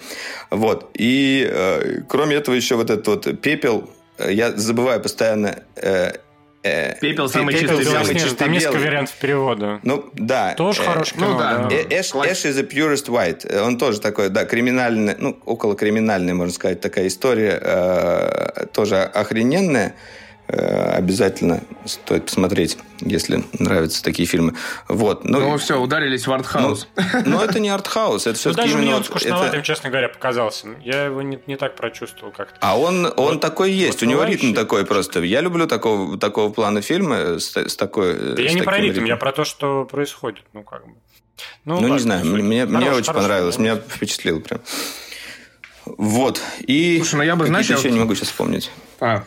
[0.50, 0.90] Вот.
[0.94, 3.90] И э, кроме этого еще вот этот вот пепел.
[4.18, 5.64] Э, я забываю постоянно
[7.00, 9.80] Пепел самый пепел, чистый, самый чистый Там несколько вариантов перевода.
[9.82, 10.54] Ну, да.
[10.54, 11.68] Тоже э, хороший кино, ну, да.
[11.68, 11.76] да.
[11.76, 13.60] Ash, Ash is the purest white.
[13.60, 17.58] Он тоже такой, да, криминальный, ну, около криминальная, можно сказать, такая история.
[17.60, 19.94] Э, тоже охрененная.
[20.46, 24.54] Э, обязательно стоит посмотреть, если нравятся такие фильмы.
[24.88, 25.24] Вот.
[25.24, 26.86] Ну, ну все, ударились в артхаус.
[26.96, 29.62] Ну, но это не артхаус, это все-таки даже мне он скучноватым, это...
[29.62, 30.68] честно говоря, показался.
[30.84, 32.56] Я его не, не так прочувствовал как-то.
[32.60, 35.20] А он, он вот, такой есть, у него ритм такой просто.
[35.22, 38.34] Я люблю такого, такого плана фильмы с, с такой...
[38.34, 40.44] Да я не про ритм, я про то, что происходит.
[40.52, 40.92] Ну, как бы.
[41.64, 43.66] Ну, ну не знаю, мне, хорош, мне очень хорош, понравилось, хорош.
[43.66, 44.60] меня впечатлило прям.
[45.86, 46.40] Вот.
[46.60, 48.70] И Слушай, ну я бы, знаешь, я не могу сейчас вспомнить.
[49.00, 49.24] А,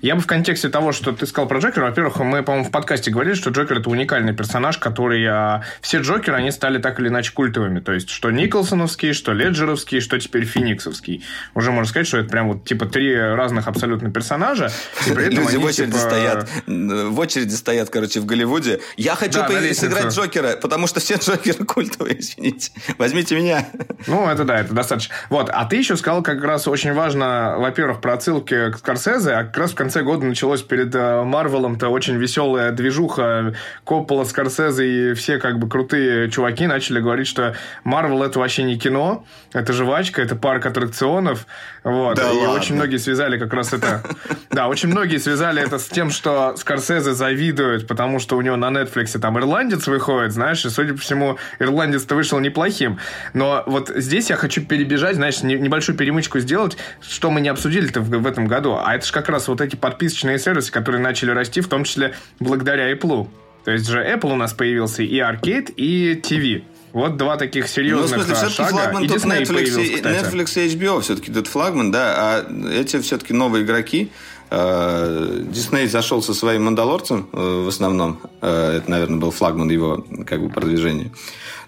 [0.00, 3.10] я бы в контексте того, что ты сказал про Джокера, во-первых, мы, по-моему, в подкасте
[3.10, 5.24] говорили, что Джокер это уникальный персонаж, который...
[5.26, 7.80] А, все Джокеры, они стали так или иначе культовыми.
[7.80, 11.24] То есть, что Николсоновский, что Леджеровский, что теперь Фениксовский.
[11.54, 14.70] Уже можно сказать, что это прям вот типа три разных абсолютно персонажа.
[15.06, 15.98] И при этом Люди в очереди типа...
[15.98, 16.48] стоят.
[16.66, 18.80] В очереди стоят, короче, в Голливуде.
[18.96, 22.72] Я хочу да, сыграть Джокера, потому что все Джокеры культовые, извините.
[22.98, 23.66] Возьмите меня.
[24.06, 25.14] Ну, это да, это достаточно.
[25.28, 25.50] Вот.
[25.50, 29.56] А ты еще сказал как раз очень важно, во-первых, про отсылки к Скорсезе, а как
[29.60, 33.54] раз в конце года началось перед э, Марвелом-то очень веселая движуха.
[33.84, 37.54] Коппола, Скорсезе и все как бы крутые чуваки начали говорить, что
[37.84, 41.46] Марвел это вообще не кино, это жвачка, это парк аттракционов.
[41.84, 42.16] Вот.
[42.16, 42.52] Да и ладно.
[42.52, 44.02] очень многие связали как раз это...
[44.50, 48.68] Да, очень многие связали это с тем, что Скорсезе завидует, потому что у него на
[48.68, 52.98] Netflix там ирландец выходит, знаешь, и, судя по всему, ирландец-то вышел неплохим.
[53.32, 58.08] Но вот здесь я хочу перебежать, знаешь, небольшую перемычку сделать, что мы не обсудили-то в,
[58.08, 58.76] в этом году.
[58.76, 62.14] А это же как раз вот эти подписочные сервисы, которые начали расти, в том числе
[62.38, 63.28] благодаря Apple.
[63.64, 66.62] То есть же Apple у нас появился и Arcade, и TV.
[66.92, 68.70] Вот два таких серьезных ну, в смысле, шага.
[68.70, 73.32] флагман и тут Netflix, и, Netflix и HBO все-таки тут флагман, да, а эти все-таки
[73.32, 74.10] новые игроки.
[74.50, 78.18] Дисней зашел со своим «Мандалорцем» э, в основном.
[78.40, 81.12] Э, это, наверное, был флагман его как бы продвижения.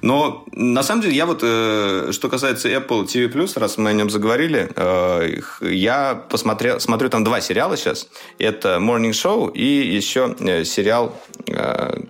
[0.02, 4.10] Но на самом деле я вот, э, что касается Apple TV+, раз мы о нем
[4.10, 8.08] заговорили, э, я посмотрел, смотрю там два сериала сейчас.
[8.38, 11.16] Это Morning Show и еще э, сериал,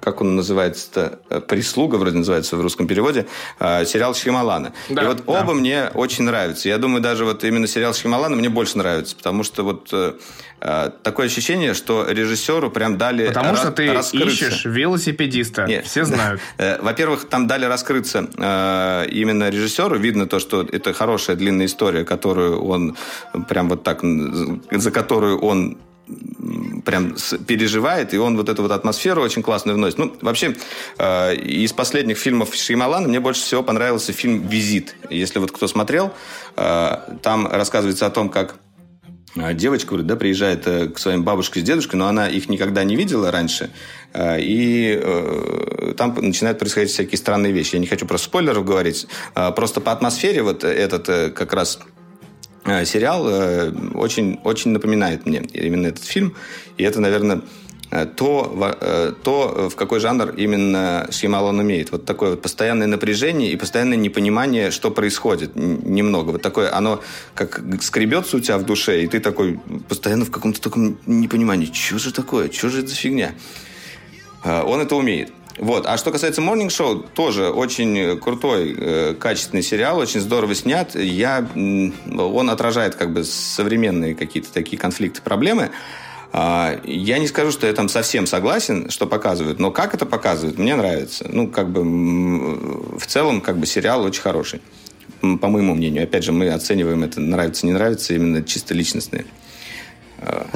[0.03, 3.27] как он называется-то, «Прислуга» вроде называется в русском переводе,
[3.59, 4.73] сериал Шьямалана.
[4.91, 5.41] Да, и вот да.
[5.41, 6.69] оба мне очень нравятся.
[6.69, 9.93] Я думаю, даже вот именно сериал Шьямалана мне больше нравится, потому что вот
[10.61, 14.47] такое ощущение, что режиссеру прям дали Потому что ты раскрыться.
[14.47, 15.65] ищешь велосипедиста.
[15.65, 15.87] Нет.
[15.87, 16.41] Все знают.
[16.81, 17.82] Во-первых, там дали раскрыться
[18.37, 19.99] э, именно режиссеру.
[19.99, 22.97] Видно то, что это хорошая длинная история, которую он
[23.49, 25.79] прям вот так, за которую он
[26.85, 27.15] прям
[27.47, 29.99] переживает, и он вот эту вот атмосферу очень классную вносит.
[29.99, 30.57] Ну, вообще,
[30.99, 34.97] э, из последних фильмов Шеймалана мне больше всего понравился фильм «Визит».
[35.11, 36.13] Если вот кто смотрел,
[36.57, 38.57] э, там рассказывается о том, как
[39.35, 42.97] девочка, говорит, да, приезжает э, к своим бабушке с дедушкой, но она их никогда не
[42.97, 43.71] видела раньше,
[44.13, 47.75] э, и э, там начинают происходить всякие странные вещи.
[47.75, 51.79] Я не хочу про спойлеров говорить, а просто по атмосфере вот этот как раз
[52.65, 53.27] сериал
[53.95, 56.37] очень, очень напоминает мне именно этот фильм,
[56.77, 57.62] и это, наверное, Э,
[58.17, 61.93] то, э, то, в какой жанр именно Шьямалан умеет.
[61.93, 65.55] Вот такое вот постоянное напряжение и постоянное непонимание, что происходит.
[65.55, 66.31] Немного.
[66.31, 67.03] Вот такое, оно
[67.35, 71.71] как скребется у тебя в душе, и ты такой постоянно в каком-то таком непонимании.
[71.71, 72.51] Что же такое?
[72.51, 73.35] Что же это за фигня?
[74.43, 75.31] Э, он это умеет.
[75.59, 75.85] Вот.
[75.87, 80.95] А что касается Morning Show, тоже очень крутой, э, качественный сериал, очень здорово снят.
[80.95, 85.73] Я, он отражает как бы современные какие-то такие конфликты, проблемы.
[86.35, 90.59] А, я не скажу, что я там совсем согласен, что показывают, но как это показывают,
[90.59, 91.27] мне нравится.
[91.29, 94.63] Ну, как бы в целом, как бы сериал очень хороший,
[95.21, 96.05] по моему мнению.
[96.05, 99.27] Опять же, мы оцениваем это нравится, не нравится, именно чисто личностные.
[100.21, 100.47] А,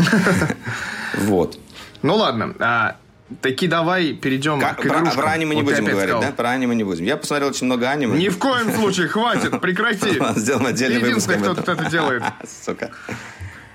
[1.18, 1.58] вот.
[2.00, 2.96] Ну ладно, а,
[3.40, 5.10] Таки давай перейдем к игрушкам.
[5.10, 6.20] Про, про аниме не вот будем говорить, сказал.
[6.22, 6.30] да?
[6.30, 7.04] Про аниме не будем.
[7.04, 8.16] Я посмотрел очень много аниме.
[8.16, 10.20] Ни в коем случае, хватит, прекрати.
[10.36, 11.30] Сделаем отдельный выпуск.
[11.30, 12.22] Единственный, кто это делает.
[12.64, 12.92] Сука.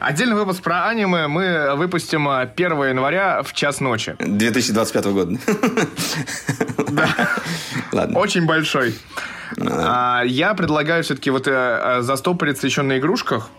[0.02, 4.16] Отдельный выпуск про аниме мы выпустим 1 а, января в час ночи.
[4.18, 5.38] 2025 года.
[6.90, 7.08] Да.
[7.92, 8.18] Ладно.
[8.18, 8.96] Очень большой.
[9.60, 13.50] А, я предлагаю все-таки вот э, э, застопориться еще на игрушках.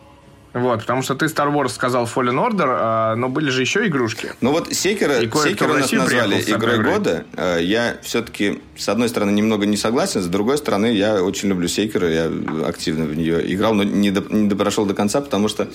[0.55, 4.33] Вот, потому что ты Star Wars сказал Fallen Order, а, но были же еще игрушки.
[4.43, 7.25] Ну вот Секера, Секера нас назвали игрой года.
[7.35, 11.69] А, я все-таки, с одной стороны, немного не согласен, с другой стороны, я очень люблю
[11.69, 12.31] Секера, я
[12.67, 15.69] активно в нее играл, но не, до, не прошел до конца, потому что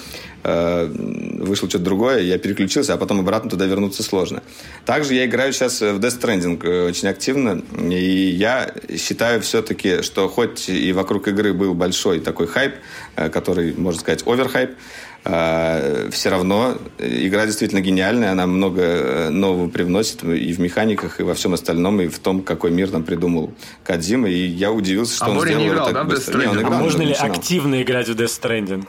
[0.44, 4.44] э, вышло что-то другое, я переключился, а потом обратно туда вернуться сложно.
[4.86, 10.30] Также я играю сейчас в Death Stranding э, очень активно, и я считаю все-таки, что
[10.30, 12.76] хоть и вокруг игры был большой такой хайп,
[13.16, 14.77] э, который, можно сказать, оверхайп, хайп.
[15.30, 21.23] А, все равно игра действительно гениальная, она много э, нового привносит и в механиках, и
[21.23, 23.53] во всем остальном, и в том, какой мир там придумал
[23.84, 26.39] Кадзима, и я удивился, что а он сделал не играл, так да, быстро.
[26.39, 28.88] Не, он играл, а можно ли активно играть в Death Stranding?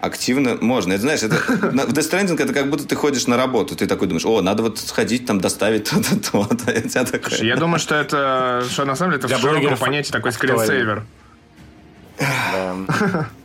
[0.00, 0.94] Активно можно.
[0.94, 3.76] Это знаешь, это, в Death Stranding это как будто ты ходишь на работу.
[3.76, 7.44] Ты такой думаешь, о, надо вот сходить там доставить то-то, то-то.
[7.44, 11.04] Я думаю, что это, что на самом деле это в широком понятии такой скринсейвер.
[12.18, 13.28] Да.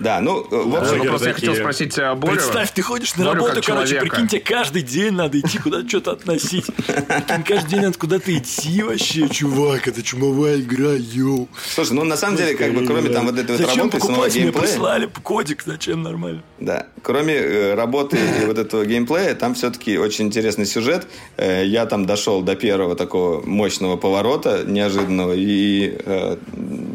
[0.00, 0.98] Да, ну, э, в общем...
[0.98, 2.34] Ну, просто я хотел спросить э, Борю.
[2.34, 6.66] Представь, ты ходишь на работу, короче, прикинь, тебе каждый день надо идти куда-то что-то относить.
[6.66, 9.28] Прикинь, каждый день надо куда-то идти вообще.
[9.28, 11.48] Чувак, это чумовая игра, йоу.
[11.74, 14.52] Слушай, ну, на самом деле, как бы, кроме там вот этой вот работы, самого геймплея...
[14.52, 16.42] прислали кодик, зачем нормально?
[16.58, 21.06] Да, кроме э, работы и вот этого геймплея, там все-таки очень интересный сюжет.
[21.36, 25.98] Я там дошел до первого такого мощного поворота неожиданного, и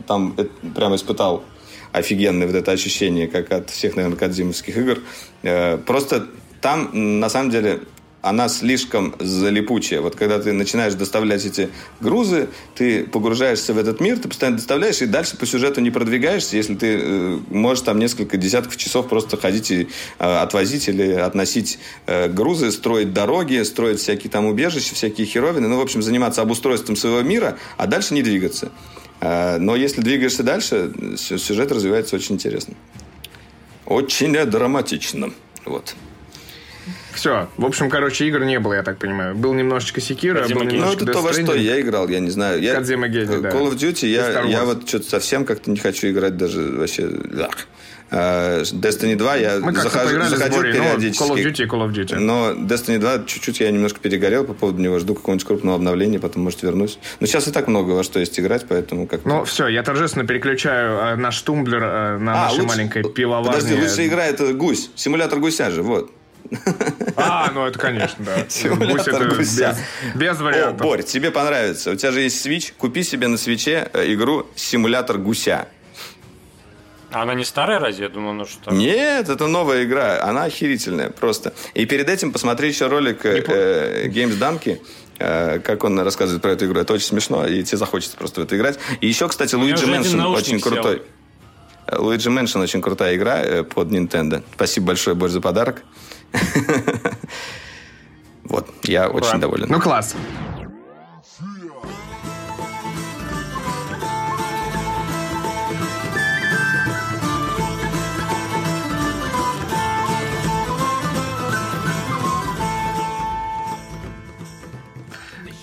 [0.08, 0.36] там
[0.76, 1.44] прямо испытал
[1.96, 5.00] офигенное вот это ощущение, как от всех, наверное, кадзимовских игр.
[5.44, 6.28] Э, просто
[6.62, 7.82] там, на самом деле,
[8.26, 10.02] она слишком залипучая.
[10.02, 11.70] Вот когда ты начинаешь доставлять эти
[12.02, 16.58] грузы, ты погружаешься в этот мир, ты постоянно доставляешь, и дальше по сюжету не продвигаешься,
[16.58, 21.78] если ты э, можешь там несколько десятков часов просто ходить и э, отвозить или относить
[22.08, 26.96] э, грузы, строить дороги, строить всякие там убежища, всякие херовины, ну, в общем, заниматься обустройством
[26.96, 28.72] своего мира, а дальше не двигаться.
[29.28, 32.76] А, но если двигаешься дальше, сюжет развивается очень интересно.
[33.88, 35.32] Очень драматично.
[35.66, 35.96] Вот.
[37.12, 37.50] Все.
[37.58, 39.34] В общем, короче, игр не было, я так понимаю.
[39.34, 42.62] Был немножечко Секира, был немножечко Ну, это то, во что я играл, я не знаю.
[42.62, 43.50] Я, Кадзима Геди, да.
[43.50, 47.10] Call of Duty, я, я вот что-то совсем как-то не хочу играть даже вообще.
[48.12, 51.24] А, Destiny 2 я Мы захожу, заходил сборе, периодически.
[51.24, 52.20] Call of Duty Call of Duty.
[52.20, 55.00] Но Destiny 2 чуть-чуть я немножко перегорел по поводу него.
[55.00, 57.00] Жду какого-нибудь крупного обновления, потом, может, вернусь.
[57.20, 60.26] Но сейчас и так много во что есть играть, поэтому как Ну, все, я торжественно
[60.26, 62.68] переключаю э, наш тумблер э, на а, нашей лучше...
[62.68, 63.60] маленькой пивоварне.
[63.60, 64.92] Подожди, лучшая игра это гусь.
[64.96, 66.12] Симулятор гуся же, вот.
[67.16, 68.46] А, ну это, конечно, да.
[68.50, 69.76] Симулятор Гусь гуся.
[70.14, 70.82] Без, без О, вариантов.
[70.82, 71.92] Борь, тебе понравится.
[71.92, 72.74] У тебя же есть Switch.
[72.78, 75.68] Купи себе на свече э, игру «Симулятор гуся».
[77.16, 78.04] А она не старая разве?
[78.04, 78.72] Я думал, ну что.
[78.72, 80.22] Нет, это новая игра.
[80.22, 81.54] Она охерительная просто.
[81.74, 84.82] И перед этим посмотри еще ролик э, э, Games Данки,
[85.18, 86.78] э, как он рассказывает про эту игру.
[86.78, 88.80] Это очень смешно, и тебе захочется просто в это играть.
[89.00, 91.04] И еще, кстати, Luigi Mansion очень крутой.
[91.90, 94.44] Luigi Mansion очень крутая игра э, под Nintendo.
[94.54, 95.84] Спасибо большое, Борь, за подарок.
[98.48, 99.66] Вот, я очень доволен.
[99.68, 100.14] Ну, класс.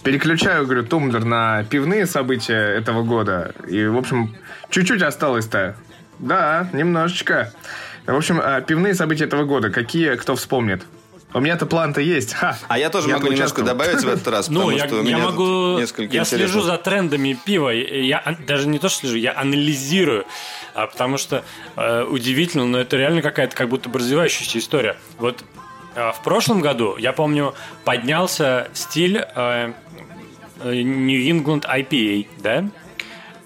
[0.05, 3.55] Переключаю, говорю, тумблер на пивные события этого года.
[3.69, 4.35] И, в общем,
[4.69, 5.77] чуть-чуть осталось-то.
[6.19, 7.53] Да, немножечко.
[8.07, 9.71] В общем, а, пивные события этого года.
[9.71, 10.83] Какие, кто вспомнит?
[11.35, 12.35] У меня-то план-то есть.
[12.35, 12.59] Ха.
[12.69, 15.05] А я тоже могу немножко добавить в этот раз, Ну, потому я, что у я
[15.05, 15.45] меня могу...
[15.45, 17.71] тут несколько Я слежу за трендами пива.
[17.71, 20.27] Я даже не то, что слежу, я анализирую.
[20.75, 21.45] А, потому что
[21.77, 24.97] э, удивительно, но это реально какая-то как будто бы развивающаяся история.
[25.19, 25.45] Вот
[25.95, 27.55] э, в прошлом году, я помню,
[27.85, 29.73] поднялся стиль э,
[30.65, 32.65] New England IPA, да?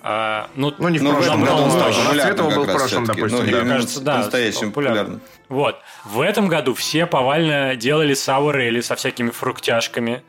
[0.03, 2.83] А, ну, Ну, не в Ну, прошлом году он стал популярным был как в раз
[2.83, 3.39] прошлом, допустим.
[3.39, 3.59] Ну, да.
[3.59, 4.97] именно кажется, да, по-настоящему популярно.
[5.03, 5.21] популярным.
[5.49, 5.77] Вот.
[6.05, 10.23] В этом году все повально делали сауэр со всякими фруктяшками.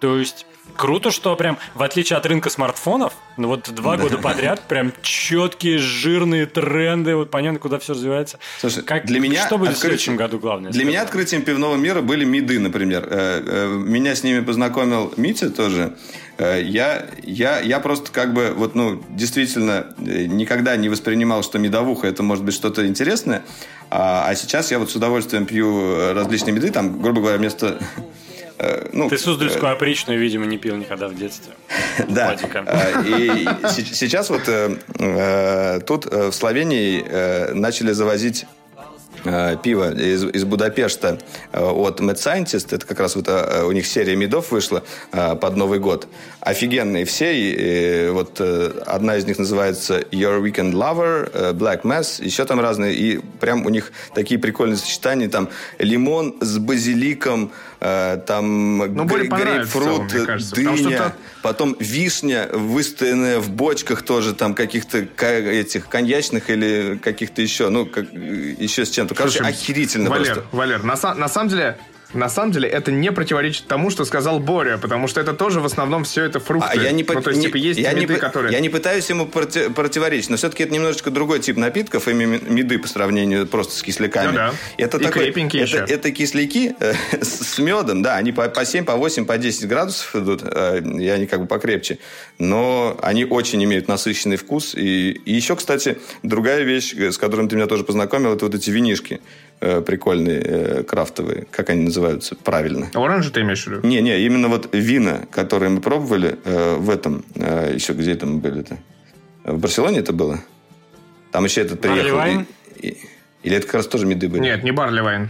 [0.00, 0.46] То есть
[0.76, 5.78] круто, что прям, в отличие от рынка смартфонов, ну вот два года подряд прям четкие,
[5.78, 8.38] жирные тренды, вот понятно, куда все развивается.
[8.60, 10.72] Слушай, Как, для меня что будет в открытием- следующем году главное?
[10.72, 13.06] Для меня открытием пивного мира были миды, например.
[13.10, 15.96] Э, э, Меня с ними познакомил Митя тоже.
[16.38, 22.06] Э, Я, я, я просто как бы, вот, ну, действительно, никогда не воспринимал, что медовуха
[22.08, 23.44] это может быть что-то интересное.
[23.90, 27.78] А, а сейчас я вот с удовольствием пью различные меды, там, грубо говоря, вместо...
[28.64, 31.52] э, Ну, Ты Суздальскую опричную, видимо, не пил никогда в детстве.
[32.08, 32.36] Да.
[32.66, 38.46] А, И се- сейчас вот э, э, тут э, в Словении э, начали завозить
[39.24, 41.18] э, пиво из, из Будапешта
[41.52, 42.74] э, от Mad Scientist.
[42.74, 44.82] Это как раз вот э, у них серия медов вышла
[45.12, 46.08] э, под Новый год.
[46.40, 47.32] Офигенные все.
[47.34, 52.22] И, э, вот э, одна из них называется Your Weekend Lover, э, Black Mass.
[52.22, 52.94] Еще там разные.
[52.94, 55.28] И прям у них такие прикольные сочетания.
[55.28, 57.73] Там лимон с базиликом, э,
[58.26, 60.96] там Ну, более целом, грейпфрут, мне кажется, что дыня.
[60.96, 67.68] это- Потом вишня, выстоянная в бочках тоже, там каких-то ка- этих коньячных или каких-то еще,
[67.68, 69.14] ну, как, э, еще с чем-то.
[69.14, 70.56] Короче, Слушай, охерительно Валер, просто.
[70.56, 71.76] Валер, на, на самом деле...
[72.14, 75.64] На самом деле это не противоречит тому, что сказал Боря, потому что это тоже в
[75.66, 76.70] основном все это фрукты.
[76.72, 78.52] А я не, ну, то есть, не- типа, есть я, не, меды, по- которые...
[78.52, 82.78] я не пытаюсь ему проти- противоречить, но все-таки это немножечко другой тип напитков, именно меды
[82.78, 84.28] по сравнению просто с кисляками.
[84.28, 84.54] Ну да.
[84.78, 85.84] Это И такой, крепенькие это, еще.
[85.94, 89.66] это кисляки э, с, с медом, да, они по, по 7, по 8, по 10
[89.68, 91.98] градусов идут, э, и они как бы покрепче,
[92.38, 94.74] но они очень имеют насыщенный вкус.
[94.74, 98.54] И, и еще, кстати, другая вещь, э, с которой ты меня тоже познакомил, это вот
[98.54, 99.20] эти винишки
[99.64, 102.90] э, прикольные, э, крафтовые, как они называются правильно?
[102.94, 103.86] Оранжи ты имеешь в виду?
[103.86, 108.26] Не, не, именно вот вина, которые мы пробовали э, в этом, э, еще где это
[108.26, 108.76] мы были-то?
[109.44, 110.40] В Барселоне это было?
[111.32, 112.16] Там еще этот Барли приехал.
[112.18, 112.46] вайн?
[112.80, 112.96] и- и-
[113.42, 114.40] или это как раз тоже меды были?
[114.42, 115.28] Нет, не Барли Вайн.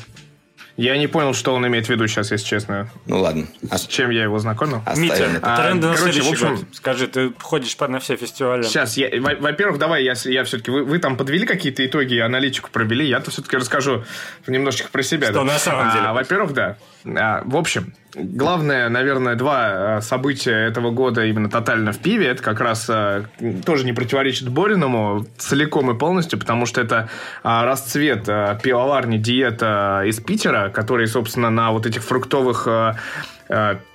[0.77, 2.91] Я не понял, что он имеет в виду сейчас, если честно.
[3.07, 3.47] Ну ладно.
[3.71, 4.79] Ос- С чем я его знакомил?
[4.79, 5.55] оставим Митя, это.
[5.55, 6.65] А, тренды на короче, в следующий общем- год.
[6.73, 8.63] Скажи, ты ходишь на все фестивали.
[8.63, 10.73] Сейчас, я, во- во-первых, давай, я, я все-таки...
[10.73, 14.05] Вы, вы там подвели какие-то итоги, аналитику провели, я-то все-таки расскажу
[14.49, 15.27] немножечко про себя.
[15.29, 15.45] Что да.
[15.45, 16.77] на самом деле А, во-первых, да.
[17.07, 22.43] А, в общем, главное, наверное, два а, события этого года именно тотально в пиве, это
[22.43, 23.25] как раз а,
[23.65, 27.09] тоже не противоречит Бориному целиком и полностью, потому что это
[27.43, 32.67] а, расцвет а, пивоварни диета из Питера, которые, собственно, на вот этих фруктовых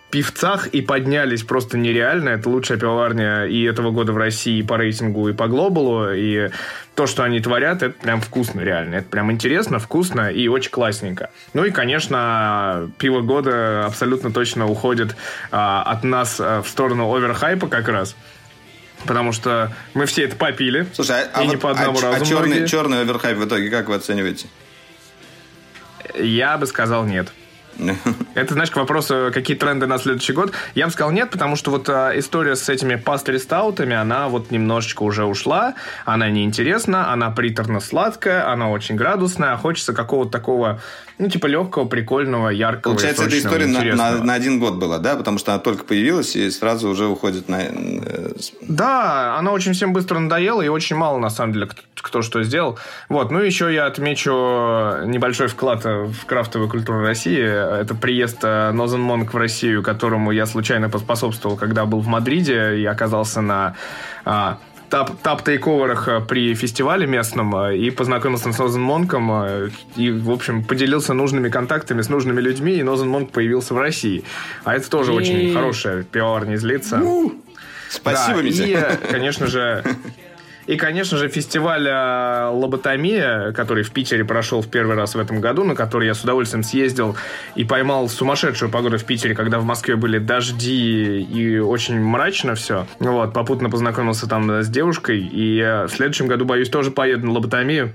[0.09, 2.29] певцах и поднялись просто нереально.
[2.29, 6.11] Это лучшая пивоварня и этого года в России и по рейтингу, и по глобалу.
[6.11, 6.49] И
[6.95, 8.95] то, что они творят, это прям вкусно реально.
[8.95, 11.29] Это прям интересно, вкусно и очень классненько.
[11.53, 15.15] Ну и, конечно, пиво года абсолютно точно уходит
[15.51, 18.15] а, от нас а, в сторону оверхайпа как раз.
[19.05, 20.87] Потому что мы все это попили.
[20.93, 22.67] Слушай, а, и а не вот- по одному а, а разу черный, многие.
[22.67, 24.47] черный оверхайп в итоге как вы оцениваете?
[26.15, 27.31] Я бы сказал нет.
[28.35, 30.51] Это, знаешь, к вопросу, какие тренды на следующий год.
[30.75, 35.03] Я бы сказал нет, потому что вот а, история с этими пастри-стаутами, она вот немножечко
[35.03, 35.75] уже ушла,
[36.05, 40.81] она неинтересна, она приторно-сладкая, она очень градусная, а хочется какого-то такого,
[41.17, 45.15] ну, типа легкого, прикольного, яркого Получается, эта история на, на, на один год была, да?
[45.15, 47.61] Потому что она только появилась и сразу уже уходит на...
[47.61, 48.31] Э,
[48.61, 52.43] да, она очень всем быстро надоела, и очень мало, на самом деле, кто, кто что
[52.43, 52.77] сделал.
[53.09, 54.31] Вот, ну, еще я отмечу
[55.05, 57.39] небольшой вклад в крафтовую культуру России.
[57.69, 62.85] Это приезд Нозен Монк в Россию, которому я случайно поспособствовал, когда был в Мадриде и
[62.85, 63.75] оказался на
[64.25, 64.57] а,
[64.89, 69.31] тап, тап-тейковерах при фестивале местном а, и познакомился с Нозен Монком
[69.95, 74.23] и, в общем, поделился нужными контактами с нужными людьми, и Нозен Монк появился в России.
[74.63, 77.01] А это тоже очень хорошая пиарня из лица.
[77.89, 78.99] Спасибо, да, Митя.
[79.03, 79.83] И, конечно же,
[80.69, 85.41] и, конечно же, фестиваль э, «Лоботомия», который в Питере прошел в первый раз в этом
[85.41, 87.17] году, на который я с удовольствием съездил
[87.55, 92.85] и поймал сумасшедшую погоду в Питере, когда в Москве были дожди и очень мрачно все.
[92.99, 97.91] Вот, попутно познакомился там с девушкой, и в следующем году, боюсь, тоже поеду на «Лоботомию».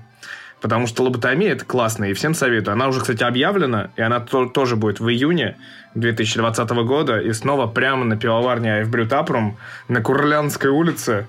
[0.60, 2.72] Потому что лоботомия это классно, и всем советую.
[2.72, 5.58] Она уже, кстати, объявлена, и она то, тоже будет в июне
[5.94, 7.20] 2020 года.
[7.20, 11.26] И снова прямо на пивоварне в Брютапрум на Курлянской улице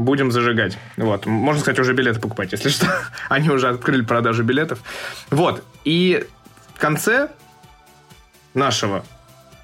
[0.00, 0.78] будем зажигать.
[0.96, 1.26] Вот.
[1.26, 2.86] Можно, сказать, уже билеты покупать, если что.
[3.28, 4.80] Они уже открыли продажу билетов.
[5.30, 5.62] Вот.
[5.84, 6.26] И
[6.74, 7.28] в конце
[8.54, 9.04] нашего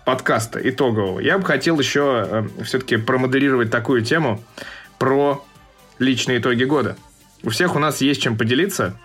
[0.05, 4.43] подкаста итогового я бы хотел еще э, все-таки промодерировать такую тему
[4.99, 5.45] про
[5.99, 6.97] личные итоги года.
[7.43, 8.99] У всех у нас есть чем поделиться,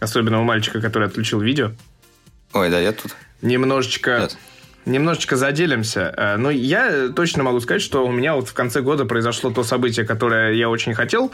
[0.00, 1.72] особенно у мальчика, который отключил видео.
[2.52, 3.14] Ой, да, я тут.
[3.42, 4.20] Немножечко...
[4.20, 4.38] Нет
[4.86, 6.14] немножечко заделимся.
[6.16, 9.64] Э, но я точно могу сказать, что у меня вот в конце года произошло то
[9.64, 11.32] событие, которое я очень хотел.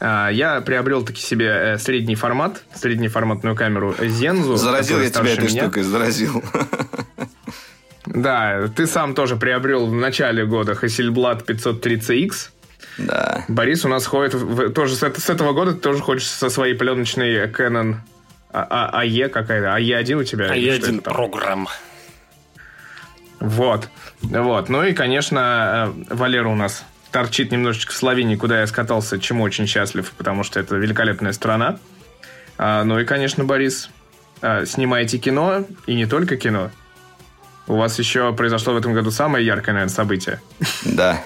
[0.00, 4.56] Э, я приобрел таки себе э, средний формат, среднеформатную камеру Zenzu.
[4.56, 5.62] Заразил я тебя этой меня.
[5.62, 6.42] штукой, заразил.
[8.06, 12.32] Да, ты сам тоже приобрел в начале года Hasselblad 530X.
[12.98, 13.44] Да.
[13.48, 16.74] Борис у нас ходит в, тоже с, с этого года ты тоже хочешь со своей
[16.74, 17.96] пленочной Canon
[18.52, 20.52] АЕ какая-то, АЕ1 у тебя?
[20.52, 21.68] АЕ1 программ.
[23.42, 23.88] Вот.
[24.20, 24.68] Вот.
[24.68, 29.42] Ну и, конечно, э, Валера у нас торчит немножечко в Словении, куда я скатался, чему
[29.42, 31.78] очень счастлив, потому что это великолепная страна.
[32.56, 33.90] А, ну и, конечно, Борис,
[34.42, 36.70] а, снимаете кино, и не только кино.
[37.66, 40.40] У вас еще произошло в этом году самое яркое, наверное, событие.
[40.84, 41.20] Да.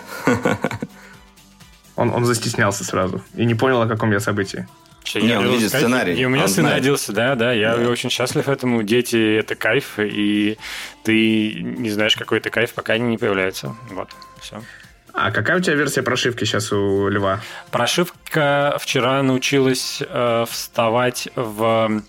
[1.96, 4.66] Он, он застеснялся сразу и не понял, о каком я событии.
[5.14, 6.14] Не, он видит сценарий.
[6.14, 7.52] И у меня сын родился, да, да.
[7.52, 7.88] Я да.
[7.88, 8.82] очень счастлив этому.
[8.82, 10.58] Дети– это кайф, и
[11.02, 13.76] ты не знаешь, какой это кайф, пока они не появляются.
[13.90, 14.10] Вот,
[14.40, 14.62] все.
[15.12, 17.40] А какая у тебя версия прошивки сейчас у Льва?
[17.70, 22.02] Прошивка вчера научилась э, вставать в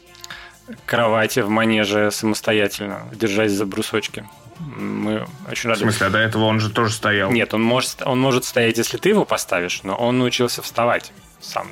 [0.86, 4.26] кровати в манеже самостоятельно, держась за брусочки.
[4.60, 5.80] Мы очень рады.
[5.80, 7.32] В смысле, а до этого он же тоже стоял?
[7.32, 11.68] Нет, он может, он может стоять, если ты его поставишь, но он научился вставать сам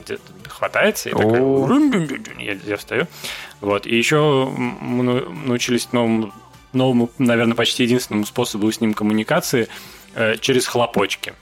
[0.48, 3.08] хватается и такой, я, я встаю.
[3.62, 3.86] Вот.
[3.86, 6.34] И еще мы научились новому,
[6.74, 9.68] новому, наверное, почти единственному способу с ним коммуникации
[10.14, 11.34] э, через хлопочки.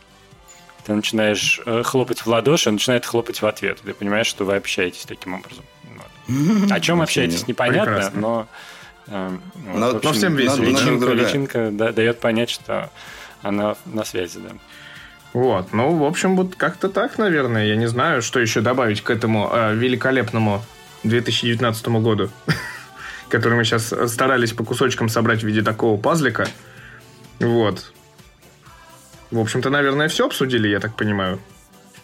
[0.86, 3.80] Ты начинаешь э, хлопать в ладоши, он начинает хлопать в ответ.
[3.84, 5.64] Ты понимаешь, что вы общаетесь таким образом.
[6.28, 6.72] Вот.
[6.72, 8.20] О чем общаетесь, непонятно, Прекрасно.
[8.20, 8.48] но...
[9.08, 9.38] Э,
[9.76, 10.64] но, общем, но всем весело.
[10.64, 12.90] Личинка, личинка да, дает понять, что
[13.42, 14.50] она на связи, да.
[15.34, 17.66] Вот, ну, в общем, вот как-то так, наверное.
[17.66, 20.64] Я не знаю, что еще добавить к этому э, великолепному
[21.04, 22.30] 2019 году,
[23.30, 26.48] который мы сейчас старались по кусочкам собрать в виде такого пазлика.
[27.40, 27.92] Вот.
[29.32, 31.40] В общем-то, наверное, все обсудили, я так понимаю.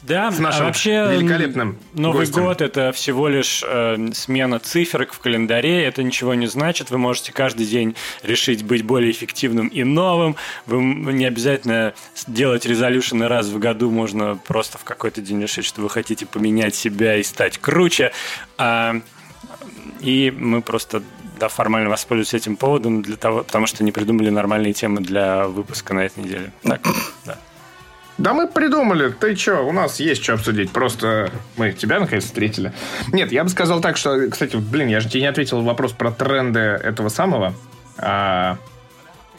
[0.03, 2.43] Да, с нашим а вообще великолепным Новый гостем.
[2.43, 6.89] год это всего лишь э, смена циферок в календаре, это ничего не значит.
[6.89, 10.37] Вы можете каждый день решить быть более эффективным и новым.
[10.65, 11.93] Вы не обязательно
[12.27, 16.75] делать резолюшены раз в году, можно просто в какой-то день решить, что вы хотите поменять
[16.75, 18.13] себя и стать круче.
[18.57, 19.01] А,
[19.99, 21.03] и мы просто
[21.39, 25.93] да, формально воспользуемся этим поводом для того, потому что не придумали нормальные темы для выпуска
[25.93, 26.51] на этой неделе.
[26.63, 26.81] Так,
[27.25, 27.37] да.
[28.19, 29.09] Да мы придумали.
[29.09, 30.71] Ты чё, у нас есть что обсудить.
[30.71, 32.73] Просто мы тебя наконец встретили.
[33.13, 34.29] Нет, я бы сказал так, что...
[34.29, 37.53] Кстати, блин, я же тебе не ответил вопрос про тренды этого самого.
[37.97, 38.57] А,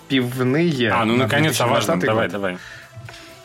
[0.08, 0.92] пивные...
[0.92, 2.00] А, ну наконец-то важно.
[2.00, 2.56] Давай, давай.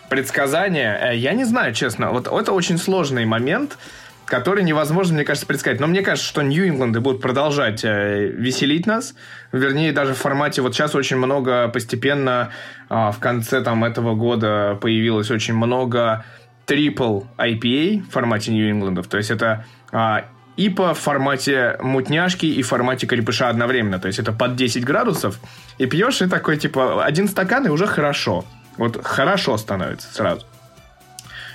[0.09, 1.11] Предсказания.
[1.11, 2.11] Э, я не знаю, честно.
[2.11, 3.77] Вот это очень сложный момент
[4.25, 5.79] который невозможно, мне кажется, предсказать.
[5.79, 9.15] Но мне кажется, что Нью-Ингланды будут продолжать э, веселить нас.
[9.51, 10.61] Вернее, даже в формате...
[10.61, 12.51] Вот сейчас очень много постепенно
[12.89, 16.25] э, в конце там, этого года появилось очень много
[16.67, 19.07] triple IPA в формате Нью-Ингландов.
[19.07, 20.23] То есть это э,
[20.57, 23.99] ипа в формате мутняшки и в формате крепыша одновременно.
[23.99, 25.39] То есть это под 10 градусов.
[25.77, 28.45] И пьешь, и такой, типа, один стакан, и уже хорошо.
[28.77, 30.45] Вот хорошо становится сразу.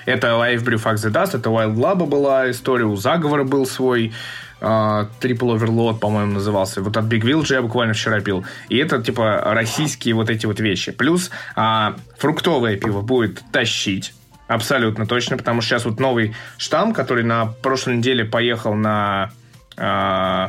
[0.06, 4.12] Это Life Brew Fuck the Dust, это Wild Lab была история, у Заговора был свой
[4.60, 6.82] а, Triple Overload, по-моему, назывался.
[6.82, 8.44] Вот от Big Village я буквально вчера пил.
[8.68, 10.92] И это, типа, российские вот эти вот вещи.
[10.92, 14.14] Плюс а, фруктовое пиво будет тащить.
[14.48, 19.30] Абсолютно точно, потому что сейчас вот новый штамм, который на прошлой неделе поехал на
[19.76, 20.48] э,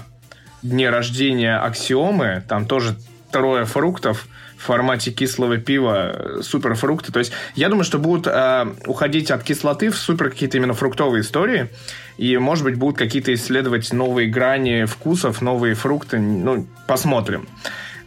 [0.63, 2.97] дне рождения Аксиомы, там тоже
[3.31, 4.27] трое фруктов
[4.61, 7.11] в формате кислого пива, суперфрукты.
[7.11, 11.21] То есть я думаю, что будут э, уходить от кислоты в супер какие-то именно фруктовые
[11.21, 11.69] истории.
[12.17, 16.19] И, может быть, будут какие-то исследовать новые грани вкусов, новые фрукты.
[16.19, 17.47] Ну, посмотрим.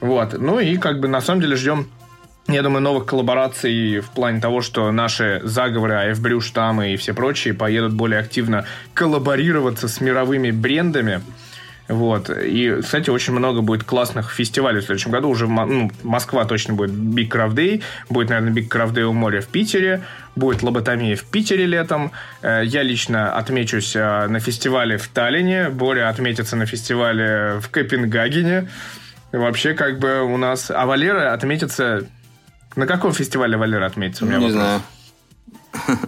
[0.00, 0.38] Вот.
[0.38, 1.88] Ну и как бы на самом деле ждем
[2.46, 7.54] я думаю, новых коллабораций в плане того, что наши заговоры, АФБрю, штаммы и все прочие
[7.54, 11.22] поедут более активно коллаборироваться с мировыми брендами.
[11.88, 12.30] Вот.
[12.30, 15.28] И, кстати, очень много будет классных фестивалей в следующем году.
[15.28, 17.82] Уже ну, Москва точно будет Big Craft Day.
[18.08, 20.02] Будет, наверное, Big Craft Day у моря в Питере.
[20.34, 22.12] Будет лоботомия в Питере летом.
[22.42, 25.68] Э, я лично отмечусь э, на фестивале в Таллине.
[25.68, 28.68] Боря отметится на фестивале в Копенгагене.
[29.32, 30.70] Вообще, как бы у нас...
[30.70, 32.06] А Валера отметится
[32.76, 34.24] на каком фестивале Валера отметится?
[34.24, 34.82] У меня Не вопрос.
[35.82, 35.98] знаю.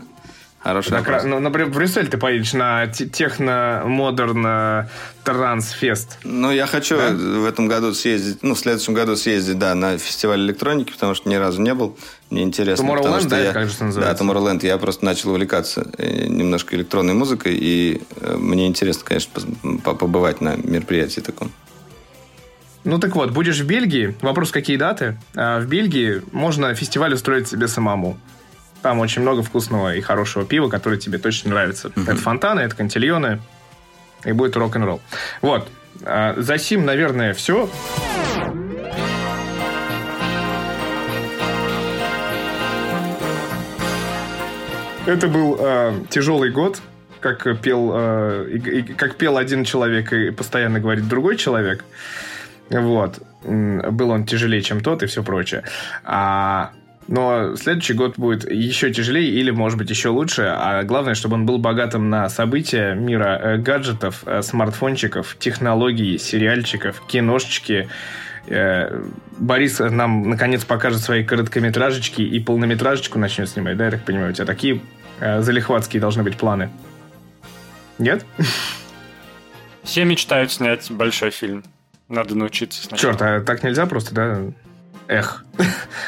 [0.66, 1.22] Хороший вопрос.
[1.24, 4.88] Ну, например, в Брюссель ты поедешь на техно-модерн
[5.22, 6.18] трансфест.
[6.24, 7.10] Ну, я хочу да?
[7.10, 11.28] в этом году съездить, ну, в следующем году съездить, да, на фестиваль электроники, потому что
[11.28, 11.96] ни разу не был.
[12.30, 12.82] Мне интересно.
[12.82, 14.24] Tomorrowland, да, я, как же это называется?
[14.24, 14.66] Да, Tomorrowland.
[14.66, 19.42] Я просто начал увлекаться э, немножко электронной музыкой, и э, мне интересно, конечно,
[19.84, 21.52] побывать на мероприятии таком.
[22.82, 25.16] Ну так вот, будешь в Бельгии, вопрос, какие даты?
[25.36, 28.18] А в Бельгии можно фестиваль устроить себе самому.
[28.86, 31.88] Там очень много вкусного и хорошего пива, которое тебе точно нравится.
[31.88, 32.02] Mm-hmm.
[32.04, 33.40] Это фонтаны, это кантильоны,
[34.24, 35.00] и будет рок-н-ролл.
[35.42, 35.68] Вот.
[36.04, 37.68] А, за сим, наверное, все.
[45.04, 46.80] Это был э, тяжелый год,
[47.18, 51.84] как пел, э, и, и, как пел один человек и постоянно говорит другой человек.
[52.70, 53.18] Вот.
[53.42, 55.64] Был он тяжелее, чем тот и все прочее.
[56.04, 56.70] А
[57.08, 60.42] но следующий год будет еще тяжелее или, может быть, еще лучше.
[60.42, 67.00] А главное, чтобы он был богатым на события мира э, гаджетов, э, смартфончиков, технологий, сериальчиков,
[67.06, 67.88] киношечки.
[68.48, 69.04] Э,
[69.38, 74.30] Борис нам, наконец, покажет свои короткометражечки и полнометражечку начнет снимать, да, я так понимаю?
[74.30, 74.80] У тебя такие
[75.20, 76.70] залихватские должны быть планы.
[77.98, 78.26] Нет?
[79.82, 81.64] Все мечтают снять большой фильм.
[82.08, 83.14] Надо научиться сначала.
[83.14, 84.42] Черт, а так нельзя просто, да?
[85.08, 85.44] Эх.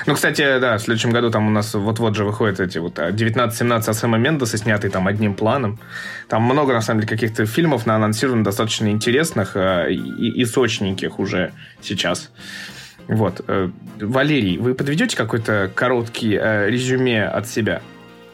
[0.06, 3.84] ну, кстати, да, в следующем году там у нас вот-вот же выходят эти вот 19-17
[3.86, 5.78] а, Сэма Мендеса, снятые там одним планом.
[6.28, 11.18] Там много, на самом деле, каких-то фильмов на анонсировано достаточно интересных а, и, и сочненьких
[11.18, 12.30] уже сейчас.
[13.08, 13.40] Вот.
[13.48, 13.70] Э,
[14.00, 17.80] Валерий, вы подведете какой-то короткий э, резюме от себя?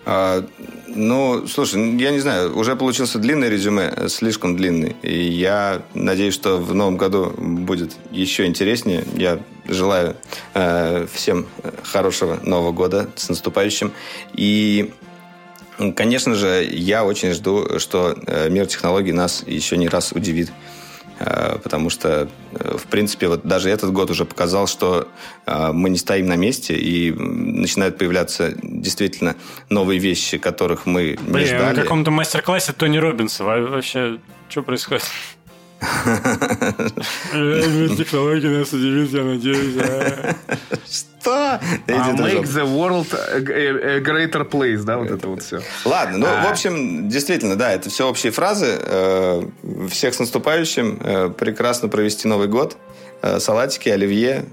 [0.06, 0.44] А,
[0.88, 4.96] ну, слушай, я не знаю, уже получился длинное резюме, слишком длинный.
[5.02, 9.04] И я надеюсь, что в новом году будет еще интереснее.
[9.16, 10.16] Я желаю
[10.54, 11.46] э, всем
[11.82, 13.92] хорошего Нового года с наступающим.
[14.34, 14.92] И
[15.96, 20.52] Конечно же, я очень жду, что э, мир технологий нас еще не раз удивит.
[21.18, 25.08] Э, потому что, э, в принципе, вот даже этот год уже показал, что
[25.46, 29.36] э, мы не стоим на месте, и начинают появляться действительно
[29.70, 31.76] новые вещи, которых мы не Блин, ждали.
[31.76, 34.18] на каком-то мастер-классе Тони Робинса вообще
[34.48, 35.04] что происходит?
[37.32, 39.76] Технологии нас удивит, я надеюсь.
[41.24, 41.58] Что?
[41.86, 45.62] Uh, make the world a greater place, да, вот это вот все.
[45.86, 48.78] Ладно, ну, в общем, действительно, да, это все общие фразы.
[49.88, 51.34] Всех с наступающим.
[51.34, 52.76] Прекрасно провести Новый год
[53.38, 54.44] салатики, оливье,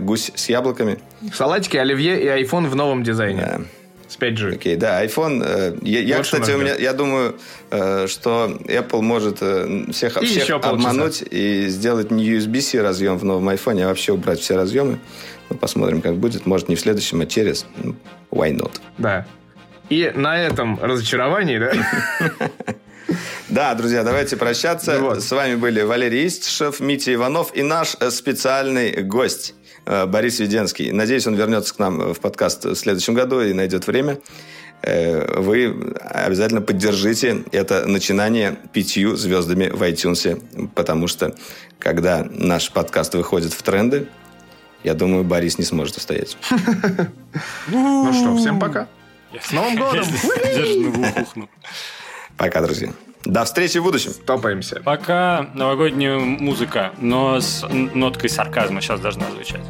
[0.00, 0.98] гусь с яблоками.
[1.32, 3.62] Салатики, оливье и iPhone в новом дизайне.
[4.12, 4.54] С 5G.
[4.54, 5.42] Окей, okay, да, iPhone.
[5.42, 7.36] Э, я, я кстати, у меня, я думаю,
[7.70, 13.24] э, что Apple может э, всех, и всех обмануть и сделать не USB-C разъем в
[13.24, 14.98] новом iPhone, а вообще убрать все разъемы.
[15.52, 16.46] Ну, посмотрим, как будет.
[16.46, 17.66] Может, не в следующем, а через.
[17.76, 17.94] Ну,
[18.30, 18.80] why not?
[18.98, 19.26] Да.
[19.90, 21.72] И на этом разочаровании, да?
[23.48, 24.98] Да, друзья, давайте прощаться.
[24.98, 25.22] Вот.
[25.22, 29.54] С вами были Валерий Истишев, Митя Иванов и наш специальный гость
[29.84, 30.90] Э, Борис Веденский.
[30.92, 34.18] Надеюсь, он вернется к нам в подкаст в следующем году и найдет время.
[34.82, 41.34] Э, вы обязательно поддержите это начинание пятью звездами в iTunes, потому что
[41.78, 44.06] когда наш подкаст выходит в тренды,
[44.84, 46.36] я думаю, Борис не сможет устоять.
[47.68, 48.88] Ну что, всем пока.
[49.40, 50.04] С Новым годом!
[52.36, 52.92] Пока, друзья.
[53.24, 54.12] До встречи в будущем.
[54.26, 54.80] Топаемся.
[54.84, 57.64] Пока новогодняя музыка, но с
[57.94, 59.62] ноткой сарказма сейчас должна звучать.